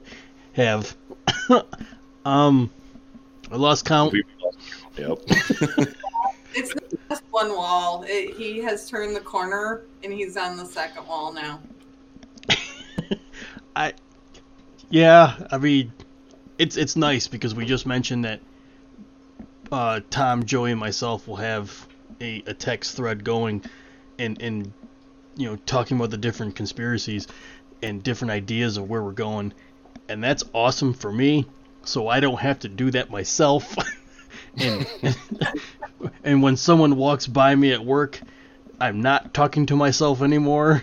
have? 0.52 0.96
um, 2.24 2.70
I 3.50 3.56
lost 3.56 3.84
count. 3.84 4.12
We- 4.12 4.24
Yep. 4.98 5.20
It's 6.55 6.74
not 6.74 6.84
just 7.09 7.22
one 7.30 7.50
wall. 7.50 8.05
It, 8.07 8.36
he 8.36 8.59
has 8.59 8.88
turned 8.88 9.16
the 9.16 9.20
corner 9.20 9.82
and 10.03 10.12
he's 10.12 10.36
on 10.36 10.57
the 10.57 10.66
second 10.66 11.07
wall 11.07 11.32
now. 11.32 11.61
I, 13.76 13.94
yeah, 14.90 15.46
I 15.50 15.59
mean, 15.59 15.92
it's 16.59 16.76
it's 16.76 16.96
nice 16.96 17.28
because 17.28 17.55
we 17.55 17.64
just 17.64 17.86
mentioned 17.86 18.24
that 18.24 18.40
uh, 19.70 20.00
Tom, 20.11 20.44
Joey, 20.44 20.72
and 20.72 20.80
myself 20.80 21.26
will 21.26 21.36
have 21.36 21.86
a, 22.20 22.42
a 22.46 22.55
text 22.55 22.96
thread 22.96 23.24
going, 23.24 23.62
and 24.18 24.40
and 24.42 24.72
you 25.36 25.48
know 25.48 25.57
talking 25.57 25.96
about 25.96 26.11
the 26.11 26.18
different 26.18 26.55
conspiracies 26.55 27.26
and 27.82 28.03
different 28.03 28.30
ideas 28.30 28.76
of 28.76 28.88
where 28.88 29.03
we're 29.03 29.12
going, 29.12 29.55
and 30.09 30.22
that's 30.22 30.44
awesome 30.53 30.92
for 30.92 31.11
me. 31.11 31.46
So 31.84 32.07
I 32.07 32.20
don't 32.20 32.38
have 32.38 32.61
to 32.61 32.68
do 32.68 32.90
that 32.92 33.11
myself. 33.11 33.74
and 34.59 34.86
and 35.03 35.16
when 36.24 36.57
someone 36.57 36.96
walks 36.96 37.26
by 37.26 37.55
me 37.55 37.72
at 37.72 37.84
work, 37.84 38.20
I'm 38.80 39.00
not 39.00 39.32
talking 39.34 39.66
to 39.66 39.76
myself 39.76 40.22
anymore. 40.22 40.82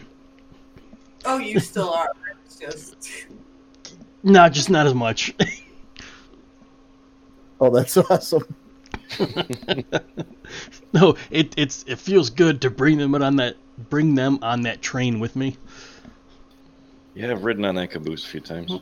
Oh, 1.26 1.38
you 1.38 1.60
still 1.60 1.90
are. 1.90 2.12
It's 2.46 2.58
just 2.58 3.26
Not 4.24 4.54
just 4.54 4.70
not 4.70 4.88
as 4.88 4.94
much. 4.94 5.34
Oh, 7.62 7.70
that's 7.70 7.98
awesome. 7.98 8.44
no, 10.94 11.16
it 11.30 11.54
it's 11.58 11.84
it 11.88 11.98
feels 12.00 12.30
good 12.30 12.62
to 12.62 12.70
bring 12.70 12.98
them 12.98 13.14
on 13.16 13.36
that 13.36 13.58
bring 13.90 14.16
them 14.16 14.40
on 14.42 14.62
that 14.62 14.82
train 14.82 15.20
with 15.20 15.36
me. 15.36 15.58
Yeah, 17.16 17.32
I've 17.32 17.44
ridden 17.44 17.66
on 17.66 17.76
that 17.76 17.92
caboose 17.92 18.26
a 18.26 18.30
few 18.30 18.40
times. 18.40 18.80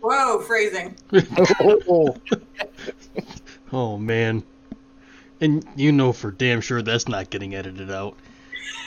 whoa 0.00 0.38
phrasing. 0.40 0.96
Oh, 1.88 2.16
Oh 3.72 3.98
man. 3.98 4.44
And 5.40 5.66
you 5.76 5.92
know 5.92 6.12
for 6.12 6.30
damn 6.30 6.60
sure 6.60 6.82
that's 6.82 7.08
not 7.08 7.30
getting 7.30 7.54
edited 7.54 7.90
out. 7.90 8.16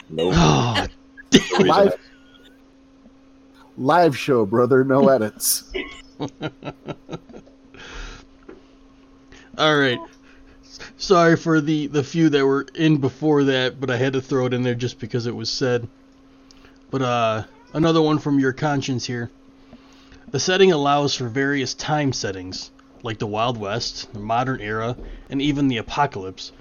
Nope. 0.10 0.34
Oh, 0.36 0.86
live, 1.60 1.95
live 3.78 4.18
show, 4.18 4.45
brother. 4.45 4.84
No 4.84 5.10
edits. 5.10 5.72
all 9.58 9.78
right. 9.78 10.00
Sorry 10.97 11.36
for 11.36 11.62
the 11.62 11.88
the 11.88 12.04
few 12.04 12.30
that 12.30 12.45
were 12.45 12.66
in 12.74 12.97
before 12.97 13.43
that, 13.45 13.80
but 13.80 13.91
I 13.91 13.97
had 13.97 14.14
to 14.14 14.22
throw 14.22 14.45
it 14.47 14.54
in 14.54 14.64
there 14.64 14.76
just 14.76 15.00
because 15.00 15.28
it 15.28 15.36
was 15.36 15.50
said. 15.50 15.88
But 16.89 17.02
uh 17.02 17.43
another 17.74 18.02
one 18.02 18.18
from 18.18 18.39
your 18.39 18.54
conscience 18.54 19.06
here. 19.06 19.30
The 20.32 20.39
setting 20.39 20.72
allows 20.72 21.16
for 21.16 21.28
various 21.28 21.74
time 21.74 22.14
settings, 22.14 22.72
like 23.04 23.20
the 23.20 23.28
Wild 23.28 23.58
West, 23.58 24.12
the 24.14 24.20
modern 24.20 24.62
era, 24.62 24.95
and 25.30 25.41
even 25.41 25.68
the 25.68 25.78
apocalypse. 25.78 26.52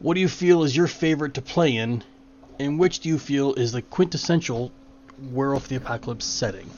What 0.00 0.14
do 0.14 0.20
you 0.20 0.28
feel 0.28 0.64
is 0.64 0.76
your 0.76 0.86
favorite 0.86 1.34
to 1.34 1.42
play 1.42 1.76
in, 1.76 2.02
and 2.58 2.78
which 2.78 3.00
do 3.00 3.08
you 3.08 3.18
feel 3.18 3.54
is 3.54 3.72
the 3.72 3.82
quintessential 3.82 4.72
Werewolf 5.32 5.64
of 5.64 5.68
the 5.68 5.76
Apocalypse 5.76 6.24
setting? 6.24 6.70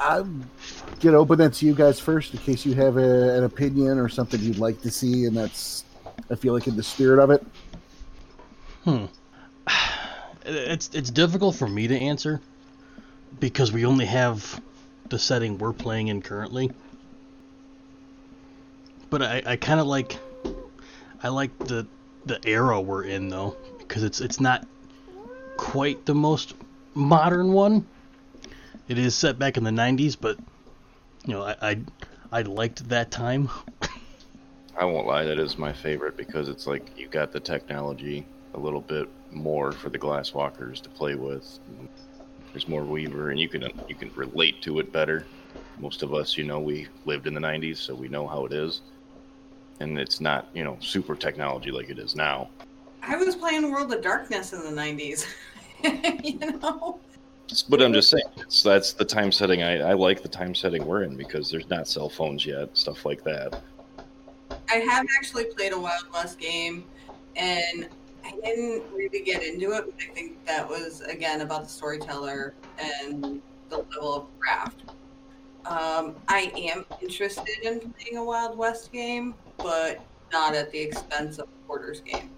I'm 0.00 0.48
get 1.00 1.14
open 1.14 1.38
that 1.38 1.54
to 1.54 1.66
you 1.66 1.74
guys 1.74 1.98
first, 1.98 2.32
in 2.32 2.40
case 2.40 2.64
you 2.64 2.74
have 2.74 2.96
a, 2.96 3.36
an 3.36 3.44
opinion 3.44 3.98
or 3.98 4.08
something 4.08 4.40
you'd 4.40 4.58
like 4.58 4.80
to 4.82 4.90
see, 4.90 5.24
and 5.24 5.36
that's 5.36 5.84
I 6.30 6.36
feel 6.36 6.54
like 6.54 6.68
in 6.68 6.76
the 6.76 6.82
spirit 6.82 7.22
of 7.22 7.30
it. 7.30 7.46
Hmm. 8.84 9.06
It's 10.50 10.88
it's 10.94 11.10
difficult 11.10 11.56
for 11.56 11.68
me 11.68 11.88
to 11.88 11.94
answer 11.94 12.40
because 13.40 13.72
we 13.72 13.84
only 13.84 14.06
have 14.06 14.60
the 15.08 15.18
setting 15.18 15.58
we're 15.58 15.72
playing 15.72 16.08
in 16.08 16.22
currently. 16.22 16.70
But 19.10 19.22
I, 19.22 19.42
I 19.44 19.56
kind 19.56 19.80
of 19.80 19.86
like 19.86 20.18
I 21.22 21.28
like 21.28 21.58
the 21.60 21.86
the 22.26 22.38
era 22.46 22.80
we're 22.80 23.04
in 23.04 23.28
though 23.28 23.56
because 23.78 24.02
it's 24.02 24.20
it's 24.20 24.40
not 24.40 24.66
quite 25.56 26.04
the 26.04 26.14
most 26.14 26.54
modern 26.94 27.52
one. 27.52 27.86
It 28.86 28.98
is 28.98 29.14
set 29.14 29.38
back 29.38 29.56
in 29.56 29.64
the 29.64 29.70
90s, 29.70 30.16
but 30.18 30.38
you 31.24 31.34
know 31.34 31.42
I 31.42 31.56
I, 31.62 31.78
I 32.30 32.42
liked 32.42 32.88
that 32.90 33.10
time. 33.10 33.50
I 34.78 34.84
won't 34.84 35.08
lie, 35.08 35.24
that 35.24 35.40
is 35.40 35.58
my 35.58 35.72
favorite 35.72 36.16
because 36.16 36.48
it's 36.48 36.66
like 36.66 36.92
you 36.96 37.08
got 37.08 37.32
the 37.32 37.40
technology 37.40 38.24
a 38.54 38.58
little 38.58 38.80
bit 38.80 39.08
more 39.30 39.72
for 39.72 39.90
the 39.90 39.98
glass 39.98 40.32
walkers 40.32 40.80
to 40.82 40.88
play 40.88 41.16
with. 41.16 41.58
There's 42.52 42.68
more 42.68 42.84
Weaver, 42.84 43.30
and 43.30 43.38
you 43.38 43.48
can 43.48 43.70
you 43.88 43.94
can 43.94 44.10
relate 44.14 44.62
to 44.62 44.78
it 44.78 44.92
better. 44.92 45.26
Most 45.78 46.02
of 46.02 46.12
us, 46.14 46.36
you 46.36 46.44
know, 46.44 46.60
we 46.60 46.88
lived 47.04 47.26
in 47.26 47.34
the 47.34 47.40
'90s, 47.40 47.76
so 47.76 47.94
we 47.94 48.08
know 48.08 48.26
how 48.26 48.44
it 48.46 48.52
is, 48.52 48.82
and 49.80 49.98
it's 49.98 50.20
not 50.20 50.48
you 50.54 50.64
know 50.64 50.76
super 50.80 51.14
technology 51.14 51.70
like 51.70 51.90
it 51.90 51.98
is 51.98 52.14
now. 52.14 52.48
I 53.02 53.16
was 53.16 53.36
playing 53.36 53.70
World 53.70 53.92
of 53.92 54.02
Darkness 54.02 54.52
in 54.52 54.62
the 54.62 54.80
90s. 54.80 55.26
you 56.24 56.38
know? 56.38 56.98
But 57.68 57.80
I'm 57.80 57.92
just 57.92 58.10
saying, 58.10 58.24
so 58.48 58.68
that's 58.68 58.92
the 58.92 59.04
time 59.04 59.32
setting. 59.32 59.62
I, 59.62 59.78
I 59.78 59.92
like 59.94 60.22
the 60.22 60.28
time 60.28 60.54
setting 60.54 60.84
we're 60.84 61.04
in 61.04 61.16
because 61.16 61.50
there's 61.50 61.68
not 61.70 61.88
cell 61.88 62.10
phones 62.10 62.44
yet, 62.44 62.76
stuff 62.76 63.06
like 63.06 63.24
that. 63.24 63.62
I 64.70 64.76
have 64.76 65.06
actually 65.18 65.44
played 65.44 65.72
a 65.72 65.78
Wild 65.78 66.04
West 66.12 66.38
game, 66.38 66.84
and 67.36 67.88
I 68.28 68.40
didn't 68.44 68.82
really 68.92 69.22
get 69.22 69.42
into 69.42 69.72
it, 69.72 69.84
but 69.86 69.94
I 70.10 70.12
think 70.12 70.44
that 70.46 70.68
was 70.68 71.00
again 71.02 71.40
about 71.40 71.64
the 71.64 71.68
storyteller 71.68 72.54
and 72.92 73.40
the 73.70 73.78
level 73.78 74.14
of 74.14 74.26
craft. 74.38 74.82
Um, 75.64 76.14
I 76.28 76.52
am 76.56 76.84
interested 77.00 77.58
in 77.62 77.80
playing 77.80 78.16
a 78.16 78.24
Wild 78.24 78.56
West 78.56 78.92
game, 78.92 79.34
but 79.56 80.00
not 80.32 80.54
at 80.54 80.70
the 80.72 80.78
expense 80.78 81.38
of 81.38 81.48
Porter's 81.66 82.00
game. 82.00 82.30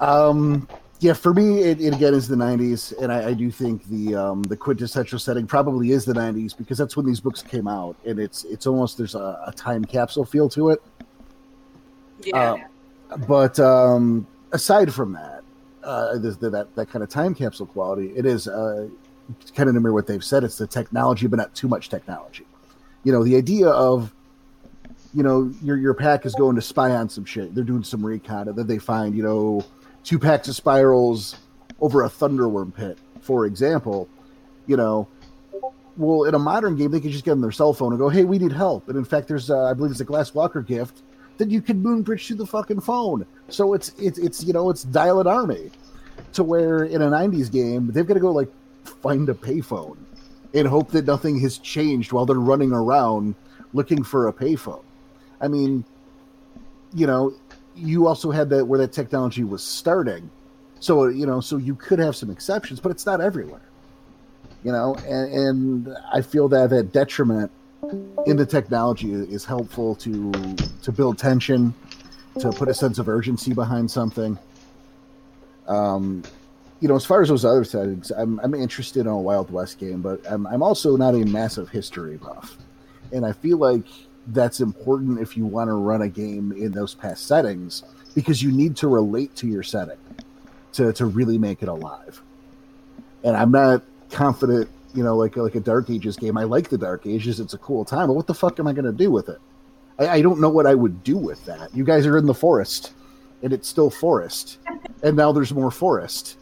Um, 0.00 0.68
yeah, 1.00 1.12
for 1.12 1.34
me, 1.34 1.62
it, 1.62 1.80
it 1.80 1.94
again 1.94 2.14
is 2.14 2.28
the 2.28 2.36
'90s, 2.36 2.96
and 3.00 3.12
I, 3.12 3.30
I 3.30 3.34
do 3.34 3.50
think 3.50 3.84
the 3.88 4.14
um, 4.14 4.42
the 4.44 4.56
quintessential 4.56 5.18
setting 5.18 5.46
probably 5.46 5.90
is 5.90 6.04
the 6.04 6.12
'90s 6.12 6.56
because 6.56 6.78
that's 6.78 6.96
when 6.96 7.06
these 7.06 7.20
books 7.20 7.42
came 7.42 7.66
out, 7.66 7.96
and 8.04 8.20
it's 8.20 8.44
it's 8.44 8.66
almost 8.68 8.98
there's 8.98 9.16
a, 9.16 9.42
a 9.46 9.52
time 9.52 9.84
capsule 9.84 10.24
feel 10.24 10.48
to 10.50 10.70
it. 10.70 10.82
Yeah, 12.24 12.52
Uh, 12.52 12.56
But 13.16 13.58
um, 13.58 14.26
aside 14.52 14.92
from 14.92 15.12
that, 15.12 15.42
uh, 15.82 16.18
the, 16.18 16.50
that 16.50 16.74
that 16.74 16.90
kind 16.90 17.02
of 17.02 17.08
time 17.08 17.34
capsule 17.34 17.66
quality, 17.66 18.12
it 18.14 18.26
is 18.26 18.48
uh, 18.48 18.88
kind 19.54 19.68
of 19.68 19.74
mirror 19.74 19.92
what 19.92 20.06
they've 20.06 20.24
said. 20.24 20.44
It's 20.44 20.58
the 20.58 20.66
technology, 20.66 21.26
but 21.26 21.36
not 21.36 21.54
too 21.54 21.68
much 21.68 21.88
technology. 21.88 22.46
You 23.04 23.12
know, 23.12 23.24
the 23.24 23.36
idea 23.36 23.68
of 23.68 24.12
you 25.14 25.22
know 25.22 25.52
your 25.62 25.76
your 25.76 25.94
pack 25.94 26.24
is 26.24 26.34
going 26.34 26.56
to 26.56 26.62
spy 26.62 26.90
on 26.90 27.08
some 27.08 27.24
shit. 27.24 27.54
They're 27.54 27.64
doing 27.64 27.84
some 27.84 28.04
recon, 28.04 28.48
and 28.48 28.56
then 28.56 28.66
they 28.66 28.78
find 28.78 29.16
you 29.16 29.22
know 29.22 29.64
two 30.04 30.18
packs 30.18 30.48
of 30.48 30.56
spirals 30.56 31.36
over 31.80 32.04
a 32.04 32.08
thunderworm 32.08 32.74
pit, 32.74 32.98
for 33.20 33.46
example. 33.46 34.08
You 34.66 34.76
know, 34.76 35.08
well, 35.96 36.24
in 36.24 36.34
a 36.34 36.38
modern 36.38 36.76
game, 36.76 36.92
they 36.92 37.00
could 37.00 37.10
just 37.10 37.24
get 37.24 37.32
on 37.32 37.40
their 37.40 37.50
cell 37.50 37.72
phone 37.72 37.92
and 37.92 37.98
go, 37.98 38.08
"Hey, 38.08 38.24
we 38.24 38.38
need 38.38 38.52
help." 38.52 38.88
And 38.88 38.96
in 38.96 39.04
fact, 39.04 39.28
there's 39.28 39.50
uh, 39.50 39.64
I 39.64 39.74
believe 39.74 39.90
it's 39.90 40.00
a 40.00 40.04
Glass 40.04 40.32
Walker 40.32 40.62
gift 40.62 41.02
that 41.38 41.50
you 41.50 41.60
can 41.60 41.82
moonbridge 41.82 42.26
to 42.28 42.34
the 42.34 42.46
fucking 42.46 42.80
phone. 42.80 43.26
So 43.48 43.74
it's 43.74 43.90
it's 43.98 44.18
it's 44.18 44.44
you 44.44 44.52
know 44.52 44.70
it's 44.70 44.84
dial 44.84 45.20
it 45.20 45.26
army, 45.26 45.70
to 46.34 46.44
where 46.44 46.84
in 46.84 47.02
a 47.02 47.10
'90s 47.10 47.50
game 47.50 47.90
they've 47.92 48.06
got 48.06 48.14
to 48.14 48.20
go 48.20 48.32
like 48.32 48.48
find 48.84 49.28
a 49.28 49.34
payphone 49.34 49.96
and 50.54 50.68
hope 50.68 50.90
that 50.90 51.06
nothing 51.06 51.40
has 51.40 51.58
changed 51.58 52.12
while 52.12 52.26
they're 52.26 52.36
running 52.36 52.72
around 52.72 53.34
looking 53.72 54.02
for 54.02 54.28
a 54.28 54.32
payphone. 54.32 54.82
I 55.40 55.48
mean, 55.48 55.84
you 56.94 57.06
know, 57.06 57.34
you 57.74 58.06
also 58.06 58.30
had 58.30 58.50
that 58.50 58.66
where 58.66 58.78
that 58.78 58.92
technology 58.92 59.44
was 59.44 59.62
starting, 59.62 60.30
so 60.80 61.06
you 61.06 61.26
know, 61.26 61.40
so 61.40 61.56
you 61.56 61.74
could 61.74 61.98
have 61.98 62.16
some 62.16 62.30
exceptions, 62.30 62.80
but 62.80 62.90
it's 62.90 63.06
not 63.06 63.20
everywhere. 63.20 63.62
You 64.62 64.70
know, 64.70 64.94
and, 65.08 65.32
and 65.32 65.96
I 66.12 66.22
feel 66.22 66.48
that 66.48 66.70
that 66.70 66.92
detriment 66.92 67.50
in 68.26 68.36
the 68.36 68.46
technology 68.46 69.12
is 69.12 69.44
helpful 69.44 69.94
to 69.96 70.32
to 70.82 70.92
build 70.92 71.18
tension, 71.18 71.74
to 72.38 72.50
put 72.50 72.68
a 72.68 72.74
sense 72.74 72.98
of 72.98 73.08
urgency 73.08 73.52
behind 73.52 73.90
something. 73.90 74.38
Um, 75.66 76.22
you 76.80 76.88
know, 76.88 76.96
as 76.96 77.04
far 77.04 77.22
as 77.22 77.28
those 77.28 77.44
other 77.44 77.64
settings, 77.64 78.10
I'm 78.10 78.40
I'm 78.40 78.54
interested 78.54 79.00
in 79.00 79.06
a 79.06 79.18
Wild 79.18 79.50
West 79.50 79.78
game, 79.78 80.02
but 80.02 80.20
I'm 80.30 80.46
I'm 80.46 80.62
also 80.62 80.96
not 80.96 81.14
a 81.14 81.24
massive 81.24 81.68
history 81.68 82.16
buff, 82.16 82.56
and 83.12 83.26
I 83.26 83.32
feel 83.32 83.58
like 83.58 83.84
that's 84.28 84.60
important 84.60 85.20
if 85.20 85.36
you 85.36 85.44
want 85.44 85.68
to 85.68 85.74
run 85.74 86.02
a 86.02 86.08
game 86.08 86.52
in 86.52 86.70
those 86.70 86.94
past 86.94 87.26
settings 87.26 87.82
because 88.14 88.40
you 88.40 88.52
need 88.52 88.76
to 88.76 88.86
relate 88.86 89.34
to 89.36 89.48
your 89.48 89.64
setting 89.64 89.98
to 90.74 90.92
to 90.92 91.06
really 91.06 91.38
make 91.38 91.62
it 91.62 91.68
alive. 91.68 92.22
And 93.24 93.36
I'm 93.36 93.50
not 93.50 93.82
confident, 94.10 94.68
you 94.94 95.02
know, 95.02 95.16
like 95.16 95.36
like 95.36 95.54
a 95.54 95.60
Dark 95.60 95.90
Ages 95.90 96.16
game. 96.16 96.36
I 96.36 96.44
like 96.44 96.68
the 96.68 96.78
Dark 96.78 97.06
Ages; 97.06 97.40
it's 97.40 97.54
a 97.54 97.58
cool 97.58 97.84
time. 97.84 98.08
But 98.08 98.14
what 98.14 98.26
the 98.26 98.34
fuck 98.34 98.58
am 98.58 98.66
I 98.66 98.72
going 98.72 98.84
to 98.84 98.92
do 98.92 99.10
with 99.10 99.28
it? 99.28 99.38
I, 99.98 100.08
I 100.08 100.22
don't 100.22 100.40
know 100.40 100.50
what 100.50 100.66
I 100.66 100.74
would 100.74 101.02
do 101.04 101.16
with 101.16 101.44
that. 101.46 101.74
You 101.74 101.84
guys 101.84 102.06
are 102.06 102.18
in 102.18 102.26
the 102.26 102.34
forest, 102.34 102.92
and 103.42 103.52
it's 103.52 103.68
still 103.68 103.90
forest, 103.90 104.58
and 105.02 105.16
now 105.16 105.32
there's 105.32 105.52
more 105.52 105.70
forest. 105.70 106.38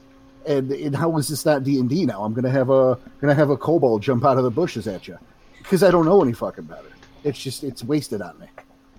And, 0.47 0.73
and 0.73 0.97
how 0.97 1.19
is 1.19 1.29
this 1.29 1.45
not 1.45 1.65
D 1.65 1.79
and 1.79 1.89
D 1.89 2.07
now? 2.07 2.25
I'm 2.25 2.33
gonna 2.33 2.51
have 2.51 2.71
a 2.71 2.99
gonna 3.21 3.35
have 3.35 3.51
a 3.51 3.57
kobold 3.57 4.03
jump 4.03 4.25
out 4.25 4.39
of 4.39 4.45
the 4.45 4.51
bushes 4.51 4.87
at 4.87 5.07
you 5.07 5.19
because 5.59 5.83
I 5.83 5.91
don't 5.91 6.07
know 6.07 6.23
any 6.23 6.33
fucking 6.33 6.65
better. 6.65 6.91
It's 7.25 7.39
just 7.39 7.63
it's 7.63 7.85
wasted 7.85 8.23
on 8.23 8.39
me. 8.39 8.47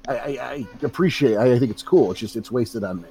I, 0.08 0.14
I, 0.14 0.28
I 0.28 0.68
appreciate. 0.84 1.38
I, 1.38 1.54
I 1.54 1.60
think 1.60 1.72
it's 1.72 1.84
cool. 1.84 2.12
It's 2.12 2.20
just 2.20 2.36
it's 2.36 2.52
wasted 2.52 2.84
on 2.84 3.02
me. 3.02 3.10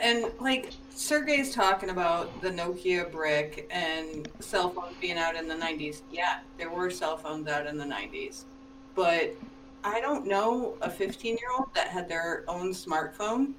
And 0.00 0.30
like 0.40 0.70
Sergey's 0.94 1.52
talking 1.52 1.90
about 1.90 2.40
the 2.40 2.50
Nokia 2.50 3.10
brick 3.10 3.68
and 3.70 4.28
cell 4.38 4.70
phones 4.70 4.94
being 5.00 5.18
out 5.18 5.34
in 5.34 5.48
the 5.48 5.54
90s. 5.54 6.02
Yeah, 6.10 6.38
there 6.56 6.70
were 6.70 6.88
cell 6.88 7.16
phones 7.16 7.48
out 7.48 7.66
in 7.66 7.76
the 7.76 7.84
90s. 7.84 8.44
But 8.94 9.34
I 9.82 10.00
don't 10.00 10.26
know 10.26 10.76
a 10.82 10.88
15 10.88 11.36
year 11.36 11.48
old 11.58 11.68
that 11.74 11.88
had 11.88 12.08
their 12.08 12.44
own 12.46 12.70
smartphone. 12.72 13.54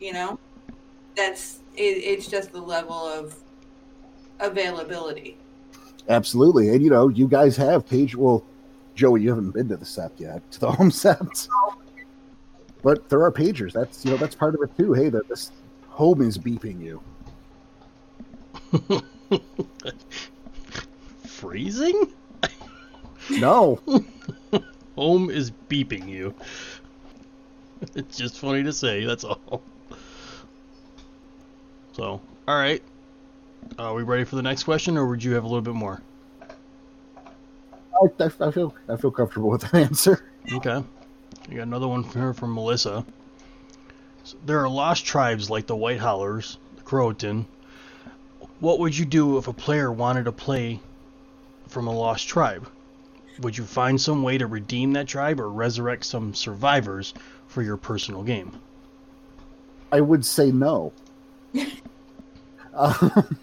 You 0.00 0.12
know, 0.12 0.38
that's 1.16 1.60
it, 1.76 1.80
it's 1.80 2.26
just 2.26 2.52
the 2.52 2.60
level 2.60 2.94
of 2.94 3.36
availability. 4.40 5.36
Absolutely, 6.08 6.70
and 6.70 6.82
you 6.82 6.90
know, 6.90 7.08
you 7.08 7.28
guys 7.28 7.56
have 7.56 7.88
page. 7.88 8.16
Well, 8.16 8.44
Joey, 8.94 9.22
you 9.22 9.28
haven't 9.28 9.52
been 9.52 9.68
to 9.68 9.76
the 9.76 9.84
sept 9.84 10.18
yet, 10.18 10.48
to 10.52 10.60
the 10.60 10.72
home 10.72 10.90
sept. 10.90 11.48
But 12.82 13.08
there 13.08 13.22
are 13.22 13.32
pagers. 13.32 13.72
That's 13.72 14.04
you 14.04 14.10
know 14.10 14.16
that's 14.16 14.34
part 14.34 14.54
of 14.54 14.62
it 14.62 14.76
too. 14.76 14.92
Hey, 14.92 15.08
that 15.08 15.28
this 15.28 15.52
home 15.98 16.22
is 16.22 16.38
beeping 16.38 16.80
you. 16.80 17.02
Freezing? 21.26 22.12
No, 23.30 23.80
Home 24.94 25.28
is 25.28 25.50
beeping 25.68 26.08
you. 26.08 26.34
It's 27.96 28.16
just 28.16 28.38
funny 28.38 28.62
to 28.62 28.72
say, 28.72 29.04
that's 29.04 29.24
all. 29.24 29.60
So, 31.92 32.20
alright. 32.46 32.82
Are 33.76 33.92
we 33.92 34.04
ready 34.04 34.22
for 34.22 34.36
the 34.36 34.42
next 34.42 34.62
question, 34.62 34.96
or 34.96 35.06
would 35.06 35.22
you 35.24 35.34
have 35.34 35.42
a 35.42 35.48
little 35.48 35.62
bit 35.62 35.74
more? 35.74 36.00
I, 38.00 38.08
I, 38.20 38.50
feel 38.52 38.72
I 38.88 38.94
feel 38.94 39.10
comfortable 39.10 39.50
with 39.50 39.62
that 39.62 39.74
answer. 39.86 40.24
Okay. 40.52 40.84
We 41.48 41.56
got 41.56 41.62
another 41.62 41.88
one 41.88 42.04
here 42.04 42.32
from 42.32 42.54
Melissa. 42.54 43.04
So 44.28 44.36
there 44.44 44.62
are 44.62 44.68
lost 44.68 45.06
tribes 45.06 45.48
like 45.48 45.66
the 45.66 45.74
White 45.74 46.00
Howlers, 46.00 46.58
the 46.76 46.82
Croatan. 46.82 47.46
What 48.60 48.78
would 48.78 48.98
you 48.98 49.06
do 49.06 49.38
if 49.38 49.48
a 49.48 49.54
player 49.54 49.90
wanted 49.90 50.26
to 50.26 50.32
play 50.32 50.80
from 51.66 51.86
a 51.86 51.94
lost 51.94 52.28
tribe? 52.28 52.68
Would 53.40 53.56
you 53.56 53.64
find 53.64 53.98
some 53.98 54.22
way 54.22 54.36
to 54.36 54.46
redeem 54.46 54.92
that 54.92 55.08
tribe 55.08 55.40
or 55.40 55.48
resurrect 55.48 56.04
some 56.04 56.34
survivors 56.34 57.14
for 57.46 57.62
your 57.62 57.78
personal 57.78 58.22
game? 58.22 58.52
I 59.92 60.02
would 60.02 60.26
say 60.26 60.50
no. 60.50 60.92
um, 62.74 63.38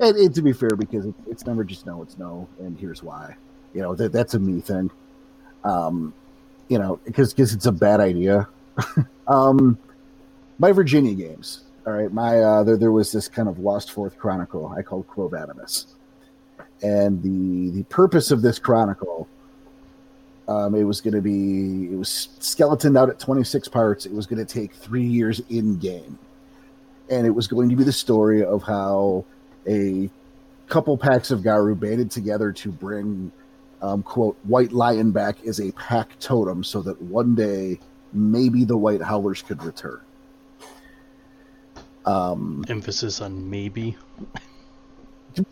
and, 0.00 0.16
and 0.16 0.34
to 0.34 0.42
be 0.42 0.52
fair, 0.52 0.70
because 0.70 1.06
it, 1.06 1.14
it's 1.28 1.46
never 1.46 1.62
just 1.62 1.86
no, 1.86 2.02
it's 2.02 2.18
no, 2.18 2.48
and 2.58 2.76
here's 2.76 3.00
why. 3.00 3.36
You 3.74 3.82
know 3.82 3.94
that 3.94 4.10
that's 4.10 4.34
a 4.34 4.40
me 4.40 4.60
thing. 4.60 4.90
Um, 5.62 6.12
you 6.66 6.80
know, 6.80 6.98
because 7.04 7.32
because 7.32 7.54
it's 7.54 7.66
a 7.66 7.72
bad 7.72 8.00
idea. 8.00 8.48
um, 9.28 9.78
my 10.58 10.72
Virginia 10.72 11.14
games. 11.14 11.64
All 11.86 11.92
right, 11.92 12.12
my 12.12 12.40
uh, 12.40 12.64
there 12.64 12.76
there 12.76 12.92
was 12.92 13.12
this 13.12 13.28
kind 13.28 13.48
of 13.48 13.58
lost 13.58 13.92
fourth 13.92 14.18
chronicle 14.18 14.74
I 14.76 14.82
called 14.82 15.06
Quovadimus, 15.06 15.86
and 16.82 17.22
the 17.22 17.70
the 17.76 17.84
purpose 17.84 18.30
of 18.30 18.42
this 18.42 18.58
chronicle. 18.58 19.28
Um, 20.48 20.76
it 20.76 20.84
was 20.84 21.00
going 21.00 21.14
to 21.14 21.20
be 21.20 21.92
it 21.92 21.96
was 21.96 22.28
skeletoned 22.38 22.96
out 22.96 23.08
at 23.08 23.18
26 23.18 23.68
parts. 23.68 24.06
It 24.06 24.12
was 24.12 24.26
going 24.26 24.44
to 24.44 24.52
take 24.52 24.72
three 24.72 25.04
years 25.04 25.40
in 25.48 25.76
game, 25.76 26.18
and 27.08 27.26
it 27.26 27.30
was 27.30 27.46
going 27.46 27.68
to 27.68 27.76
be 27.76 27.84
the 27.84 27.92
story 27.92 28.44
of 28.44 28.62
how 28.62 29.24
a 29.68 30.10
couple 30.68 30.96
packs 30.98 31.30
of 31.30 31.42
Garou 31.42 31.74
banded 31.74 32.10
together 32.10 32.52
to 32.52 32.70
bring 32.72 33.30
um, 33.82 34.02
quote 34.02 34.36
White 34.44 34.72
Lion 34.72 35.12
back 35.12 35.44
as 35.46 35.60
a 35.60 35.70
pack 35.72 36.18
totem, 36.18 36.64
so 36.64 36.82
that 36.82 37.00
one 37.00 37.34
day 37.34 37.78
maybe 38.12 38.64
the 38.64 38.76
White 38.76 39.02
Howlers 39.02 39.42
could 39.42 39.62
return. 39.62 40.00
Um, 42.06 42.64
Emphasis 42.68 43.20
on 43.20 43.50
maybe. 43.50 43.96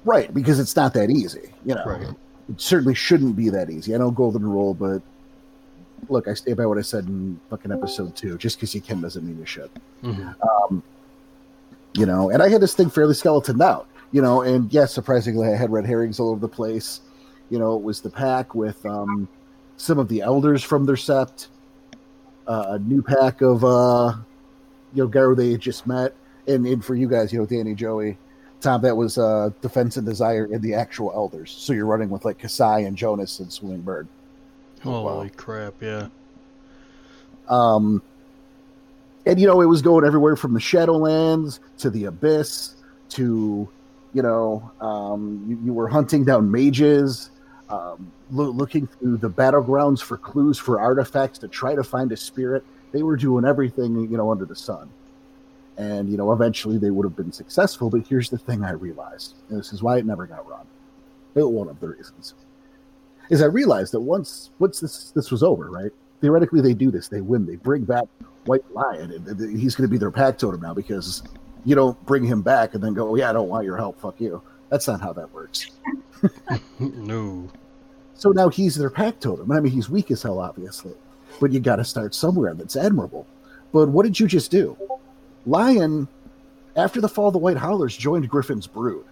right, 0.05 0.33
because 0.33 0.59
it's 0.61 0.77
not 0.77 0.95
that 0.95 1.11
easy. 1.11 1.53
You 1.65 1.75
know, 1.75 1.85
Right. 1.85 2.03
it 2.49 2.61
certainly 2.61 2.95
shouldn't 2.95 3.37
be 3.37 3.49
that 3.51 3.71
easy. 3.71 3.95
I 3.95 3.99
know 3.99 4.11
Golden 4.11 4.49
Rule, 4.49 4.73
but 4.75 5.03
look, 6.09 6.29
I 6.29 6.35
stay 6.35 6.53
by 6.53 6.65
what 6.67 6.79
I 6.79 6.83
said 6.83 7.07
in 7.07 7.41
fucking 7.51 7.73
episode 7.73 8.15
two. 8.15 8.39
Just 8.39 8.57
because 8.57 8.75
you 8.75 8.81
can 8.81 9.01
doesn't 9.01 9.27
mean 9.27 9.39
you 9.39 9.47
should. 9.47 9.71
Mhm. 10.03 10.35
you 11.97 12.07
know, 12.07 12.29
and 12.31 12.43
I 12.43 12.49
had 12.49 12.61
this 12.61 12.75
thing 12.75 12.91
fairly 12.91 13.15
skeletoned 13.15 13.63
out, 13.63 13.87
you 14.11 14.21
know, 14.21 14.43
and 14.43 14.73
yes, 14.73 14.93
surprisingly, 14.93 15.47
I 15.49 15.57
had 15.57 15.71
red 15.71 15.87
herrings 15.87 16.19
all 16.19 16.31
over 16.31 16.41
the 16.41 16.49
place. 16.49 17.01
You 17.51 17.59
know, 17.61 17.77
it 17.77 17.83
was 17.83 18.01
the 18.01 18.11
pack 18.11 18.53
with 18.55 18.85
um, 18.85 19.29
some 19.77 19.99
of 20.01 20.09
the 20.09 20.21
elders 20.21 20.63
from 20.65 20.87
their 20.87 20.97
sept, 20.97 21.47
uh, 22.49 22.65
a 22.71 22.79
new 22.81 23.01
pack 23.01 23.43
of, 23.43 23.65
uh, 23.65 24.15
you 24.93 25.05
know, 25.05 25.09
Garou 25.09 25.37
they 25.37 25.53
had 25.53 25.61
just 25.61 25.87
met, 25.87 26.15
and, 26.47 26.67
and 26.67 26.85
for 26.85 26.95
you 26.95 27.09
guys, 27.09 27.33
you 27.33 27.39
know, 27.39 27.47
Danny, 27.47 27.75
Joey, 27.75 28.17
Tom, 28.61 28.83
that 28.83 28.97
was 28.97 29.19
uh, 29.19 29.51
Defense 29.61 29.97
and 29.97 30.07
Desire 30.07 30.47
in 30.47 30.61
the 30.63 30.75
actual 30.75 31.13
elders. 31.15 31.51
So 31.51 31.73
you're 31.73 31.87
running 31.87 32.11
with 32.11 32.25
like 32.25 32.39
Kasai 32.39 32.85
and 32.85 32.97
Jonas 32.97 33.41
and 33.41 33.53
Swimming 33.53 33.83
Bird. 33.83 34.09
Holy 34.83 35.31
crap, 35.31 35.75
yeah. 35.81 36.09
Um, 37.49 38.03
and 39.27 39.41
you 39.41 39.47
know, 39.47 39.61
it 39.61 39.67
was 39.67 39.83
going 39.83 40.05
everywhere 40.05 40.37
from 40.37 40.55
the 40.55 40.61
Shadowlands 40.61 41.61
to 41.79 41.91
the 41.91 42.05
Abyss 42.07 42.77
to, 43.11 43.69
you 44.13 44.23
know, 44.23 44.71
um, 44.81 45.45
you, 45.49 45.59
you 45.67 45.73
were 45.73 45.89
hunting 45.89 46.25
down 46.25 46.51
mages, 46.51 47.31
um, 47.71 48.11
loo- 48.31 48.51
looking 48.51 48.87
through 48.87 49.17
the 49.19 49.31
battlegrounds 49.31 50.01
for 50.03 50.17
clues 50.17 50.59
for 50.59 50.81
artifacts 50.81 51.39
to 51.39 51.49
try 51.49 51.75
to 51.75 51.83
find 51.85 52.13
a 52.13 52.17
spirit. 52.17 52.65
They 52.93 53.03
were 53.03 53.17
doing 53.17 53.45
everything, 53.45 54.09
you 54.11 54.17
know, 54.17 54.31
under 54.31 54.45
the 54.45 54.57
sun. 54.57 54.89
And, 55.77 56.09
you 56.09 56.17
know, 56.17 56.33
eventually 56.33 56.79
they 56.79 56.91
would 56.91 57.05
have 57.05 57.17
been 57.17 57.33
successful. 57.33 57.91
But 57.91 58.07
here's 58.07 58.31
the 58.31 58.39
thing 58.39 58.65
I 58.65 58.73
realized, 58.73 59.35
and 59.49 59.59
this 59.59 59.73
is 59.73 59.83
why 59.83 59.99
it 59.99 60.07
never 60.07 60.27
got 60.27 60.49
run. 60.49 60.67
It, 61.35 61.49
one 61.49 61.69
of 61.69 61.81
the 61.81 61.89
reasons 61.89 62.35
is 63.31 63.43
I 63.43 63.47
realized 63.47 63.93
that 63.93 64.01
once 64.01 64.51
once 64.59 64.81
this 64.81 65.11
this 65.11 65.31
was 65.31 65.43
over, 65.43 65.71
right? 65.71 65.91
Theoretically, 66.21 66.61
they 66.61 66.75
do 66.75 66.91
this. 66.91 67.09
They 67.09 67.21
win. 67.21 67.47
They 67.47 67.57
bring 67.57 67.85
back 67.85 68.05
White 68.47 68.65
Lion, 68.73 69.11
and, 69.13 69.59
he's 69.61 69.75
going 69.75 69.89
to 69.89 69.91
be 69.91 69.99
their 69.99 70.11
pack 70.11 70.39
totem 70.39 70.61
now 70.61 70.75
because 70.75 71.23
you 71.65 71.75
don't 71.75 72.03
bring 72.07 72.25
him 72.25 72.43
back 72.43 72.75
and 72.75 72.83
then 72.83 72.95
go, 72.95 73.11
"Oh, 73.11 73.15
yeah, 73.15 73.31
I 73.31 73.33
don't 73.33 73.49
want 73.49 73.65
your 73.65 73.77
help. 73.77 74.01
Fuck 74.01 74.21
you." 74.21 74.43
That's 74.71 74.89
not 74.89 75.01
how 75.01 75.13
that 75.13 75.33
works. 75.33 75.71
No. 76.81 77.51
So 78.15 78.31
now 78.31 78.49
he's 78.49 78.77
their 78.77 78.89
pack 78.89 79.21
totem. 79.21 79.53
I 79.53 79.61
mean, 79.61 79.73
he's 79.73 79.91
weak 79.91 80.11
as 80.11 80.23
hell, 80.23 80.39
obviously, 80.39 80.95
but 81.39 81.53
you 81.53 81.61
got 81.61 81.77
to 81.77 81.85
start 81.85 82.15
somewhere. 82.15 82.55
That's 82.55 82.77
admirable. 82.77 83.27
But 83.73 83.91
what 83.91 84.05
did 84.05 84.19
you 84.19 84.27
just 84.27 84.51
do? 84.51 84.75
Lion, 85.47 86.09
after 86.77 87.01
the 87.01 87.09
fall 87.09 87.29
of 87.29 87.33
the 87.33 87.39
White 87.39 87.57
Howlers, 87.57 87.97
joined 87.97 88.29
Griffin's 88.29 88.67
brood. 88.67 89.05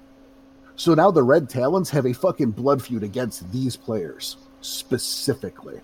So 0.76 0.95
now 0.95 1.11
the 1.11 1.22
Red 1.22 1.49
Talons 1.49 1.91
have 1.91 2.07
a 2.07 2.14
fucking 2.14 2.53
blood 2.53 2.83
feud 2.83 3.03
against 3.03 3.51
these 3.53 3.76
players 3.76 4.37
specifically. 4.62 5.80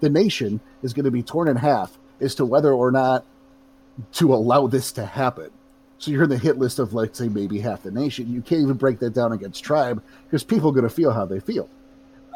The 0.00 0.10
nation 0.10 0.60
is 0.82 0.92
going 0.92 1.04
to 1.04 1.10
be 1.10 1.22
torn 1.22 1.48
in 1.48 1.56
half 1.56 1.98
as 2.20 2.34
to 2.36 2.44
whether 2.44 2.72
or 2.72 2.90
not 2.90 3.24
to 4.12 4.34
allow 4.34 4.66
this 4.66 4.92
to 4.92 5.04
happen. 5.04 5.50
So 5.98 6.10
you're 6.10 6.24
in 6.24 6.30
the 6.30 6.38
hit 6.38 6.58
list 6.58 6.78
of, 6.78 6.92
like, 6.92 7.14
say, 7.14 7.28
maybe 7.28 7.58
half 7.60 7.82
the 7.82 7.90
nation. 7.90 8.32
You 8.32 8.42
can't 8.42 8.62
even 8.62 8.76
break 8.76 8.98
that 8.98 9.14
down 9.14 9.32
against 9.32 9.64
tribe 9.64 10.02
because 10.24 10.44
people 10.44 10.70
are 10.70 10.72
going 10.72 10.88
to 10.88 10.90
feel 10.90 11.12
how 11.12 11.24
they 11.24 11.40
feel. 11.40 11.68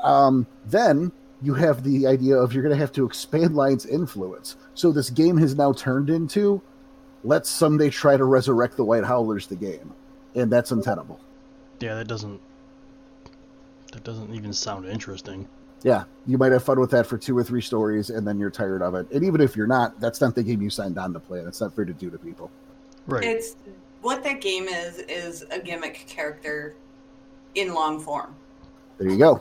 Um, 0.02 0.46
then 0.64 1.12
you 1.42 1.54
have 1.54 1.84
the 1.84 2.06
idea 2.06 2.36
of 2.36 2.52
you're 2.52 2.62
going 2.62 2.74
to 2.74 2.80
have 2.80 2.92
to 2.92 3.04
expand 3.04 3.54
Lion's 3.54 3.86
influence. 3.86 4.56
So 4.74 4.90
this 4.90 5.10
game 5.10 5.36
has 5.38 5.54
now 5.56 5.72
turned 5.72 6.10
into 6.10 6.62
let's 7.24 7.50
someday 7.50 7.90
try 7.90 8.16
to 8.16 8.24
resurrect 8.24 8.76
the 8.76 8.84
White 8.84 9.04
Howlers 9.04 9.46
the 9.46 9.56
game. 9.56 9.92
And 10.34 10.50
that's 10.50 10.70
untenable. 10.70 11.20
Yeah, 11.80 11.94
that 11.94 12.06
doesn't 12.08 12.40
That 13.92 14.04
doesn't 14.04 14.34
even 14.34 14.52
sound 14.52 14.86
interesting. 14.86 15.48
Yeah, 15.82 16.04
you 16.26 16.38
might 16.38 16.52
have 16.52 16.64
fun 16.64 16.80
with 16.80 16.90
that 16.90 17.06
for 17.06 17.16
two 17.16 17.38
or 17.38 17.44
three 17.44 17.60
stories, 17.60 18.10
and 18.10 18.26
then 18.26 18.38
you're 18.38 18.50
tired 18.50 18.82
of 18.82 18.94
it. 18.96 19.10
And 19.12 19.24
even 19.24 19.40
if 19.40 19.56
you're 19.56 19.68
not, 19.68 19.98
that's 20.00 20.20
not 20.20 20.34
the 20.34 20.42
game 20.42 20.60
you 20.60 20.70
signed 20.70 20.98
on 20.98 21.12
to 21.12 21.20
play. 21.20 21.42
That's 21.42 21.60
not 21.60 21.72
fair 21.74 21.84
to 21.84 21.92
do 21.92 22.10
to 22.10 22.18
people. 22.18 22.50
Right. 23.06 23.24
It's 23.24 23.56
what 24.02 24.22
that 24.24 24.40
game 24.40 24.64
is 24.64 24.98
is 24.98 25.44
a 25.50 25.60
gimmick 25.60 26.04
character 26.08 26.74
in 27.54 27.72
long 27.72 28.00
form. 28.00 28.34
There 28.98 29.08
you 29.08 29.18
go. 29.18 29.40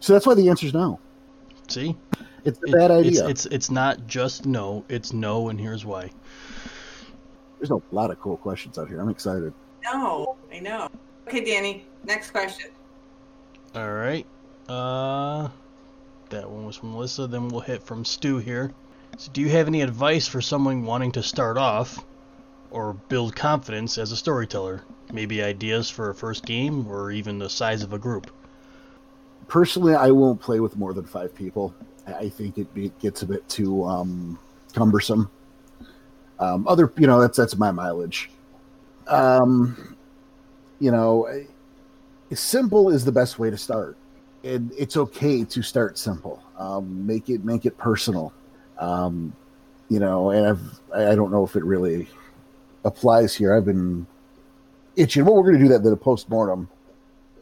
So 0.00 0.14
that's 0.14 0.26
why 0.26 0.34
the 0.34 0.48
answer's 0.48 0.72
no. 0.74 0.98
See? 1.68 1.96
It's 2.44 2.58
a 2.62 2.66
It- 2.66 2.72
bad 2.72 2.90
it's, 2.90 3.06
idea. 3.08 3.28
it's 3.28 3.46
it's 3.46 3.70
not 3.70 4.06
just 4.06 4.46
no, 4.46 4.84
it's 4.88 5.12
no 5.12 5.48
and 5.48 5.60
here's 5.60 5.84
why. 5.84 6.10
There's 7.58 7.70
a 7.70 7.80
lot 7.92 8.10
of 8.10 8.18
cool 8.20 8.36
questions 8.36 8.78
out 8.78 8.88
here. 8.88 9.00
I'm 9.00 9.08
excited. 9.08 9.52
No, 9.84 10.36
I 10.52 10.58
know. 10.58 10.88
Okay, 11.28 11.44
Danny. 11.44 11.86
Next 12.04 12.30
question. 12.32 12.70
All 13.76 13.92
right. 13.92 14.26
Uh, 14.68 15.48
that 16.30 16.50
one 16.50 16.66
was 16.66 16.76
from 16.76 16.92
Melissa. 16.92 17.26
Then 17.28 17.48
we'll 17.48 17.60
hit 17.60 17.82
from 17.82 18.04
Stu 18.04 18.38
here. 18.38 18.72
So, 19.18 19.30
do 19.32 19.40
you 19.40 19.48
have 19.50 19.68
any 19.68 19.82
advice 19.82 20.26
for 20.26 20.40
someone 20.40 20.84
wanting 20.84 21.12
to 21.12 21.22
start 21.22 21.56
off 21.56 22.04
or 22.70 22.94
build 23.08 23.36
confidence 23.36 23.98
as 23.98 24.10
a 24.10 24.16
storyteller? 24.16 24.82
Maybe 25.12 25.42
ideas 25.42 25.88
for 25.90 26.10
a 26.10 26.14
first 26.14 26.44
game 26.44 26.86
or 26.88 27.10
even 27.12 27.38
the 27.38 27.48
size 27.50 27.82
of 27.82 27.92
a 27.92 27.98
group. 27.98 28.30
Personally, 29.48 29.94
I 29.94 30.10
won't 30.10 30.40
play 30.40 30.58
with 30.60 30.76
more 30.76 30.92
than 30.94 31.04
five 31.04 31.34
people. 31.34 31.74
I 32.06 32.28
think 32.28 32.58
it, 32.58 32.66
it 32.74 32.98
gets 32.98 33.22
a 33.22 33.26
bit 33.26 33.48
too 33.48 33.84
um, 33.84 34.38
cumbersome. 34.74 35.30
Um, 36.38 36.66
other, 36.66 36.92
you 36.96 37.06
know, 37.06 37.20
that's 37.20 37.36
that's 37.36 37.56
my 37.56 37.70
mileage. 37.70 38.30
Um, 39.06 39.96
you 40.80 40.90
know, 40.90 41.28
simple 42.32 42.90
is 42.90 43.04
the 43.04 43.12
best 43.12 43.38
way 43.38 43.50
to 43.50 43.56
start, 43.56 43.96
and 44.42 44.72
it's 44.76 44.96
okay 44.96 45.44
to 45.44 45.62
start 45.62 45.98
simple. 45.98 46.42
Um, 46.58 47.06
make 47.06 47.28
it 47.28 47.44
make 47.44 47.66
it 47.66 47.76
personal. 47.78 48.32
Um, 48.78 49.32
you 49.88 50.00
know, 50.00 50.30
and 50.30 50.46
I've 50.46 50.80
I 50.94 51.14
don't 51.14 51.30
know 51.30 51.44
if 51.44 51.54
it 51.54 51.64
really 51.64 52.08
applies 52.84 53.34
here. 53.34 53.54
I've 53.54 53.64
been 53.64 54.06
itching. 54.96 55.24
Well, 55.24 55.36
we're 55.36 55.44
going 55.44 55.58
to 55.58 55.64
do 55.64 55.68
that 55.68 55.86
a 55.88 55.96
post 55.96 56.28
mortem 56.28 56.68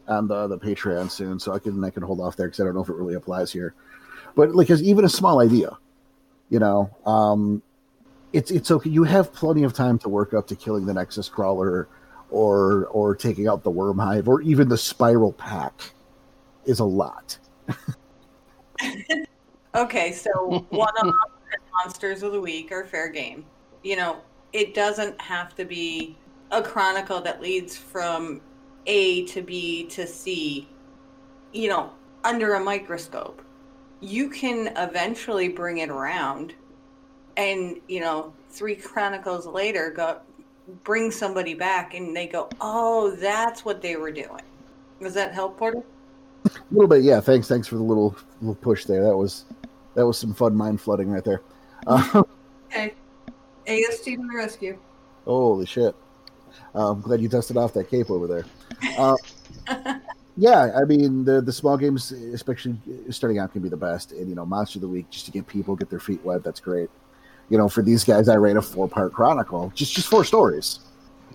on 0.08 0.26
the 0.26 0.46
the 0.46 0.58
Patreon 0.58 1.11
soon, 1.11 1.38
so 1.38 1.52
I 1.52 1.58
can 1.58 1.82
I 1.82 1.90
can 1.90 2.02
hold 2.02 2.20
off 2.20 2.36
there 2.36 2.48
because 2.48 2.61
I 2.61 2.64
don't 2.64 2.74
know 2.74 2.82
if 2.82 2.88
it 2.88 2.96
really 2.96 3.14
applies 3.14 3.52
here. 3.52 3.74
But 4.35 4.55
like, 4.55 4.70
as 4.70 4.83
even 4.83 5.05
a 5.05 5.09
small 5.09 5.41
idea, 5.41 5.76
you 6.49 6.59
know, 6.59 6.91
um, 7.07 7.62
it's 8.33 8.51
it's 8.51 8.70
okay. 8.70 8.91
You 8.91 9.05
have 9.05 9.33
plenty 9.33 9.64
of 9.64 9.72
time 9.72 9.99
to 10.01 10.09
work 10.09 10.35
up 10.35 10.47
to 10.49 10.57
killing 10.57 10.87
the 10.87 10.95
Nexus 10.95 11.28
crawler, 11.28 11.89
or 12.31 12.87
or 12.87 13.14
taking 13.14 13.49
out 13.49 13.62
the 13.62 13.70
worm 13.70 13.99
hive, 13.99 14.28
or 14.28 14.41
even 14.43 14.68
the 14.68 14.78
spiral 14.78 15.33
pack, 15.33 15.93
is 16.64 16.81
a 16.81 16.85
lot. 16.85 17.39
Okay, 19.74 20.12
so 20.12 20.66
one 20.70 20.93
of 21.01 21.14
monsters 21.72 22.22
of 22.22 22.33
the 22.33 22.41
week 22.41 22.72
are 22.72 22.85
fair 22.85 23.09
game. 23.09 23.45
You 23.85 23.97
know, 23.97 24.20
it 24.53 24.74
doesn't 24.74 25.20
have 25.20 25.55
to 25.57 25.64
be 25.64 26.16
a 26.51 26.61
chronicle 26.61 27.20
that 27.20 27.41
leads 27.41 27.76
from 27.76 28.41
A 28.87 29.24
to 29.26 29.43
B 29.43 29.85
to 29.87 30.07
C, 30.07 30.68
you 31.53 31.68
know, 31.68 31.93
under 32.24 32.55
a 32.55 32.61
microscope. 32.61 33.43
You 34.01 34.30
can 34.30 34.72
eventually 34.76 35.48
bring 35.48 35.78
it 35.78 35.90
around 35.90 36.55
and, 37.36 37.80
you 37.88 38.01
know, 38.01 38.32
three 38.51 38.74
chronicles 38.74 39.46
later 39.46 39.90
go 39.90 40.20
bring 40.84 41.11
somebody 41.11 41.55
back 41.55 41.94
and 41.94 42.16
they 42.16 42.26
go, 42.26 42.48
"Oh, 42.61 43.11
that's 43.12 43.64
what 43.64 43.82
they 43.82 43.96
were 43.96 44.12
doing." 44.12 44.42
Does 45.01 45.14
that 45.14 45.32
help, 45.32 45.59
Porter? 45.59 45.82
A 46.44 46.51
little 46.70 46.88
bit, 46.88 47.03
yeah. 47.03 47.20
Thanks, 47.20 47.48
thanks 47.48 47.66
for 47.66 47.76
the 47.76 47.82
little 47.82 48.16
little 48.40 48.55
push 48.57 48.84
there. 48.84 49.03
That 49.03 49.16
was 49.16 49.44
that 49.94 50.07
was 50.07 50.18
some 50.18 50.34
fun 50.34 50.57
mind 50.57 50.80
flooding 50.80 51.11
right 51.11 51.24
there. 51.24 51.42
Uh, 51.86 52.22
Okay. 52.66 52.92
AST 53.66 54.05
to 54.05 54.16
the 54.18 54.36
rescue. 54.36 54.78
Holy 55.24 55.64
shit. 55.64 55.94
Uh, 56.74 56.92
I'm 56.92 57.01
glad 57.01 57.20
you 57.20 57.28
dusted 57.28 57.57
off 57.57 57.72
that 57.72 57.88
cape 57.90 58.11
over 58.11 58.26
there. 58.26 58.44
Uh, 58.98 59.16
yeah, 60.41 60.70
I 60.74 60.84
mean, 60.86 61.24
the 61.26 61.43
the 61.43 61.53
small 61.53 61.76
games, 61.76 62.12
especially 62.12 62.74
starting 63.11 63.38
out, 63.38 63.53
can 63.53 63.61
be 63.61 63.68
the 63.68 63.76
best. 63.76 64.12
And, 64.12 64.26
you 64.26 64.34
know, 64.34 64.47
Monster 64.47 64.78
of 64.78 64.80
the 64.80 64.88
Week, 64.88 65.11
just 65.11 65.26
to 65.26 65.30
get 65.30 65.47
people 65.47 65.76
get 65.76 65.91
their 65.91 66.01
feet 66.01 66.24
wet, 66.24 66.43
that's 66.43 66.61
great. 66.61 66.88
You 67.51 67.59
know, 67.59 67.68
for 67.68 67.82
these 67.82 68.05
guys, 68.05 68.26
I 68.26 68.36
ran 68.36 68.57
a 68.57 68.62
four 68.62 68.88
part 68.88 69.12
chronicle, 69.12 69.70
just 69.74 69.93
just 69.93 70.09
four 70.09 70.24
stories. 70.24 70.80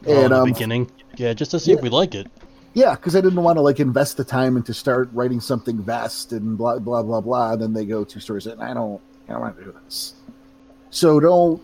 Oh, 0.08 0.24
And, 0.24 0.32
the 0.34 0.41
um, 0.41 0.51
beginning. 0.51 0.89
Yeah, 1.18 1.34
just 1.36 1.51
to 1.51 1.60
see 1.60 1.72
if 1.72 1.82
we 1.82 1.89
like 1.89 2.16
it. 2.16 2.26
Yeah, 2.74 2.95
because 2.95 3.16
I 3.16 3.22
didn't 3.22 3.43
want 3.43 3.58
to 3.58 3.62
like 3.62 3.80
invest 3.80 4.18
the 4.18 4.24
time 4.24 4.58
into 4.58 4.74
start 4.74 5.10
writing 5.14 5.39
something 5.39 5.78
vast 5.78 6.32
and 6.32 6.58
blah 6.58 6.80
blah 6.80 7.03
blah 7.03 7.22
blah. 7.22 7.53
And 7.53 7.62
then 7.62 7.74
they 7.74 7.86
go 7.86 8.03
two 8.03 8.20
stories, 8.20 8.47
and 8.47 8.60
I 8.60 8.74
don't, 8.74 8.99
I 9.30 9.34
don't 9.34 9.41
want 9.41 9.56
to 9.60 9.66
do 9.66 9.76
this. 9.86 10.16
So 10.89 11.20
don't 11.20 11.62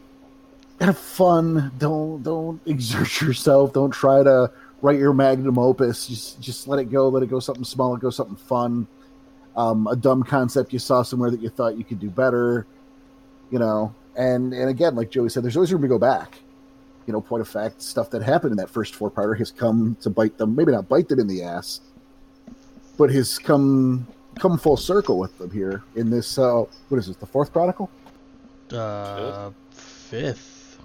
have 0.80 0.98
fun. 0.98 1.72
Don't 1.80 2.22
don't 2.22 2.62
exert 2.68 3.20
yourself. 3.22 3.74
Don't 3.74 3.92
try 3.92 4.22
to 4.22 4.52
write 4.82 5.00
your 5.00 5.14
magnum 5.14 5.58
opus. 5.58 6.08
Just 6.08 6.42
just 6.42 6.68
let 6.68 6.80
it 6.80 6.92
go. 6.92 7.10
Let 7.10 7.24
it 7.24 7.30
go 7.30 7.40
something 7.40 7.64
small. 7.64 7.92
Let 7.92 7.98
it 7.98 8.02
go 8.02 8.10
something 8.10 8.36
fun. 8.36 8.88
Um, 9.56 9.88
a 9.88 9.96
dumb 9.96 10.24
concept 10.24 10.72
you 10.72 10.80
saw 10.80 11.02
somewhere 11.02 11.30
that 11.32 11.42
you 11.42 11.50
thought 11.50 11.78
you 11.78 11.84
could 11.84 12.00
do 12.00 12.10
better. 12.10 12.66
You 13.50 13.60
know, 13.60 13.94
and 14.16 14.54
and 14.54 14.70
again, 14.70 14.96
like 14.96 15.12
Joey 15.12 15.30
said, 15.30 15.44
there's 15.44 15.58
always 15.58 15.72
room 15.74 15.82
to 15.82 15.88
go 15.88 16.00
back 16.00 16.40
you 17.06 17.14
know, 17.14 17.22
point 17.22 17.42
of 17.42 17.48
fact, 17.48 17.82
stuff 17.82 18.10
that 18.12 18.22
happened 18.22 18.52
in 18.52 18.58
that 18.58 18.70
first 18.70 18.96
four 18.96 19.10
parter 19.10 19.38
has 19.38 19.52
come 19.52 19.98
to 20.02 20.10
bite 20.10 20.38
them. 20.38 20.56
Maybe 20.56 20.72
not 20.72 20.88
bite 20.88 21.10
them 21.10 21.20
in 21.20 21.28
the 21.28 21.44
ass, 21.44 21.82
but 22.98 23.12
has 23.12 23.38
come 23.38 24.08
come 24.40 24.58
full 24.58 24.78
circle 24.78 25.18
with 25.18 25.38
them 25.38 25.52
here 25.52 25.84
in 25.96 26.10
this. 26.10 26.38
Uh, 26.38 26.64
what 26.90 26.98
is 26.98 27.08
this? 27.08 27.18
The 27.18 27.26
fourth 27.26 27.52
chronicle? 27.52 27.90
Uh, 28.72 29.52
fifth. 29.72 30.80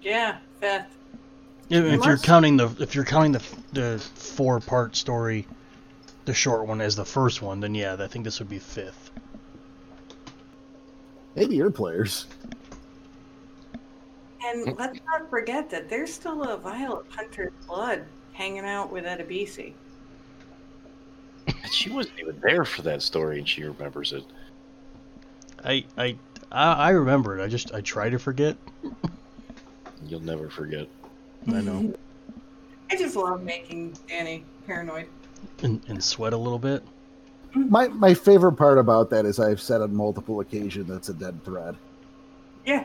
Yeah, 0.00 0.38
fifth. 0.58 0.86
If, 1.72 1.84
if 1.86 2.04
you're 2.04 2.18
counting 2.18 2.58
the 2.58 2.68
if 2.80 2.94
you're 2.94 3.04
counting 3.04 3.32
the 3.32 3.42
the 3.72 3.98
four 3.98 4.60
part 4.60 4.94
story, 4.94 5.46
the 6.26 6.34
short 6.34 6.66
one 6.66 6.82
as 6.82 6.96
the 6.96 7.04
first 7.04 7.40
one, 7.40 7.60
then 7.60 7.74
yeah, 7.74 7.96
I 7.98 8.06
think 8.08 8.26
this 8.26 8.40
would 8.40 8.50
be 8.50 8.58
fifth. 8.58 9.10
Maybe 11.34 11.56
your 11.56 11.70
players. 11.70 12.26
And 14.44 14.76
let's 14.76 14.98
not 15.06 15.30
forget 15.30 15.70
that 15.70 15.88
there's 15.88 16.12
still 16.12 16.42
a 16.42 16.58
vial 16.58 17.00
of 17.00 17.08
Hunter's 17.08 17.54
blood 17.66 18.04
hanging 18.34 18.66
out 18.66 18.92
with 18.92 19.04
Edabisi. 19.04 19.72
She 21.70 21.88
wasn't 21.88 22.20
even 22.20 22.38
there 22.40 22.66
for 22.66 22.82
that 22.82 23.00
story, 23.00 23.38
and 23.38 23.48
she 23.48 23.64
remembers 23.64 24.12
it. 24.12 24.24
I 25.64 25.86
I 25.96 26.18
I, 26.50 26.72
I 26.72 26.90
remember 26.90 27.38
it. 27.38 27.42
I 27.42 27.48
just 27.48 27.72
I 27.72 27.80
try 27.80 28.10
to 28.10 28.18
forget. 28.18 28.58
You'll 30.06 30.20
never 30.20 30.50
forget. 30.50 30.86
I 31.48 31.60
know, 31.60 31.94
I 32.90 32.96
just 32.96 33.16
love 33.16 33.42
making 33.42 33.96
Danny 34.08 34.44
paranoid. 34.66 35.06
and, 35.62 35.82
and 35.88 36.02
sweat 36.02 36.32
a 36.32 36.36
little 36.36 36.58
bit. 36.58 36.82
Mm-hmm. 37.50 37.70
My 37.70 37.88
my 37.88 38.14
favorite 38.14 38.52
part 38.52 38.78
about 38.78 39.10
that 39.10 39.26
is 39.26 39.38
I've 39.40 39.60
said 39.60 39.80
on 39.82 39.94
multiple 39.94 40.40
occasions 40.40 40.88
that's 40.88 41.08
a 41.08 41.14
dead 41.14 41.42
thread. 41.44 41.76
Yeah. 42.64 42.84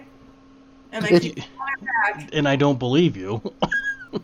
And 0.91 1.05
I 1.05 1.10
It- 1.10 1.22
keep 1.22 1.36
back. 1.36 2.30
And 2.34 2.47
I 2.47 2.55
don't 2.55 2.80
believe 2.80 3.16
you. 3.18 3.41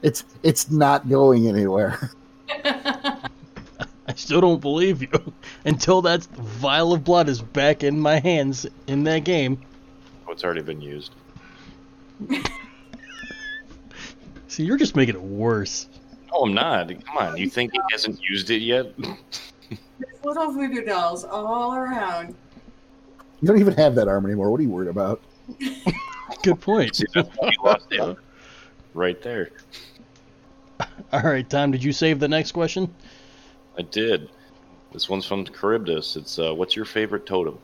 It's 0.00 0.24
it's 0.44 0.70
not 0.70 1.08
going 1.08 1.48
anywhere. 1.48 2.10
I 2.64 4.14
still 4.14 4.40
don't 4.40 4.60
believe 4.60 5.02
you 5.02 5.32
until 5.64 6.00
that 6.02 6.22
vial 6.24 6.92
of 6.92 7.02
blood 7.02 7.28
is 7.28 7.42
back 7.42 7.82
in 7.82 7.98
my 7.98 8.20
hands 8.20 8.64
in 8.86 9.02
that 9.04 9.24
game. 9.24 9.60
Oh, 10.28 10.32
it's 10.32 10.44
already 10.44 10.62
been 10.62 10.80
used. 10.80 11.10
See, 14.58 14.64
you're 14.64 14.76
just 14.76 14.96
making 14.96 15.14
it 15.14 15.22
worse. 15.22 15.86
Oh, 16.32 16.44
I'm 16.44 16.52
not. 16.52 16.88
Come 16.88 17.16
on. 17.16 17.36
You 17.36 17.48
think 17.48 17.72
he 17.72 17.78
hasn't 17.92 18.20
used 18.20 18.50
it 18.50 18.60
yet? 18.60 18.92
There's 18.98 20.24
little 20.24 20.50
voodoo 20.50 20.84
dolls 20.84 21.22
all 21.22 21.76
around. 21.76 22.34
You 23.40 23.46
don't 23.46 23.60
even 23.60 23.74
have 23.74 23.94
that 23.94 24.08
arm 24.08 24.26
anymore. 24.26 24.50
What 24.50 24.58
are 24.58 24.64
you 24.64 24.70
worried 24.70 24.88
about? 24.88 25.22
Good 26.42 26.60
point. 26.60 26.96
See, 26.96 27.04
that's 27.14 27.28
why 27.36 27.52
you 27.52 27.64
lost 27.64 27.86
it. 27.92 28.16
Right 28.94 29.22
there. 29.22 29.50
All 31.12 31.22
right, 31.22 31.48
Tom, 31.48 31.70
did 31.70 31.84
you 31.84 31.92
save 31.92 32.18
the 32.18 32.26
next 32.26 32.50
question? 32.50 32.92
I 33.78 33.82
did. 33.82 34.28
This 34.90 35.08
one's 35.08 35.24
from 35.24 35.44
Charybdis. 35.44 36.16
It's 36.16 36.36
uh, 36.36 36.52
what's 36.52 36.74
your 36.74 36.84
favorite 36.84 37.26
totem? 37.26 37.60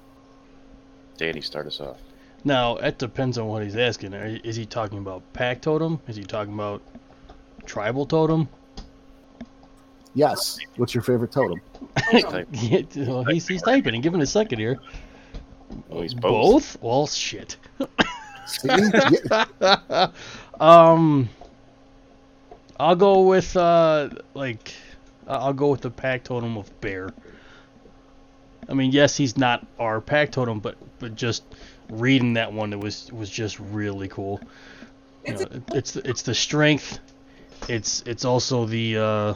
Danny, 1.17 1.41
start 1.41 1.67
us 1.67 1.81
off. 1.81 1.99
Now, 2.45 2.77
it 2.77 2.99
depends 2.99 3.39
on 3.39 3.47
what 3.47 3.63
he's 3.63 3.77
asking. 3.77 4.13
Is 4.13 4.57
he 4.57 4.67
talking 4.67 4.99
about 4.99 5.23
pack 5.33 5.63
totem? 5.63 6.01
Is 6.09 6.17
he 6.17 6.25
talking 6.25 6.53
about 6.53 6.83
tribal 7.65 8.05
totem? 8.05 8.49
Yes. 10.15 10.59
What's 10.77 10.95
your 10.95 11.03
favorite 11.03 11.33
totem? 11.33 11.61
Well, 12.97 13.25
he's, 13.25 13.49
he's 13.49 13.63
typing 13.63 13.95
and 13.95 14.03
giving 14.03 14.21
a 14.21 14.27
second 14.27 14.59
here. 14.59 14.79
Oh, 15.91 16.03
he's 16.03 16.15
both. 16.15 16.77
Well, 16.83 17.07
shit. 17.07 17.57
Um, 20.61 21.29
I'll 22.79 22.97
go 22.97 23.23
with 23.23 23.57
uh, 23.57 24.11
like 24.35 24.73
I'll 25.27 25.53
go 25.53 25.69
with 25.69 25.81
the 25.81 25.91
pack 25.91 26.25
totem 26.25 26.57
of 26.57 26.81
bear. 26.81 27.11
I 28.69 28.75
mean, 28.75 28.93
yes, 28.93 29.17
he's 29.17 29.37
not 29.37 29.67
our 29.79 30.01
pack 30.01 30.33
totem, 30.33 30.61
but 30.61 30.77
but 30.99 31.15
just 31.15 31.45
reading 31.89 32.35
that 32.35 32.53
one, 32.53 32.73
it 32.73 32.81
was 32.81 33.11
was 33.13 33.31
just 33.31 33.59
really 33.61 34.09
cool. 34.09 34.41
You 35.27 35.33
It's 35.33 35.43
know, 35.43 35.47
it- 35.51 35.71
it's 35.73 35.93
the, 35.93 36.09
it's 36.09 36.23
the 36.23 36.35
strength. 36.35 36.99
It's 37.69 38.03
it's 38.07 38.25
also 38.25 38.67
the 38.67 38.99
uh, 38.99 39.35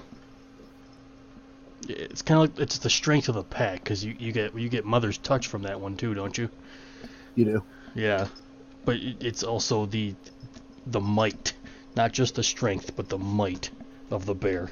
it's 1.88 2.22
kind 2.22 2.42
of 2.42 2.50
like 2.56 2.60
it's 2.62 2.78
the 2.78 2.90
strength 2.90 3.28
of 3.28 3.34
the 3.34 3.44
pack 3.44 3.82
because 3.84 4.04
you, 4.04 4.14
you 4.18 4.32
get 4.32 4.54
you 4.58 4.68
get 4.68 4.84
mother's 4.84 5.18
touch 5.18 5.46
from 5.48 5.62
that 5.62 5.80
one 5.80 5.96
too, 5.96 6.14
don't 6.14 6.36
you? 6.36 6.50
You 7.34 7.44
do. 7.44 7.64
Yeah, 7.94 8.28
but 8.84 8.96
it's 9.00 9.42
also 9.42 9.86
the 9.86 10.14
the 10.86 11.00
might, 11.00 11.54
not 11.96 12.12
just 12.12 12.34
the 12.36 12.42
strength, 12.42 12.96
but 12.96 13.08
the 13.08 13.18
might 13.18 13.70
of 14.10 14.26
the 14.26 14.34
bear. 14.34 14.70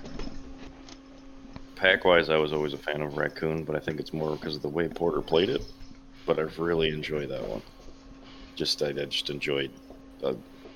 Pack 1.76 2.04
wise, 2.04 2.28
I 2.30 2.36
was 2.38 2.52
always 2.52 2.72
a 2.72 2.78
fan 2.78 3.02
of 3.02 3.16
Raccoon, 3.16 3.64
but 3.64 3.76
I 3.76 3.80
think 3.80 4.00
it's 4.00 4.12
more 4.12 4.32
because 4.36 4.56
of 4.56 4.62
the 4.62 4.68
way 4.68 4.88
Porter 4.88 5.22
played 5.22 5.50
it. 5.50 5.62
But 6.26 6.38
I've 6.38 6.58
really 6.58 6.88
enjoyed 6.90 7.28
that 7.30 7.46
one. 7.46 7.62
Just 8.56 8.82
I, 8.82 8.88
I 8.88 9.04
just 9.04 9.30
enjoyed 9.30 9.70
uh, 10.22 10.34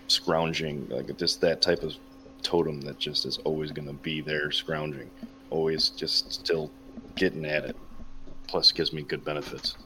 scrounging, 0.09 0.87
like 0.89 1.17
just 1.19 1.41
that 1.41 1.61
type 1.61 1.83
of 1.83 1.95
totem 2.43 2.81
that 2.83 2.99
just 2.99 3.27
is 3.27 3.39
always 3.39 3.73
going 3.73 3.89
to 3.89 3.95
be 3.95 4.21
there, 4.21 4.51
scrounging, 4.51 5.11
always 5.51 5.91
just 5.91 6.33
still 6.33 6.71
getting 7.17 7.45
at 7.45 7.65
it. 7.65 7.77
Plus, 8.47 8.73
gives 8.73 8.93
me 8.93 9.03
good 9.03 9.25
benefits. 9.25 9.77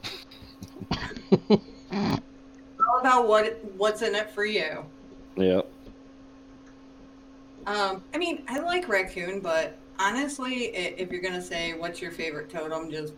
all 1.49 2.99
about 2.99 3.27
what 3.27 3.63
what's 3.77 4.01
in 4.01 4.15
it 4.15 4.29
for 4.31 4.45
you. 4.45 4.85
Yeah, 5.35 5.61
Um, 7.65 8.03
I 8.13 8.17
mean, 8.17 8.43
I 8.47 8.59
like 8.59 8.87
raccoon, 8.87 9.41
but 9.41 9.77
honestly, 9.99 10.67
if 10.75 11.11
you're 11.11 11.21
gonna 11.21 11.41
say 11.41 11.73
what's 11.73 12.01
your 12.01 12.11
favorite 12.11 12.49
totem, 12.49 12.89
just 12.89 13.13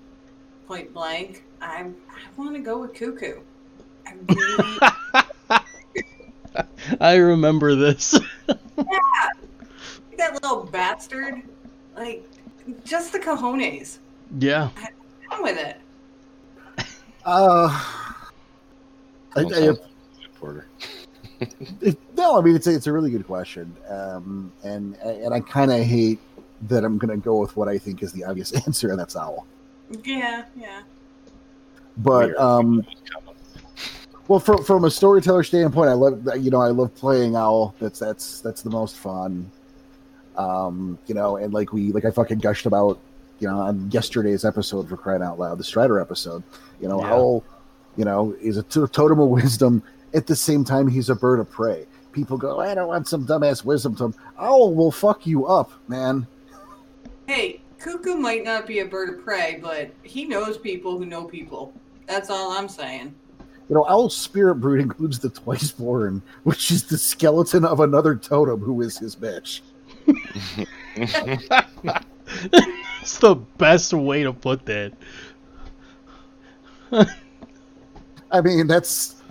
point 0.67 0.93
blank, 0.93 1.43
I 1.61 1.85
I 2.09 2.41
want 2.41 2.55
to 2.55 2.61
go 2.61 2.79
with 2.79 2.93
cuckoo. 2.93 3.39
I 4.05 4.13
really 5.89 6.17
I 6.99 7.15
remember 7.15 7.75
this. 7.75 8.17
yeah, 8.47 9.29
that 10.17 10.33
little 10.33 10.63
bastard, 10.65 11.41
like 11.95 12.27
just 12.83 13.13
the 13.13 13.19
cojones. 13.19 13.99
yeah, 14.39 14.69
I'm 15.31 15.43
with 15.43 15.57
it. 15.57 15.77
Uh, 17.25 17.67
I, 19.35 19.41
Don't 19.41 19.53
I, 19.53 19.59
sound 19.59 19.79
Porter. 20.35 20.67
it, 21.81 21.97
no, 22.15 22.37
I 22.37 22.41
mean 22.41 22.55
it's 22.55 22.67
a, 22.67 22.73
it's 22.73 22.87
a 22.87 22.91
really 22.91 23.11
good 23.11 23.25
question, 23.25 23.75
um, 23.89 24.51
and 24.63 24.95
and 24.97 25.33
I 25.33 25.39
kind 25.39 25.71
of 25.71 25.81
hate 25.83 26.19
that 26.63 26.83
I'm 26.83 26.97
going 26.97 27.11
to 27.11 27.23
go 27.23 27.37
with 27.37 27.55
what 27.55 27.67
I 27.67 27.77
think 27.77 28.01
is 28.01 28.11
the 28.11 28.23
obvious 28.23 28.51
answer, 28.65 28.89
and 28.89 28.99
that's 28.99 29.15
owl. 29.15 29.45
Yeah, 30.03 30.45
yeah. 30.55 30.81
But 31.97 32.27
Weird. 32.27 32.37
um, 32.37 32.85
well, 34.27 34.39
from 34.39 34.63
from 34.63 34.83
a 34.85 34.91
storyteller 34.91 35.43
standpoint, 35.43 35.89
I 35.89 35.93
love 35.93 36.27
you 36.39 36.51
know 36.51 36.61
I 36.61 36.69
love 36.69 36.93
playing 36.95 37.35
owl. 37.35 37.73
That's 37.79 37.99
that's 37.99 38.41
that's 38.41 38.61
the 38.61 38.69
most 38.69 38.97
fun. 38.97 39.49
Um, 40.35 40.99
you 41.07 41.15
know, 41.15 41.37
and 41.37 41.53
like 41.53 41.71
we 41.73 41.91
like 41.91 42.05
I 42.05 42.11
fucking 42.11 42.39
gushed 42.39 42.65
about 42.65 42.99
you 43.39 43.47
know 43.47 43.59
on 43.59 43.89
yesterday's 43.91 44.45
episode 44.45 44.89
for 44.89 44.97
crying 44.97 45.21
out 45.23 45.39
loud, 45.39 45.57
the 45.57 45.63
Strider 45.63 45.99
episode. 45.99 46.43
You 46.81 46.87
know, 46.89 47.01
Yeah. 47.01 47.13
owl, 47.13 47.43
you 47.95 48.05
know, 48.05 48.35
is 48.41 48.57
a 48.57 48.63
t- 48.63 48.85
totem 48.91 49.19
of 49.19 49.29
wisdom. 49.29 49.81
At 50.13 50.27
the 50.27 50.35
same 50.35 50.63
time, 50.63 50.87
he's 50.87 51.09
a 51.09 51.15
bird 51.15 51.39
of 51.39 51.49
prey. 51.49 51.85
People 52.11 52.37
go, 52.37 52.59
I 52.59 52.73
don't 52.73 52.87
want 52.87 53.07
some 53.07 53.25
dumbass 53.27 53.63
wisdom 53.65 53.95
totem. 53.95 54.19
Owl 54.39 54.73
will 54.73 54.91
fuck 54.91 55.25
you 55.27 55.45
up, 55.45 55.71
man. 55.87 56.25
Hey, 57.27 57.61
cuckoo 57.79 58.15
might 58.15 58.43
not 58.43 58.67
be 58.67 58.79
a 58.79 58.85
bird 58.85 59.09
of 59.09 59.23
prey, 59.23 59.59
but 59.61 59.91
he 60.03 60.25
knows 60.25 60.57
people 60.57 60.97
who 60.97 61.05
know 61.05 61.25
people. 61.25 61.73
That's 62.07 62.29
all 62.29 62.51
I'm 62.51 62.69
saying. 62.69 63.13
You 63.69 63.75
know, 63.75 63.85
Owl's 63.87 64.15
spirit 64.15 64.55
brood 64.55 64.79
includes 64.79 65.19
the 65.19 65.29
twice 65.29 65.71
born, 65.71 66.21
which 66.43 66.71
is 66.71 66.85
the 66.85 66.97
skeleton 66.97 67.65
of 67.65 67.81
another 67.81 68.15
totem 68.15 68.61
who 68.61 68.81
is 68.81 68.97
his 68.97 69.15
bitch. 69.15 69.61
it's 73.03 73.19
the 73.19 73.35
best 73.57 73.93
way 73.93 74.23
to 74.23 74.31
put 74.31 74.65
that. 74.65 74.93
I 78.31 78.41
mean, 78.41 78.67
that's 78.67 79.21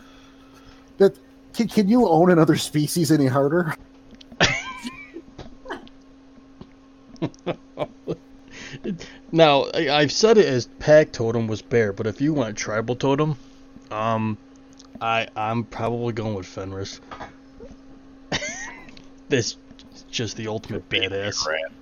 that. 0.98 1.16
Can, 1.54 1.68
can 1.68 1.88
you 1.88 2.06
own 2.06 2.30
another 2.30 2.56
species 2.56 3.10
any 3.10 3.26
harder? 3.26 3.74
Now, 9.32 9.66
I, 9.74 9.90
I've 9.90 10.12
said 10.12 10.38
it 10.38 10.46
as 10.46 10.66
pack 10.78 11.12
totem 11.12 11.46
was 11.46 11.62
bear, 11.62 11.92
but 11.92 12.06
if 12.06 12.20
you 12.20 12.32
want 12.34 12.56
tribal 12.56 12.96
totem, 12.96 13.36
um, 13.90 14.38
I 15.00 15.28
I'm 15.36 15.64
probably 15.64 16.12
going 16.12 16.34
with 16.34 16.46
Fenris. 16.46 17.00
This 19.28 19.56
just 20.08 20.36
the 20.36 20.46
ultimate 20.46 20.88
badass, 20.88 21.44
Rat. 21.46 21.72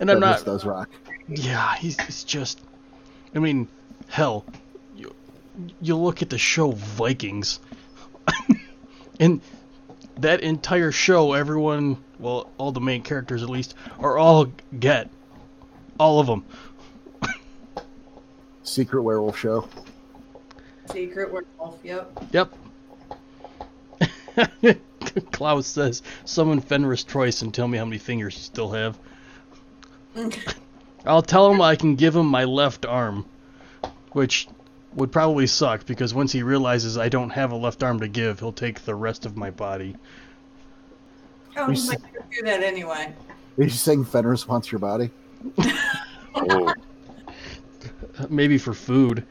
and 0.00 0.10
I'm 0.10 0.18
not. 0.18 0.42
does 0.44 0.64
rock. 0.64 0.88
Yeah, 1.28 1.74
he's, 1.76 2.00
he's 2.00 2.24
just. 2.24 2.60
I 3.34 3.38
mean, 3.38 3.68
hell, 4.08 4.46
you 4.96 5.14
you 5.82 5.94
look 5.96 6.22
at 6.22 6.30
the 6.30 6.38
show 6.38 6.70
Vikings, 6.72 7.60
and 9.20 9.42
that 10.16 10.40
entire 10.40 10.90
show, 10.90 11.34
everyone, 11.34 12.02
well, 12.18 12.50
all 12.58 12.72
the 12.72 12.80
main 12.80 13.02
characters 13.02 13.42
at 13.42 13.50
least, 13.50 13.74
are 13.98 14.18
all 14.18 14.52
get, 14.78 15.10
all 15.98 16.20
of 16.20 16.26
them. 16.26 16.44
Secret 18.62 19.02
werewolf 19.02 19.38
show. 19.38 19.66
Secret 20.90 21.32
werewolf. 21.32 21.78
Yep. 21.82 22.24
Yep. 22.32 22.54
Klaus 25.32 25.66
says, 25.66 26.02
"Summon 26.24 26.60
Fenris 26.60 27.02
twice 27.02 27.42
and 27.42 27.52
tell 27.52 27.66
me 27.66 27.78
how 27.78 27.84
many 27.84 27.98
fingers 27.98 28.34
you 28.36 28.42
still 28.42 28.70
have." 28.72 28.98
I'll 31.06 31.22
tell 31.22 31.50
him 31.50 31.60
I 31.60 31.76
can 31.76 31.94
give 31.94 32.14
him 32.14 32.26
my 32.26 32.44
left 32.44 32.84
arm, 32.84 33.24
which 34.12 34.48
would 34.94 35.12
probably 35.12 35.46
suck 35.46 35.86
because 35.86 36.12
once 36.12 36.32
he 36.32 36.42
realizes 36.42 36.98
I 36.98 37.08
don't 37.08 37.30
have 37.30 37.52
a 37.52 37.56
left 37.56 37.82
arm 37.82 38.00
to 38.00 38.08
give, 38.08 38.40
he'll 38.40 38.52
take 38.52 38.84
the 38.84 38.94
rest 38.94 39.24
of 39.24 39.36
my 39.36 39.50
body. 39.50 39.96
Oh, 41.58 41.66
We 41.68 41.74
he 41.74 41.80
s- 41.80 41.88
might 41.88 42.00
do 42.30 42.42
that 42.44 42.62
anyway. 42.62 43.12
Are 43.58 43.62
you 43.64 43.68
saying 43.70 44.04
Fenris 44.04 44.46
wants 44.46 44.70
your 44.70 44.78
body? 44.78 45.10
Oh, 46.34 46.72
Maybe 48.28 48.58
for 48.58 48.72
food. 48.74 49.26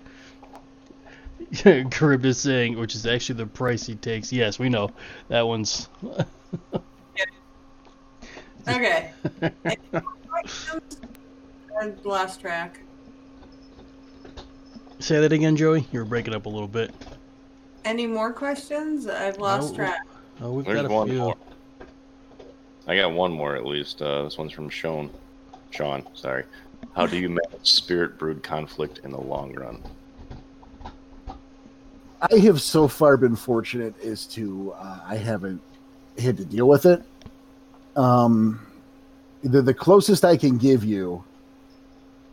Carib 1.91 2.25
is 2.25 2.37
saying, 2.37 2.77
which 2.77 2.93
is 2.95 3.05
actually 3.05 3.37
the 3.37 3.45
price 3.45 3.85
he 3.85 3.95
takes. 3.95 4.31
Yes, 4.33 4.59
we 4.59 4.67
know 4.69 4.89
that 5.29 5.41
one's. 5.47 5.87
Okay. 8.67 9.11
And 11.79 11.95
lost 12.03 12.41
track. 12.41 12.81
Say 14.97 15.19
that 15.19 15.31
again, 15.31 15.55
Joey. 15.55 15.85
You 15.91 15.99
were 15.99 16.05
breaking 16.05 16.33
up 16.33 16.47
a 16.47 16.49
little 16.49 16.67
bit. 16.67 16.91
Any 17.85 18.07
more 18.07 18.33
questions? 18.33 19.05
I've 19.07 19.37
lost 19.37 19.73
Oh, 19.73 19.75
track. 19.75 19.99
Oh, 20.41 20.51
we've 20.53 20.65
there's 20.65 20.81
got 20.81 20.89
a 20.89 20.93
one 20.93 21.07
few. 21.09 21.17
more. 21.19 21.35
I 22.87 22.95
got 22.95 23.11
one 23.11 23.33
more 23.33 23.55
at 23.55 23.65
least. 23.65 24.01
Uh, 24.01 24.23
this 24.23 24.37
one's 24.37 24.53
from 24.53 24.69
Sean. 24.69 25.09
Sean, 25.71 26.07
sorry. 26.13 26.45
How 26.95 27.05
do 27.05 27.17
you 27.17 27.29
manage 27.29 27.69
spirit 27.69 28.17
brood 28.17 28.41
conflict 28.41 29.01
in 29.03 29.11
the 29.11 29.19
long 29.19 29.53
run? 29.53 29.83
I 32.21 32.37
have 32.37 32.61
so 32.61 32.87
far 32.87 33.17
been 33.17 33.35
fortunate 33.35 33.93
as 34.03 34.25
to 34.27 34.73
uh, 34.77 35.01
I 35.05 35.17
haven't 35.17 35.61
had 36.17 36.37
to 36.37 36.45
deal 36.45 36.67
with 36.67 36.85
it. 36.85 37.03
Um, 37.95 38.65
the 39.43 39.61
the 39.61 39.73
closest 39.73 40.23
I 40.23 40.37
can 40.37 40.57
give 40.57 40.83
you 40.83 41.23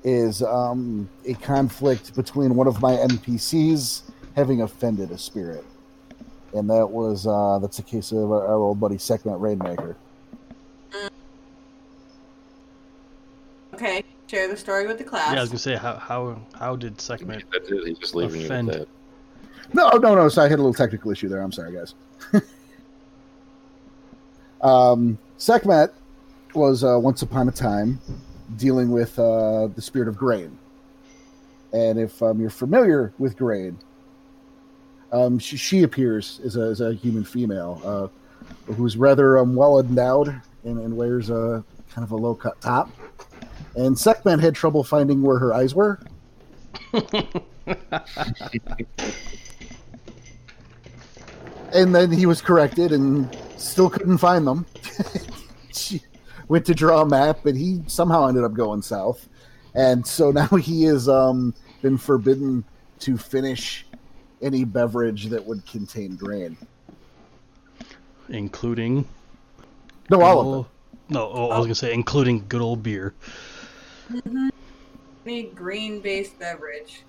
is 0.05 0.43
um, 0.43 1.09
a 1.27 1.35
conflict 1.35 2.15
between 2.15 2.55
one 2.55 2.67
of 2.67 2.81
my 2.81 2.93
NPCs 2.93 4.03
having 4.37 4.63
offended 4.63 5.11
a 5.11 5.19
spirit, 5.19 5.65
and 6.55 6.71
that 6.71 6.87
was 6.87 7.27
uh, 7.27 7.59
that's 7.61 7.79
a 7.81 7.83
case 7.83 8.13
of 8.13 8.31
our, 8.31 8.47
our 8.47 8.55
old 8.55 8.81
buddy 8.81 8.99
Sekhmet 8.99 9.39
Rainmaker. 9.39 9.97
Okay. 13.75 14.05
Share 14.27 14.49
the 14.49 14.57
story 14.57 14.87
with 14.87 14.99
the 14.99 15.05
class. 15.05 15.33
Yeah, 15.33 15.39
I 15.39 15.43
was 15.43 15.51
gonna 15.51 15.59
say 15.59 15.77
how 15.77 15.97
how 15.97 16.41
how 16.59 16.77
did 16.77 17.01
Sekhmet? 17.01 17.45
That's 17.53 17.71
it. 17.71 17.87
He's 17.87 17.99
just 17.99 18.15
leaving 18.15 18.45
Offend. 18.45 18.73
you 18.73 18.81
with 18.81 19.75
No, 19.75 19.91
no, 19.91 20.15
no. 20.15 20.29
So 20.29 20.43
I 20.43 20.49
had 20.49 20.59
a 20.59 20.63
little 20.63 20.75
technical 20.75 21.11
issue 21.11 21.29
there. 21.29 21.43
I'm 21.43 21.53
sorry, 21.53 21.73
guys. 21.73 21.95
um, 24.63 25.19
Sekhmet 25.37 25.93
was 26.55 26.83
uh, 26.85 26.99
once 27.01 27.23
upon 27.23 27.49
a 27.49 27.53
time 27.53 28.01
dealing 28.57 28.91
with 28.91 29.19
uh, 29.19 29.67
the 29.69 29.83
spirit 29.83 30.09
of 30.09 30.17
grain, 30.17 30.59
and 31.73 31.99
if 31.99 32.23
um, 32.23 32.41
you're 32.41 32.51
familiar 32.51 33.13
with 33.19 33.37
grain, 33.37 33.79
um, 35.13 35.39
she, 35.39 35.57
she 35.57 35.83
appears 35.83 36.41
as 36.45 36.57
a, 36.57 36.63
as 36.63 36.81
a 36.81 36.95
human 36.95 37.25
female 37.25 37.81
uh, 37.85 38.73
who's 38.73 38.97
rather 38.97 39.39
um, 39.39 39.55
well 39.55 39.81
endowed 39.81 40.29
and, 40.65 40.79
and 40.79 40.97
wears 40.97 41.31
a 41.31 41.65
kind 41.91 42.05
of 42.05 42.11
a 42.11 42.17
low 42.17 42.35
cut 42.35 42.61
top. 42.61 42.91
And 43.77 43.99
Sekhmet 43.99 44.41
had 44.41 44.55
trouble 44.55 44.85
finding 44.85 45.23
where 45.23 45.39
her 45.39 45.53
eyes 45.53 45.75
were. 45.75 46.01
and 51.73 51.95
then 51.95 52.13
he 52.13 52.27
was 52.27 52.41
corrected 52.41 52.93
and 52.93 53.37
still 53.57 53.91
couldn't 53.91 54.19
find 54.19 54.47
them. 54.47 54.65
she 55.73 56.03
went 56.49 56.65
to 56.67 56.75
draw 56.75 57.03
a 57.03 57.07
map, 57.07 57.41
but 57.43 57.57
he 57.57 57.83
somehow 57.87 58.29
ended 58.29 58.45
up 58.45 58.55
going 58.55 58.83
south. 58.83 59.29
And 59.75 60.07
so 60.07 60.31
now 60.31 60.47
he 60.57 60.85
has 60.85 61.09
um, 61.09 61.55
been 61.83 61.99
forbidden 61.99 62.65
to 63.01 63.19
finish 63.19 63.87
any 64.41 64.65
beverage 64.65 65.27
that 65.27 65.45
would 65.45 65.67
contain 65.67 66.17
grain. 66.17 66.57
Including. 68.29 69.07
No, 70.11 70.23
all 70.23 70.41
of 70.41 70.65
them. 70.65 70.73
No, 71.11 71.31
oh, 71.31 71.51
I 71.51 71.59
was 71.59 71.67
gonna 71.67 71.75
say 71.75 71.93
including 71.93 72.47
good 72.49 72.63
old 72.63 72.83
beer. 72.83 73.15
Mm-hmm. 74.11 74.49
Any 75.27 75.43
green 75.45 76.01
based 76.01 76.39
beverage. 76.39 77.03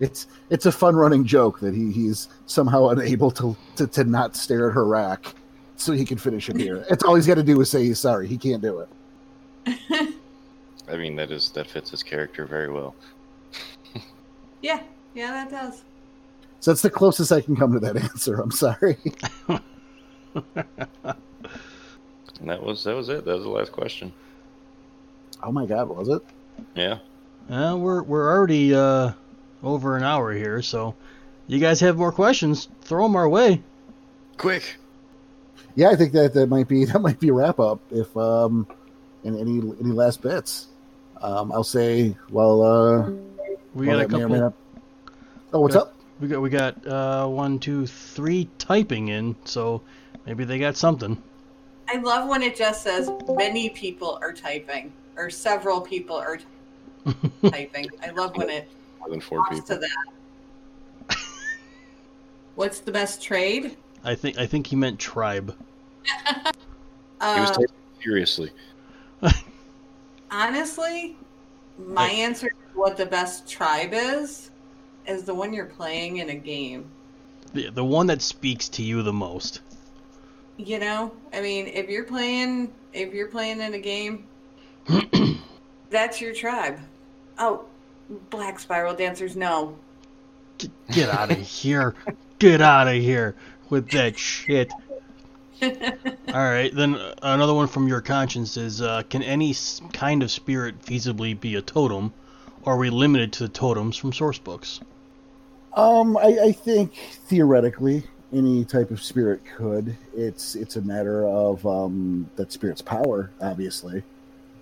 It's 0.00 0.26
it's 0.50 0.66
a 0.66 0.72
fun 0.72 0.96
running 0.96 1.24
joke 1.24 1.60
that 1.60 1.74
he, 1.74 1.92
he's 1.92 2.28
somehow 2.46 2.88
unable 2.88 3.30
to, 3.32 3.56
to, 3.76 3.86
to 3.86 4.04
not 4.04 4.34
stare 4.34 4.68
at 4.68 4.74
her 4.74 4.84
rack 4.84 5.34
so 5.76 5.92
he 5.92 6.04
can 6.04 6.18
finish 6.18 6.48
a 6.48 6.54
beer. 6.54 6.84
It's 6.90 7.04
all 7.04 7.14
he's 7.14 7.26
got 7.26 7.36
to 7.36 7.42
do 7.42 7.60
is 7.60 7.70
say 7.70 7.84
he's 7.84 8.00
sorry. 8.00 8.26
He 8.26 8.36
can't 8.36 8.62
do 8.62 8.80
it. 8.80 8.88
I 10.88 10.96
mean, 10.96 11.14
that 11.16 11.30
is 11.30 11.50
that 11.50 11.70
fits 11.70 11.90
his 11.90 12.02
character 12.02 12.46
very 12.46 12.70
well. 12.70 12.94
Yeah, 14.62 14.80
yeah, 15.12 15.32
that 15.32 15.50
does. 15.50 15.82
So 16.60 16.70
that's 16.70 16.82
the 16.82 16.90
closest 16.90 17.32
I 17.32 17.40
can 17.40 17.56
come 17.56 17.72
to 17.72 17.80
that 17.80 17.96
answer. 18.10 18.40
I'm 18.40 18.52
sorry. 18.52 18.96
And 22.42 22.50
that 22.50 22.62
was 22.62 22.84
that 22.84 22.94
was 22.94 23.08
it. 23.08 23.24
That 23.24 23.34
was 23.34 23.42
the 23.44 23.50
last 23.50 23.72
question. 23.72 24.12
Oh 25.42 25.52
my 25.52 25.66
god, 25.66 25.88
was 25.88 26.08
it? 26.08 26.22
Yeah. 26.74 26.98
Uh, 27.50 27.76
we're 27.76 28.02
we're 28.02 28.28
already 28.30 28.74
uh, 28.74 29.12
over 29.62 29.96
an 29.96 30.02
hour 30.04 30.32
here, 30.32 30.62
so 30.62 30.94
you 31.46 31.58
guys 31.58 31.80
have 31.80 31.96
more 31.96 32.12
questions? 32.12 32.68
Throw 32.82 33.02
them 33.04 33.16
our 33.16 33.28
way. 33.28 33.62
Quick. 34.36 34.76
Yeah, 35.74 35.90
I 35.90 35.96
think 35.96 36.12
that 36.12 36.34
that 36.34 36.46
might 36.48 36.68
be 36.68 36.84
that 36.86 37.00
might 37.00 37.18
be 37.18 37.28
a 37.30 37.32
wrap 37.32 37.58
up. 37.58 37.80
If 37.90 38.16
um, 38.16 38.66
and 39.24 39.38
any 39.38 39.58
any 39.80 39.90
last 39.92 40.22
bits, 40.22 40.68
um, 41.20 41.50
I'll 41.52 41.64
say. 41.64 42.16
Well, 42.30 42.62
uh, 42.62 43.10
We 43.74 43.86
well, 43.86 43.98
got 43.98 44.04
a 44.04 44.08
that 44.08 44.10
may 44.10 44.16
may 44.18 44.22
couple. 44.22 44.38
not- 44.40 44.54
Oh, 45.54 45.60
what's 45.60 45.74
Got- 45.74 45.88
up? 45.88 45.94
We 46.20 46.28
got 46.28 46.40
we 46.40 46.50
got 46.50 46.86
uh, 46.86 47.26
one, 47.26 47.58
two, 47.58 47.84
three 47.86 48.48
typing 48.58 49.08
in, 49.08 49.34
so 49.44 49.82
maybe 50.24 50.44
they 50.44 50.58
got 50.58 50.76
something. 50.76 51.20
I 51.88 51.96
love 51.96 52.28
when 52.28 52.42
it 52.42 52.54
just 52.56 52.82
says 52.82 53.10
many 53.28 53.68
people 53.70 54.18
are 54.22 54.32
typing 54.32 54.92
or 55.16 55.30
several 55.30 55.80
people 55.80 56.16
are 56.16 56.38
typing. 57.52 57.90
I 58.02 58.10
love 58.10 58.36
when 58.36 58.50
it 58.50 58.68
More 59.00 59.10
than 59.10 59.20
four 59.20 59.44
talks 59.48 59.60
to 59.68 59.74
people. 59.74 59.78
that. 59.78 60.06
What's 62.54 62.80
the 62.80 62.92
best 62.92 63.22
trade? 63.22 63.76
I 64.04 64.14
think 64.14 64.38
I 64.38 64.46
think 64.46 64.68
he 64.68 64.76
meant 64.76 64.98
tribe. 65.00 65.56
He 67.34 67.40
was 67.40 67.50
Uh, 67.50 67.52
taken 67.52 67.74
seriously. 68.02 68.50
honestly, 70.30 71.16
my 71.78 72.08
Hey. 72.08 72.22
answer 72.22 72.48
to 72.48 72.54
what 72.74 72.96
the 72.96 73.06
best 73.06 73.48
tribe 73.48 73.90
is 73.92 74.50
is 75.06 75.24
the 75.24 75.34
one 75.34 75.52
you're 75.52 75.66
playing 75.66 76.18
in 76.18 76.30
a 76.30 76.34
game. 76.36 76.90
The 77.54 77.70
the 77.70 77.84
one 77.84 78.08
that 78.08 78.20
speaks 78.20 78.68
to 78.70 78.82
you 78.82 79.02
the 79.02 79.12
most. 79.12 79.62
You 80.56 80.78
know, 80.78 81.12
I 81.32 81.40
mean, 81.40 81.66
if 81.66 81.88
you're 81.88 82.04
playing, 82.04 82.72
if 82.92 83.12
you're 83.12 83.28
playing 83.28 83.60
in 83.60 83.74
a 83.74 83.78
game, 83.78 84.28
that's 85.90 86.20
your 86.20 86.34
tribe. 86.34 86.78
Oh, 87.38 87.64
Black 88.30 88.58
Spiral 88.58 88.94
Dancers, 88.94 89.36
no. 89.36 89.76
Get, 90.58 90.70
get 90.90 91.08
out 91.08 91.30
of 91.30 91.38
here! 91.38 91.94
Get 92.38 92.60
out 92.60 92.88
of 92.88 92.94
here 92.94 93.36
with 93.70 93.90
that 93.90 94.18
shit. 94.18 94.72
All 95.62 95.70
right, 96.34 96.74
then 96.74 96.96
uh, 96.96 97.14
another 97.22 97.54
one 97.54 97.68
from 97.68 97.86
your 97.86 98.00
conscience 98.00 98.56
is: 98.56 98.82
uh, 98.82 99.02
Can 99.08 99.22
any 99.22 99.54
kind 99.92 100.22
of 100.22 100.30
spirit 100.30 100.82
feasibly 100.82 101.38
be 101.38 101.54
a 101.54 101.62
totem, 101.62 102.12
or 102.62 102.74
are 102.74 102.76
we 102.78 102.90
limited 102.90 103.32
to 103.34 103.44
the 103.44 103.48
totems 103.48 103.96
from 103.96 104.12
source 104.12 104.38
books? 104.38 104.80
Um, 105.74 106.16
I, 106.16 106.38
I 106.42 106.52
think 106.52 106.94
theoretically 106.94 108.04
any 108.32 108.64
type 108.64 108.90
of 108.90 109.02
spirit 109.02 109.42
could. 109.56 109.96
It's 110.14 110.54
it's 110.54 110.76
a 110.76 110.82
matter 110.82 111.26
of 111.26 111.64
um, 111.66 112.28
that 112.36 112.50
spirit's 112.50 112.82
power, 112.82 113.30
obviously, 113.40 114.02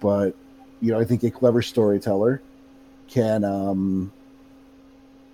but 0.00 0.34
you 0.80 0.92
know 0.92 0.98
I 0.98 1.04
think 1.04 1.22
a 1.22 1.30
clever 1.30 1.62
storyteller 1.62 2.42
can 3.08 3.44
um, 3.44 4.12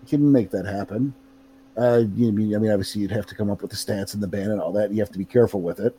can 0.09 0.31
make 0.33 0.51
that 0.51 0.67
happen. 0.67 1.15
Uh, 1.77 2.03
you 2.15 2.33
mean 2.33 2.55
I 2.55 2.59
mean 2.59 2.71
obviously 2.71 3.03
you'd 3.03 3.11
have 3.11 3.27
to 3.27 3.35
come 3.35 3.51
up 3.51 3.63
with 3.63 3.71
the 3.71 3.77
stats 3.77 4.15
and 4.15 4.23
the 4.23 4.27
ban 4.27 4.51
and 4.51 4.61
all 4.61 4.73
that. 4.73 4.91
You 4.93 5.01
have 5.01 5.13
to 5.13 5.19
be 5.19 5.25
careful 5.25 5.61
with 5.61 5.81
it, 5.81 5.97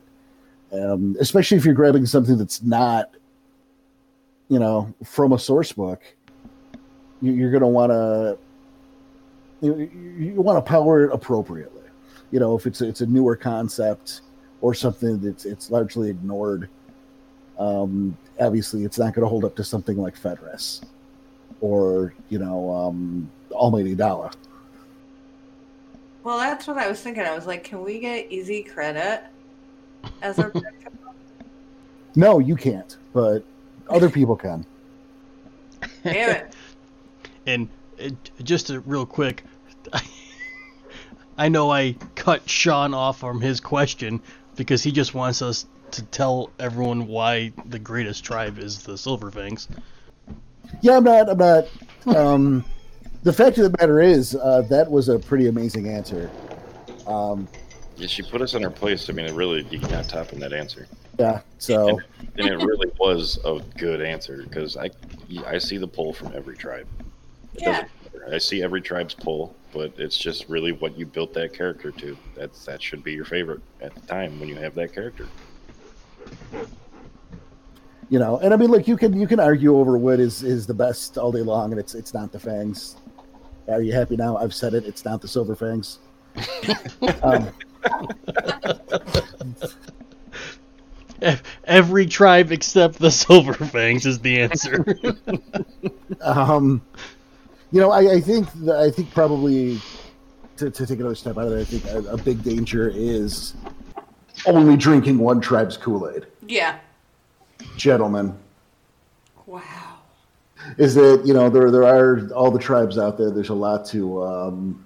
um, 0.72 1.16
especially 1.20 1.56
if 1.56 1.64
you're 1.64 1.74
grabbing 1.74 2.06
something 2.06 2.36
that's 2.36 2.62
not, 2.62 3.10
you 4.48 4.58
know, 4.58 4.92
from 5.04 5.32
a 5.32 5.38
source 5.38 5.72
book. 5.72 6.02
You, 7.20 7.32
you're 7.32 7.50
going 7.50 7.62
to 7.62 7.68
want 7.68 7.90
to 7.90 8.38
you, 9.60 9.76
you, 9.76 10.32
you 10.34 10.40
want 10.40 10.64
to 10.64 10.68
power 10.68 11.04
it 11.04 11.12
appropriately. 11.12 11.82
You 12.30 12.40
know, 12.40 12.56
if 12.56 12.66
it's 12.66 12.80
a, 12.80 12.88
it's 12.88 13.00
a 13.00 13.06
newer 13.06 13.36
concept 13.36 14.20
or 14.60 14.74
something 14.74 15.20
that's 15.20 15.44
it's 15.44 15.70
largely 15.70 16.10
ignored, 16.10 16.68
um, 17.58 18.16
obviously 18.40 18.84
it's 18.84 18.98
not 18.98 19.14
going 19.14 19.22
to 19.22 19.28
hold 19.28 19.44
up 19.44 19.56
to 19.56 19.64
something 19.64 19.96
like 19.96 20.16
Fenris 20.16 20.80
or 21.60 22.14
you 22.28 22.38
know 22.38 22.70
um, 22.70 23.30
Almighty 23.52 23.94
Dollar. 23.94 24.30
Well, 26.24 26.38
that's 26.38 26.66
what 26.66 26.76
I 26.76 26.88
was 26.88 27.00
thinking. 27.00 27.24
I 27.24 27.34
was 27.34 27.46
like, 27.46 27.64
can 27.64 27.82
we 27.82 28.00
get 28.00 28.30
easy 28.30 28.62
credit 28.62 29.24
as 30.22 30.38
a? 30.38 30.52
No, 32.16 32.40
you 32.40 32.56
can't, 32.56 32.96
but 33.12 33.44
other 33.88 34.10
people 34.10 34.34
can. 34.34 34.66
Damn 36.02 36.30
it. 36.30 36.54
And 37.46 37.68
it, 37.96 38.14
just 38.42 38.68
a 38.68 38.80
real 38.80 39.06
quick, 39.06 39.42
I 41.38 41.48
know 41.48 41.70
I 41.70 41.96
cut 42.14 42.46
Sean 42.50 42.92
off 42.92 43.20
from 43.20 43.40
his 43.40 43.58
question 43.60 44.20
because 44.56 44.82
he 44.82 44.92
just 44.92 45.14
wants 45.14 45.40
us 45.40 45.64
to 45.92 46.02
tell 46.06 46.50
everyone 46.58 47.06
why 47.06 47.52
the 47.66 47.78
greatest 47.78 48.24
tribe 48.24 48.58
is 48.58 48.82
the 48.82 48.92
Silverfangs. 48.92 49.68
Yeah, 50.82 50.96
I'm 50.98 51.04
not. 51.04 51.28
I'm 51.28 51.38
not. 51.38 51.68
Um, 52.16 52.64
the 53.22 53.32
fact 53.32 53.58
of 53.58 53.64
the 53.70 53.76
matter 53.80 54.00
is, 54.00 54.34
uh, 54.34 54.62
that 54.70 54.90
was 54.90 55.08
a 55.08 55.18
pretty 55.18 55.48
amazing 55.48 55.88
answer. 55.88 56.30
Um, 57.06 57.48
Yeah, 57.96 58.06
she 58.06 58.22
put 58.22 58.40
us 58.42 58.54
in 58.54 58.64
our 58.64 58.70
place. 58.70 59.08
I 59.10 59.12
mean, 59.12 59.26
it 59.26 59.32
really 59.32 59.62
you 59.70 59.80
can't 59.80 60.08
top 60.08 60.32
in 60.32 60.38
that 60.40 60.52
answer. 60.52 60.86
yeah. 61.18 61.40
So 61.58 61.98
And 62.36 62.46
it 62.48 62.56
really 62.62 62.90
was 63.00 63.38
a 63.44 63.60
good 63.76 64.00
answer 64.02 64.42
because 64.44 64.76
I 64.76 64.90
I 65.46 65.58
see 65.58 65.78
the 65.78 65.88
pull 65.88 66.12
from 66.12 66.32
every 66.34 66.56
tribe. 66.56 66.86
It 67.54 67.62
Yeah. 67.62 67.84
I 68.30 68.38
see 68.38 68.62
every 68.62 68.80
tribe's 68.82 69.14
pull, 69.14 69.54
but 69.72 69.92
it's 69.96 70.16
just 70.18 70.48
really 70.48 70.72
what 70.72 70.96
you 70.98 71.06
built 71.06 71.32
that 71.34 71.52
character 71.54 71.90
to. 71.92 72.16
That's 72.36 72.64
that 72.66 72.80
should 72.82 73.02
be 73.02 73.12
your 73.14 73.24
favorite 73.24 73.60
at 73.80 73.94
the 73.94 74.00
time 74.02 74.38
when 74.38 74.48
you 74.48 74.56
have 74.56 74.74
that 74.76 74.92
character. 74.92 75.26
You 78.08 78.18
know, 78.18 78.38
and 78.38 78.54
I 78.54 78.56
mean, 78.56 78.70
look, 78.70 78.88
you 78.88 78.96
can 78.96 79.18
you 79.18 79.26
can 79.26 79.40
argue 79.40 79.76
over 79.76 79.98
what 79.98 80.20
is 80.20 80.42
is 80.42 80.66
the 80.66 80.74
best 80.74 81.18
all 81.18 81.32
day 81.32 81.42
long, 81.42 81.72
and 81.72 81.80
it's 81.80 81.94
it's 81.94 82.14
not 82.14 82.32
the 82.32 82.40
fangs. 82.40 82.96
Are 83.68 83.82
you 83.82 83.92
happy 83.92 84.16
now? 84.16 84.36
I've 84.36 84.54
said 84.54 84.74
it. 84.74 84.84
It's 84.86 85.04
not 85.04 85.20
the 85.20 85.28
silver 85.28 85.54
fangs. 85.54 85.98
um, 87.22 87.50
Every 91.64 92.06
tribe 92.06 92.52
except 92.52 92.98
the 92.98 93.10
Silver 93.10 93.52
Fangs 93.52 94.06
is 94.06 94.20
the 94.20 94.40
answer. 94.40 94.84
um, 96.20 96.80
you 97.72 97.80
know, 97.80 97.90
I, 97.90 98.14
I 98.14 98.20
think 98.20 98.50
that, 98.64 98.76
I 98.76 98.90
think 98.90 99.12
probably 99.12 99.80
to, 100.56 100.70
to 100.70 100.86
take 100.86 101.00
another 101.00 101.14
step 101.14 101.36
out 101.36 101.44
of 101.44 101.50
that, 101.50 101.60
I 101.60 101.64
think 101.64 101.84
a, 101.86 102.12
a 102.12 102.16
big 102.16 102.42
danger 102.42 102.88
is 102.94 103.54
only 104.46 104.76
drinking 104.76 105.18
one 105.18 105.40
tribe's 105.40 105.76
Kool 105.76 106.08
Aid, 106.10 106.26
Yeah. 106.46 106.78
gentlemen. 107.76 108.36
Wow. 109.46 109.62
Is 110.76 110.94
that 110.96 111.22
you 111.24 111.32
know 111.32 111.48
there 111.48 111.70
there 111.70 111.84
are 111.84 112.28
all 112.34 112.50
the 112.50 112.58
tribes 112.58 112.98
out 112.98 113.16
there. 113.16 113.30
There's 113.30 113.48
a 113.48 113.54
lot 113.54 113.86
to 113.86 114.22
um, 114.22 114.84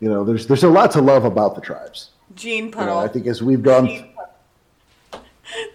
you 0.00 0.08
know 0.08 0.24
there's 0.24 0.46
there's 0.46 0.62
a 0.62 0.68
lot 0.68 0.90
to 0.92 1.00
love 1.00 1.24
about 1.24 1.54
the 1.54 1.60
tribes. 1.60 2.10
Gene 2.34 2.64
You 2.66 2.70
know, 2.70 2.76
Puddle. 2.76 2.98
I 2.98 3.08
think 3.08 3.26
as 3.26 3.42
we've 3.42 3.62
gone. 3.62 3.86
Puddle. 3.88 5.24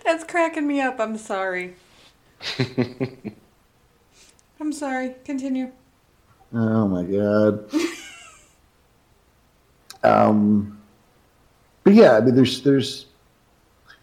That's 0.05 0.23
cracking 0.23 0.65
me 0.67 0.79
up. 0.81 0.99
I'm 0.99 1.17
sorry. 1.17 1.75
I'm 4.59 4.71
sorry. 4.71 5.15
Continue. 5.25 5.71
Oh 6.53 6.87
my 6.87 7.03
god. 7.03 7.69
um, 10.03 10.76
but 11.87 11.93
yeah, 11.93 12.17
I 12.17 12.19
mean, 12.19 12.35
there's 12.35 12.63
there's 12.63 13.05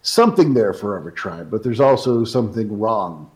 something 0.01 0.55
there 0.55 0.73
for 0.73 0.97
every 0.97 1.11
tribe, 1.11 1.51
but 1.51 1.61
there's 1.61 1.79
also 1.79 2.23
something 2.23 2.79
wrong, 2.79 3.29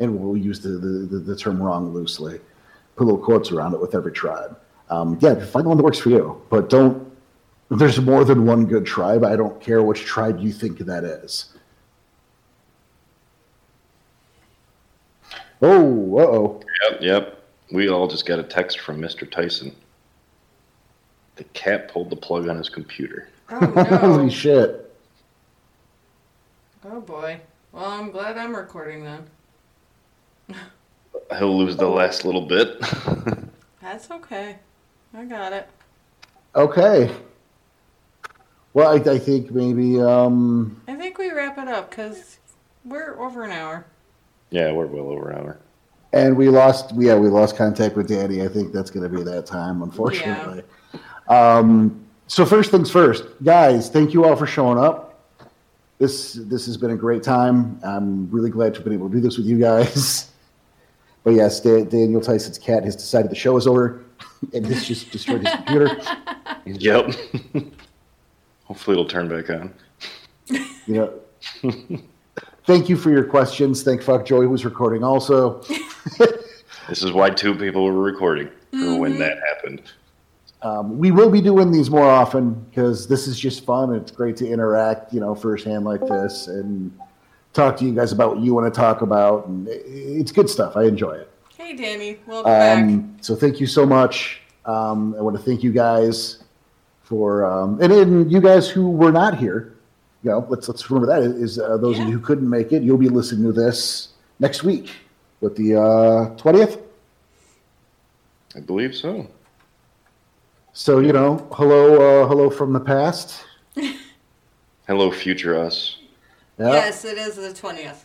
and 0.00 0.18
we'll 0.18 0.36
use 0.36 0.58
the 0.58 0.70
the, 0.70 1.18
the, 1.20 1.36
term 1.36 1.62
wrong 1.62 1.94
loosely. 1.94 2.40
Put 2.96 3.04
little 3.04 3.20
quotes 3.20 3.52
around 3.52 3.74
it 3.74 3.80
with 3.80 3.94
every 3.94 4.10
tribe. 4.10 4.58
Um, 4.90 5.16
yeah, 5.20 5.36
find 5.36 5.68
one 5.68 5.76
that 5.76 5.84
works 5.84 6.00
for 6.00 6.10
you, 6.10 6.42
but 6.50 6.68
don't. 6.68 7.16
There's 7.70 8.00
more 8.00 8.24
than 8.24 8.44
one 8.44 8.66
good 8.66 8.84
tribe, 8.84 9.22
I 9.22 9.36
don't 9.36 9.60
care 9.60 9.80
which 9.80 10.04
tribe 10.04 10.40
you 10.40 10.50
think 10.50 10.78
that 10.80 11.04
is. 11.04 11.54
Oh, 15.62 16.18
oh. 16.18 16.60
Yep, 16.90 17.02
yep. 17.02 17.42
We 17.70 17.88
all 17.88 18.08
just 18.08 18.26
got 18.26 18.40
a 18.40 18.42
text 18.42 18.80
from 18.80 19.00
Mr. 19.00 19.30
Tyson. 19.30 19.76
The 21.36 21.44
cat 21.44 21.86
pulled 21.86 22.10
the 22.10 22.16
plug 22.16 22.48
on 22.48 22.56
his 22.56 22.68
computer. 22.68 23.28
Oh 23.50 23.84
Holy 24.00 24.30
shit. 24.30 24.92
oh 26.84 27.00
boy. 27.00 27.40
Well, 27.72 27.84
I'm 27.84 28.10
glad 28.10 28.36
I'm 28.38 28.54
recording 28.56 29.04
then. 29.04 29.26
He'll 31.38 31.56
lose 31.56 31.76
the 31.76 31.88
last 31.88 32.24
little 32.24 32.46
bit. 32.46 32.80
That's 33.82 34.10
okay. 34.10 34.56
I 35.14 35.24
got 35.24 35.52
it. 35.52 35.68
Okay. 36.54 37.10
Well, 38.74 38.88
I, 38.88 39.12
I 39.12 39.18
think 39.18 39.50
maybe 39.50 40.00
um, 40.00 40.80
I 40.88 40.94
think 40.94 41.18
we 41.18 41.30
wrap 41.30 41.58
it 41.58 41.68
up 41.68 41.90
because 41.90 42.38
we're 42.84 43.18
over 43.20 43.44
an 43.44 43.50
hour. 43.50 43.86
yeah, 44.50 44.70
we're 44.72 44.86
well 44.86 45.08
over 45.08 45.30
an 45.30 45.38
hour. 45.38 45.58
and 46.12 46.36
we 46.36 46.48
lost 46.48 46.92
yeah 46.96 47.16
we 47.16 47.28
lost 47.28 47.56
contact 47.56 47.96
with 47.96 48.08
Danny. 48.08 48.42
I 48.42 48.48
think 48.48 48.72
that's 48.72 48.90
going 48.90 49.10
to 49.10 49.16
be 49.16 49.22
that 49.24 49.46
time, 49.46 49.82
unfortunately. 49.82 50.62
Yeah. 51.30 51.56
Um, 51.58 52.05
so 52.26 52.44
first 52.44 52.70
things 52.70 52.90
first, 52.90 53.24
guys. 53.42 53.88
Thank 53.88 54.12
you 54.12 54.24
all 54.24 54.36
for 54.36 54.46
showing 54.46 54.78
up. 54.78 55.24
This 55.98 56.34
this 56.34 56.66
has 56.66 56.76
been 56.76 56.90
a 56.90 56.96
great 56.96 57.22
time. 57.22 57.80
I'm 57.82 58.30
really 58.30 58.50
glad 58.50 58.74
to 58.74 58.80
have 58.80 58.84
been 58.84 58.92
able 58.92 59.08
to 59.08 59.14
do 59.14 59.20
this 59.20 59.36
with 59.36 59.46
you 59.46 59.58
guys. 59.58 60.30
But 61.24 61.34
yes, 61.34 61.58
Da- 61.58 61.82
Daniel 61.82 62.20
Tyson's 62.20 62.56
cat 62.56 62.84
has 62.84 62.94
decided 62.94 63.32
the 63.32 63.34
show 63.34 63.56
is 63.56 63.66
over, 63.66 64.04
and 64.54 64.64
this 64.64 64.86
just 64.86 65.10
destroyed 65.10 65.44
his 65.44 65.52
computer. 65.56 65.90
Yep. 66.64 67.14
Hopefully 68.64 68.94
it'll 68.94 69.08
turn 69.08 69.28
back 69.28 69.50
on. 69.50 69.72
You 70.48 70.68
know. 70.86 71.12
Thank 72.64 72.88
you 72.88 72.96
for 72.96 73.10
your 73.10 73.24
questions. 73.24 73.84
Thank 73.84 74.02
fuck 74.02 74.24
Joey 74.24 74.46
was 74.46 74.64
recording 74.64 75.04
also. 75.04 75.62
This 76.88 77.02
is 77.02 77.12
why 77.12 77.30
two 77.30 77.54
people 77.54 77.84
were 77.84 78.00
recording 78.00 78.48
for 78.70 78.98
when 78.98 79.12
mm-hmm. 79.12 79.20
that 79.20 79.38
happened. 79.38 79.82
Um, 80.66 80.98
we 80.98 81.12
will 81.12 81.30
be 81.30 81.40
doing 81.40 81.70
these 81.70 81.90
more 81.90 82.08
often 82.08 82.54
because 82.54 83.06
this 83.06 83.28
is 83.28 83.38
just 83.38 83.64
fun. 83.64 83.94
It's 83.94 84.10
great 84.10 84.36
to 84.38 84.48
interact, 84.48 85.12
you 85.12 85.20
know, 85.20 85.32
firsthand 85.32 85.84
like 85.84 86.00
this 86.00 86.48
and 86.48 86.90
talk 87.52 87.76
to 87.76 87.84
you 87.84 87.94
guys 87.94 88.10
about 88.10 88.34
what 88.34 88.44
you 88.44 88.52
want 88.52 88.72
to 88.72 88.76
talk 88.76 89.00
about. 89.00 89.46
And 89.46 89.68
it's 89.68 90.32
good 90.32 90.50
stuff. 90.50 90.76
I 90.76 90.84
enjoy 90.84 91.12
it. 91.12 91.30
Hey, 91.56 91.76
Danny. 91.76 92.18
Welcome 92.26 92.50
back. 92.50 92.78
Um, 92.78 93.16
so 93.20 93.36
thank 93.36 93.60
you 93.60 93.66
so 93.68 93.86
much. 93.86 94.40
Um, 94.64 95.14
I 95.16 95.22
want 95.22 95.36
to 95.36 95.42
thank 95.42 95.62
you 95.62 95.70
guys 95.70 96.42
for 97.04 97.44
um, 97.44 97.80
and, 97.80 97.92
and 97.92 98.32
you 98.32 98.40
guys 98.40 98.68
who 98.68 98.90
were 98.90 99.12
not 99.12 99.38
here. 99.38 99.72
You 100.24 100.30
know, 100.30 100.46
let's 100.48 100.68
let's 100.68 100.90
remember 100.90 101.06
that 101.06 101.22
is 101.22 101.60
uh, 101.60 101.76
those 101.76 102.00
of 102.00 102.08
you 102.08 102.14
who 102.14 102.20
couldn't 102.20 102.50
make 102.50 102.72
it. 102.72 102.82
You'll 102.82 102.98
be 102.98 103.08
listening 103.08 103.44
to 103.44 103.52
this 103.52 104.08
next 104.40 104.64
week 104.64 104.90
with 105.40 105.54
the 105.56 105.80
uh, 105.80 106.36
twentieth. 106.36 106.78
I 108.56 108.60
believe 108.60 108.96
so. 108.96 109.28
So 110.76 110.98
you 110.98 111.10
know, 111.10 111.48
hello, 111.52 111.94
uh, 111.94 112.28
hello 112.28 112.50
from 112.50 112.74
the 112.74 112.80
past. 112.80 113.42
Hello, 114.86 115.10
future 115.10 115.58
us. 115.58 115.96
Yeah. 116.58 116.72
Yes, 116.72 117.04
it 117.06 117.16
is 117.16 117.36
the 117.36 117.48
20th. 117.48 118.04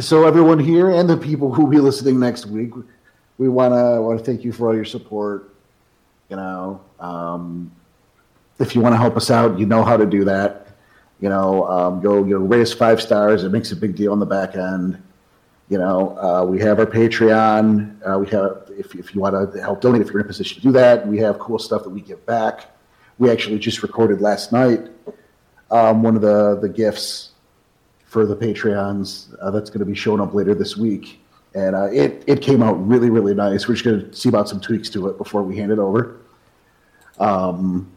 So 0.00 0.26
everyone 0.26 0.58
here 0.58 0.90
and 0.90 1.08
the 1.08 1.16
people 1.16 1.52
who 1.52 1.64
will 1.64 1.70
be 1.70 1.78
listening 1.78 2.18
next 2.18 2.46
week, 2.46 2.72
we 3.36 3.50
want 3.50 3.74
to 3.74 4.00
want 4.00 4.18
to 4.18 4.24
thank 4.24 4.44
you 4.44 4.52
for 4.52 4.68
all 4.68 4.74
your 4.74 4.86
support. 4.86 5.54
You 6.30 6.36
know, 6.36 6.80
um, 6.98 7.70
if 8.58 8.74
you 8.74 8.80
want 8.80 8.94
to 8.94 8.96
help 8.96 9.18
us 9.18 9.30
out, 9.30 9.58
you 9.58 9.66
know 9.66 9.84
how 9.84 9.98
to 9.98 10.06
do 10.06 10.24
that. 10.24 10.68
You 11.20 11.28
know, 11.28 11.68
um, 11.68 12.00
go 12.00 12.24
you 12.24 12.38
know 12.38 12.46
rate 12.46 12.62
us 12.62 12.72
five 12.72 13.02
stars. 13.02 13.44
It 13.44 13.50
makes 13.50 13.72
a 13.72 13.76
big 13.76 13.94
deal 13.94 14.12
on 14.12 14.20
the 14.20 14.26
back 14.26 14.56
end. 14.56 15.02
You 15.72 15.78
know, 15.78 16.18
uh, 16.18 16.44
we 16.44 16.58
have 16.60 16.78
our 16.80 16.84
Patreon. 16.84 17.96
Uh, 18.06 18.18
we 18.18 18.26
have 18.28 18.70
if 18.76 18.94
if 18.94 19.14
you 19.14 19.22
want 19.22 19.54
to 19.54 19.58
help 19.58 19.80
donate, 19.80 20.02
if 20.02 20.08
you're 20.08 20.20
in 20.20 20.26
a 20.26 20.28
position 20.28 20.56
to 20.56 20.60
do 20.60 20.70
that, 20.72 21.08
we 21.08 21.16
have 21.20 21.38
cool 21.38 21.58
stuff 21.58 21.82
that 21.84 21.88
we 21.88 22.02
give 22.02 22.26
back. 22.26 22.66
We 23.16 23.30
actually 23.30 23.58
just 23.58 23.82
recorded 23.82 24.20
last 24.20 24.52
night 24.52 24.90
um, 25.70 26.02
one 26.02 26.14
of 26.14 26.20
the 26.20 26.58
the 26.60 26.68
gifts 26.68 27.30
for 28.04 28.26
the 28.26 28.36
Patreons. 28.36 29.34
Uh, 29.40 29.50
that's 29.50 29.70
going 29.70 29.78
to 29.78 29.86
be 29.86 29.94
showing 29.94 30.20
up 30.20 30.34
later 30.34 30.54
this 30.54 30.76
week, 30.76 31.22
and 31.54 31.74
uh, 31.74 31.88
it 31.90 32.22
it 32.26 32.42
came 32.42 32.62
out 32.62 32.74
really 32.86 33.08
really 33.08 33.34
nice. 33.34 33.66
We're 33.66 33.72
just 33.72 33.86
going 33.86 34.10
to 34.10 34.14
see 34.14 34.28
about 34.28 34.50
some 34.50 34.60
tweaks 34.60 34.90
to 34.90 35.08
it 35.08 35.16
before 35.16 35.42
we 35.42 35.56
hand 35.56 35.72
it 35.72 35.78
over. 35.78 36.18
Um, 37.18 37.90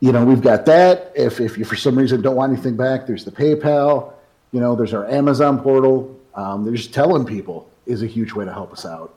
you 0.00 0.10
know, 0.10 0.24
we've 0.24 0.42
got 0.42 0.66
that. 0.66 1.12
If 1.14 1.40
if 1.40 1.56
you 1.56 1.64
for 1.64 1.76
some 1.76 1.96
reason 1.96 2.22
don't 2.22 2.34
want 2.34 2.52
anything 2.52 2.76
back, 2.76 3.06
there's 3.06 3.24
the 3.24 3.30
PayPal. 3.30 4.14
You 4.52 4.60
know, 4.60 4.74
there's 4.74 4.94
our 4.94 5.06
Amazon 5.08 5.60
portal. 5.60 6.18
Um, 6.34 6.64
there's 6.64 6.86
telling 6.86 7.24
people 7.24 7.70
is 7.86 8.02
a 8.02 8.06
huge 8.06 8.32
way 8.32 8.44
to 8.44 8.52
help 8.52 8.72
us 8.72 8.84
out. 8.86 9.14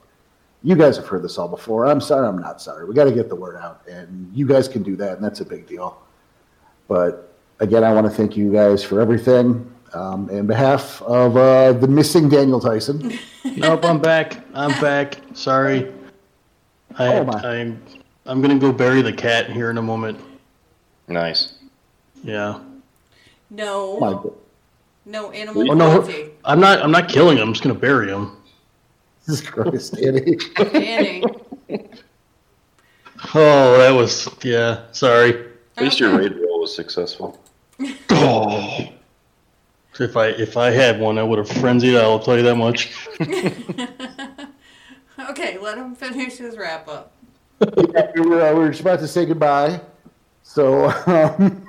You 0.63 0.75
guys 0.75 0.95
have 0.97 1.07
heard 1.07 1.23
this 1.23 1.37
all 1.37 1.47
before. 1.47 1.87
I'm 1.87 2.01
sorry, 2.01 2.27
I'm 2.27 2.39
not 2.39 2.61
sorry. 2.61 2.85
We 2.85 2.93
got 2.93 3.05
to 3.05 3.11
get 3.11 3.29
the 3.29 3.35
word 3.35 3.57
out, 3.57 3.81
and 3.87 4.31
you 4.35 4.45
guys 4.45 4.67
can 4.67 4.83
do 4.83 4.95
that, 4.97 5.13
and 5.15 5.23
that's 5.23 5.39
a 5.41 5.45
big 5.45 5.67
deal. 5.67 6.01
But 6.87 7.33
again, 7.59 7.83
I 7.83 7.93
want 7.93 8.05
to 8.05 8.11
thank 8.11 8.37
you 8.37 8.51
guys 8.51 8.83
for 8.83 9.01
everything. 9.01 9.69
Um, 9.93 10.29
in 10.29 10.47
behalf 10.47 11.01
of 11.01 11.35
uh, 11.35 11.73
the 11.73 11.87
missing 11.87 12.29
Daniel 12.29 12.61
Tyson, 12.61 13.17
Nope, 13.57 13.83
I'm 13.83 13.99
back. 13.99 14.37
I'm 14.53 14.71
back. 14.79 15.17
Sorry. 15.33 15.91
I, 16.97 17.07
Oh, 17.15 17.23
my. 17.25 17.33
I'm 17.41 17.81
I'm 18.25 18.41
gonna 18.41 18.59
go 18.59 18.71
bury 18.71 19.01
the 19.01 19.11
cat 19.11 19.49
here 19.49 19.69
in 19.69 19.77
a 19.77 19.81
moment. 19.81 20.19
Nice. 21.07 21.55
Yeah. 22.23 22.59
No. 23.49 23.97
My 25.05 25.11
God, 25.11 25.21
No 25.21 25.31
animal 25.31 25.71
Oh 25.71 25.73
no, 25.73 26.01
cruelty. 26.01 26.31
I'm 26.45 26.59
not. 26.59 26.81
I'm 26.81 26.91
not 26.91 27.09
killing 27.09 27.37
him. 27.37 27.47
I'm 27.47 27.53
just 27.53 27.63
gonna 27.63 27.75
bury 27.75 28.09
him. 28.09 28.37
Jesus 29.25 29.41
Christ, 29.49 29.93
Danny. 29.95 30.37
Danny. 30.55 31.23
Oh, 33.35 33.77
that 33.77 33.91
was 33.91 34.27
yeah. 34.43 34.85
Sorry. 34.93 35.45
At 35.77 35.83
least 35.83 35.99
your 35.99 36.17
rage 36.17 36.33
roll 36.33 36.61
was 36.61 36.75
successful. 36.75 37.39
Oh. 38.09 38.87
If 39.99 40.17
I 40.17 40.27
if 40.27 40.57
I 40.57 40.71
had 40.71 40.99
one, 40.99 41.19
I 41.19 41.23
would 41.23 41.37
have 41.37 41.49
frenzied. 41.49 41.95
I'll 41.95 42.19
tell 42.19 42.35
you 42.35 42.43
that 42.43 42.55
much. 42.55 42.91
okay, 45.29 45.57
let 45.59 45.77
him 45.77 45.93
finish 45.95 46.37
his 46.37 46.57
wrap 46.57 46.87
up. 46.87 47.11
Yeah, 47.59 48.11
we 48.15 48.21
were, 48.21 48.41
uh, 48.41 48.53
we 48.53 48.59
were 48.59 48.69
just 48.69 48.81
about 48.81 48.99
to 48.99 49.07
say 49.07 49.25
goodbye. 49.25 49.79
So, 50.43 50.89
um, 51.05 51.60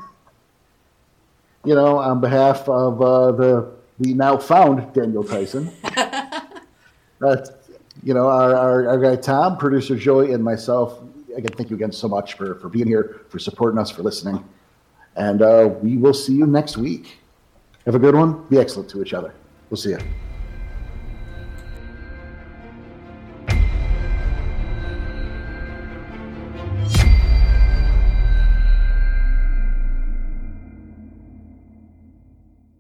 you 1.65 1.75
know, 1.75 1.99
on 1.99 2.21
behalf 2.21 2.69
of 2.69 3.01
uh, 3.01 3.33
the 3.33 3.73
the 4.01 4.15
now 4.15 4.37
found 4.37 4.93
Daniel 4.93 5.23
Tyson, 5.23 5.71
uh, 5.85 7.37
you 8.03 8.15
know, 8.15 8.27
our, 8.27 8.55
our, 8.55 8.89
our 8.89 8.99
guy 8.99 9.17
Tom, 9.17 9.57
producer 9.57 9.97
Joey, 9.97 10.33
and 10.33 10.43
myself, 10.43 10.99
again, 11.37 11.53
thank 11.57 11.71
you 11.71 11.77
again 11.77 11.93
so 11.93 12.09
much 12.09 12.35
for, 12.35 12.57
for 12.57 12.69
being 12.69 12.87
here, 12.87 13.21
for 13.29 13.39
supporting 13.39 13.79
us, 13.79 13.91
for 13.91 14.03
listening. 14.03 14.43
And 15.17 15.43
uh, 15.43 15.71
we 15.81 15.99
will 15.99 16.15
see 16.15 16.35
you 16.35 16.47
next 16.47 16.77
week. 16.77 17.19
Have 17.85 17.95
a 17.95 17.99
good 17.99 18.15
one. 18.15 18.45
Be 18.49 18.59
excellent 18.59 18.89
to 18.91 19.03
each 19.03 19.13
other. 19.13 19.35
We'll 19.71 19.77
see 19.77 19.91
you. 19.91 19.99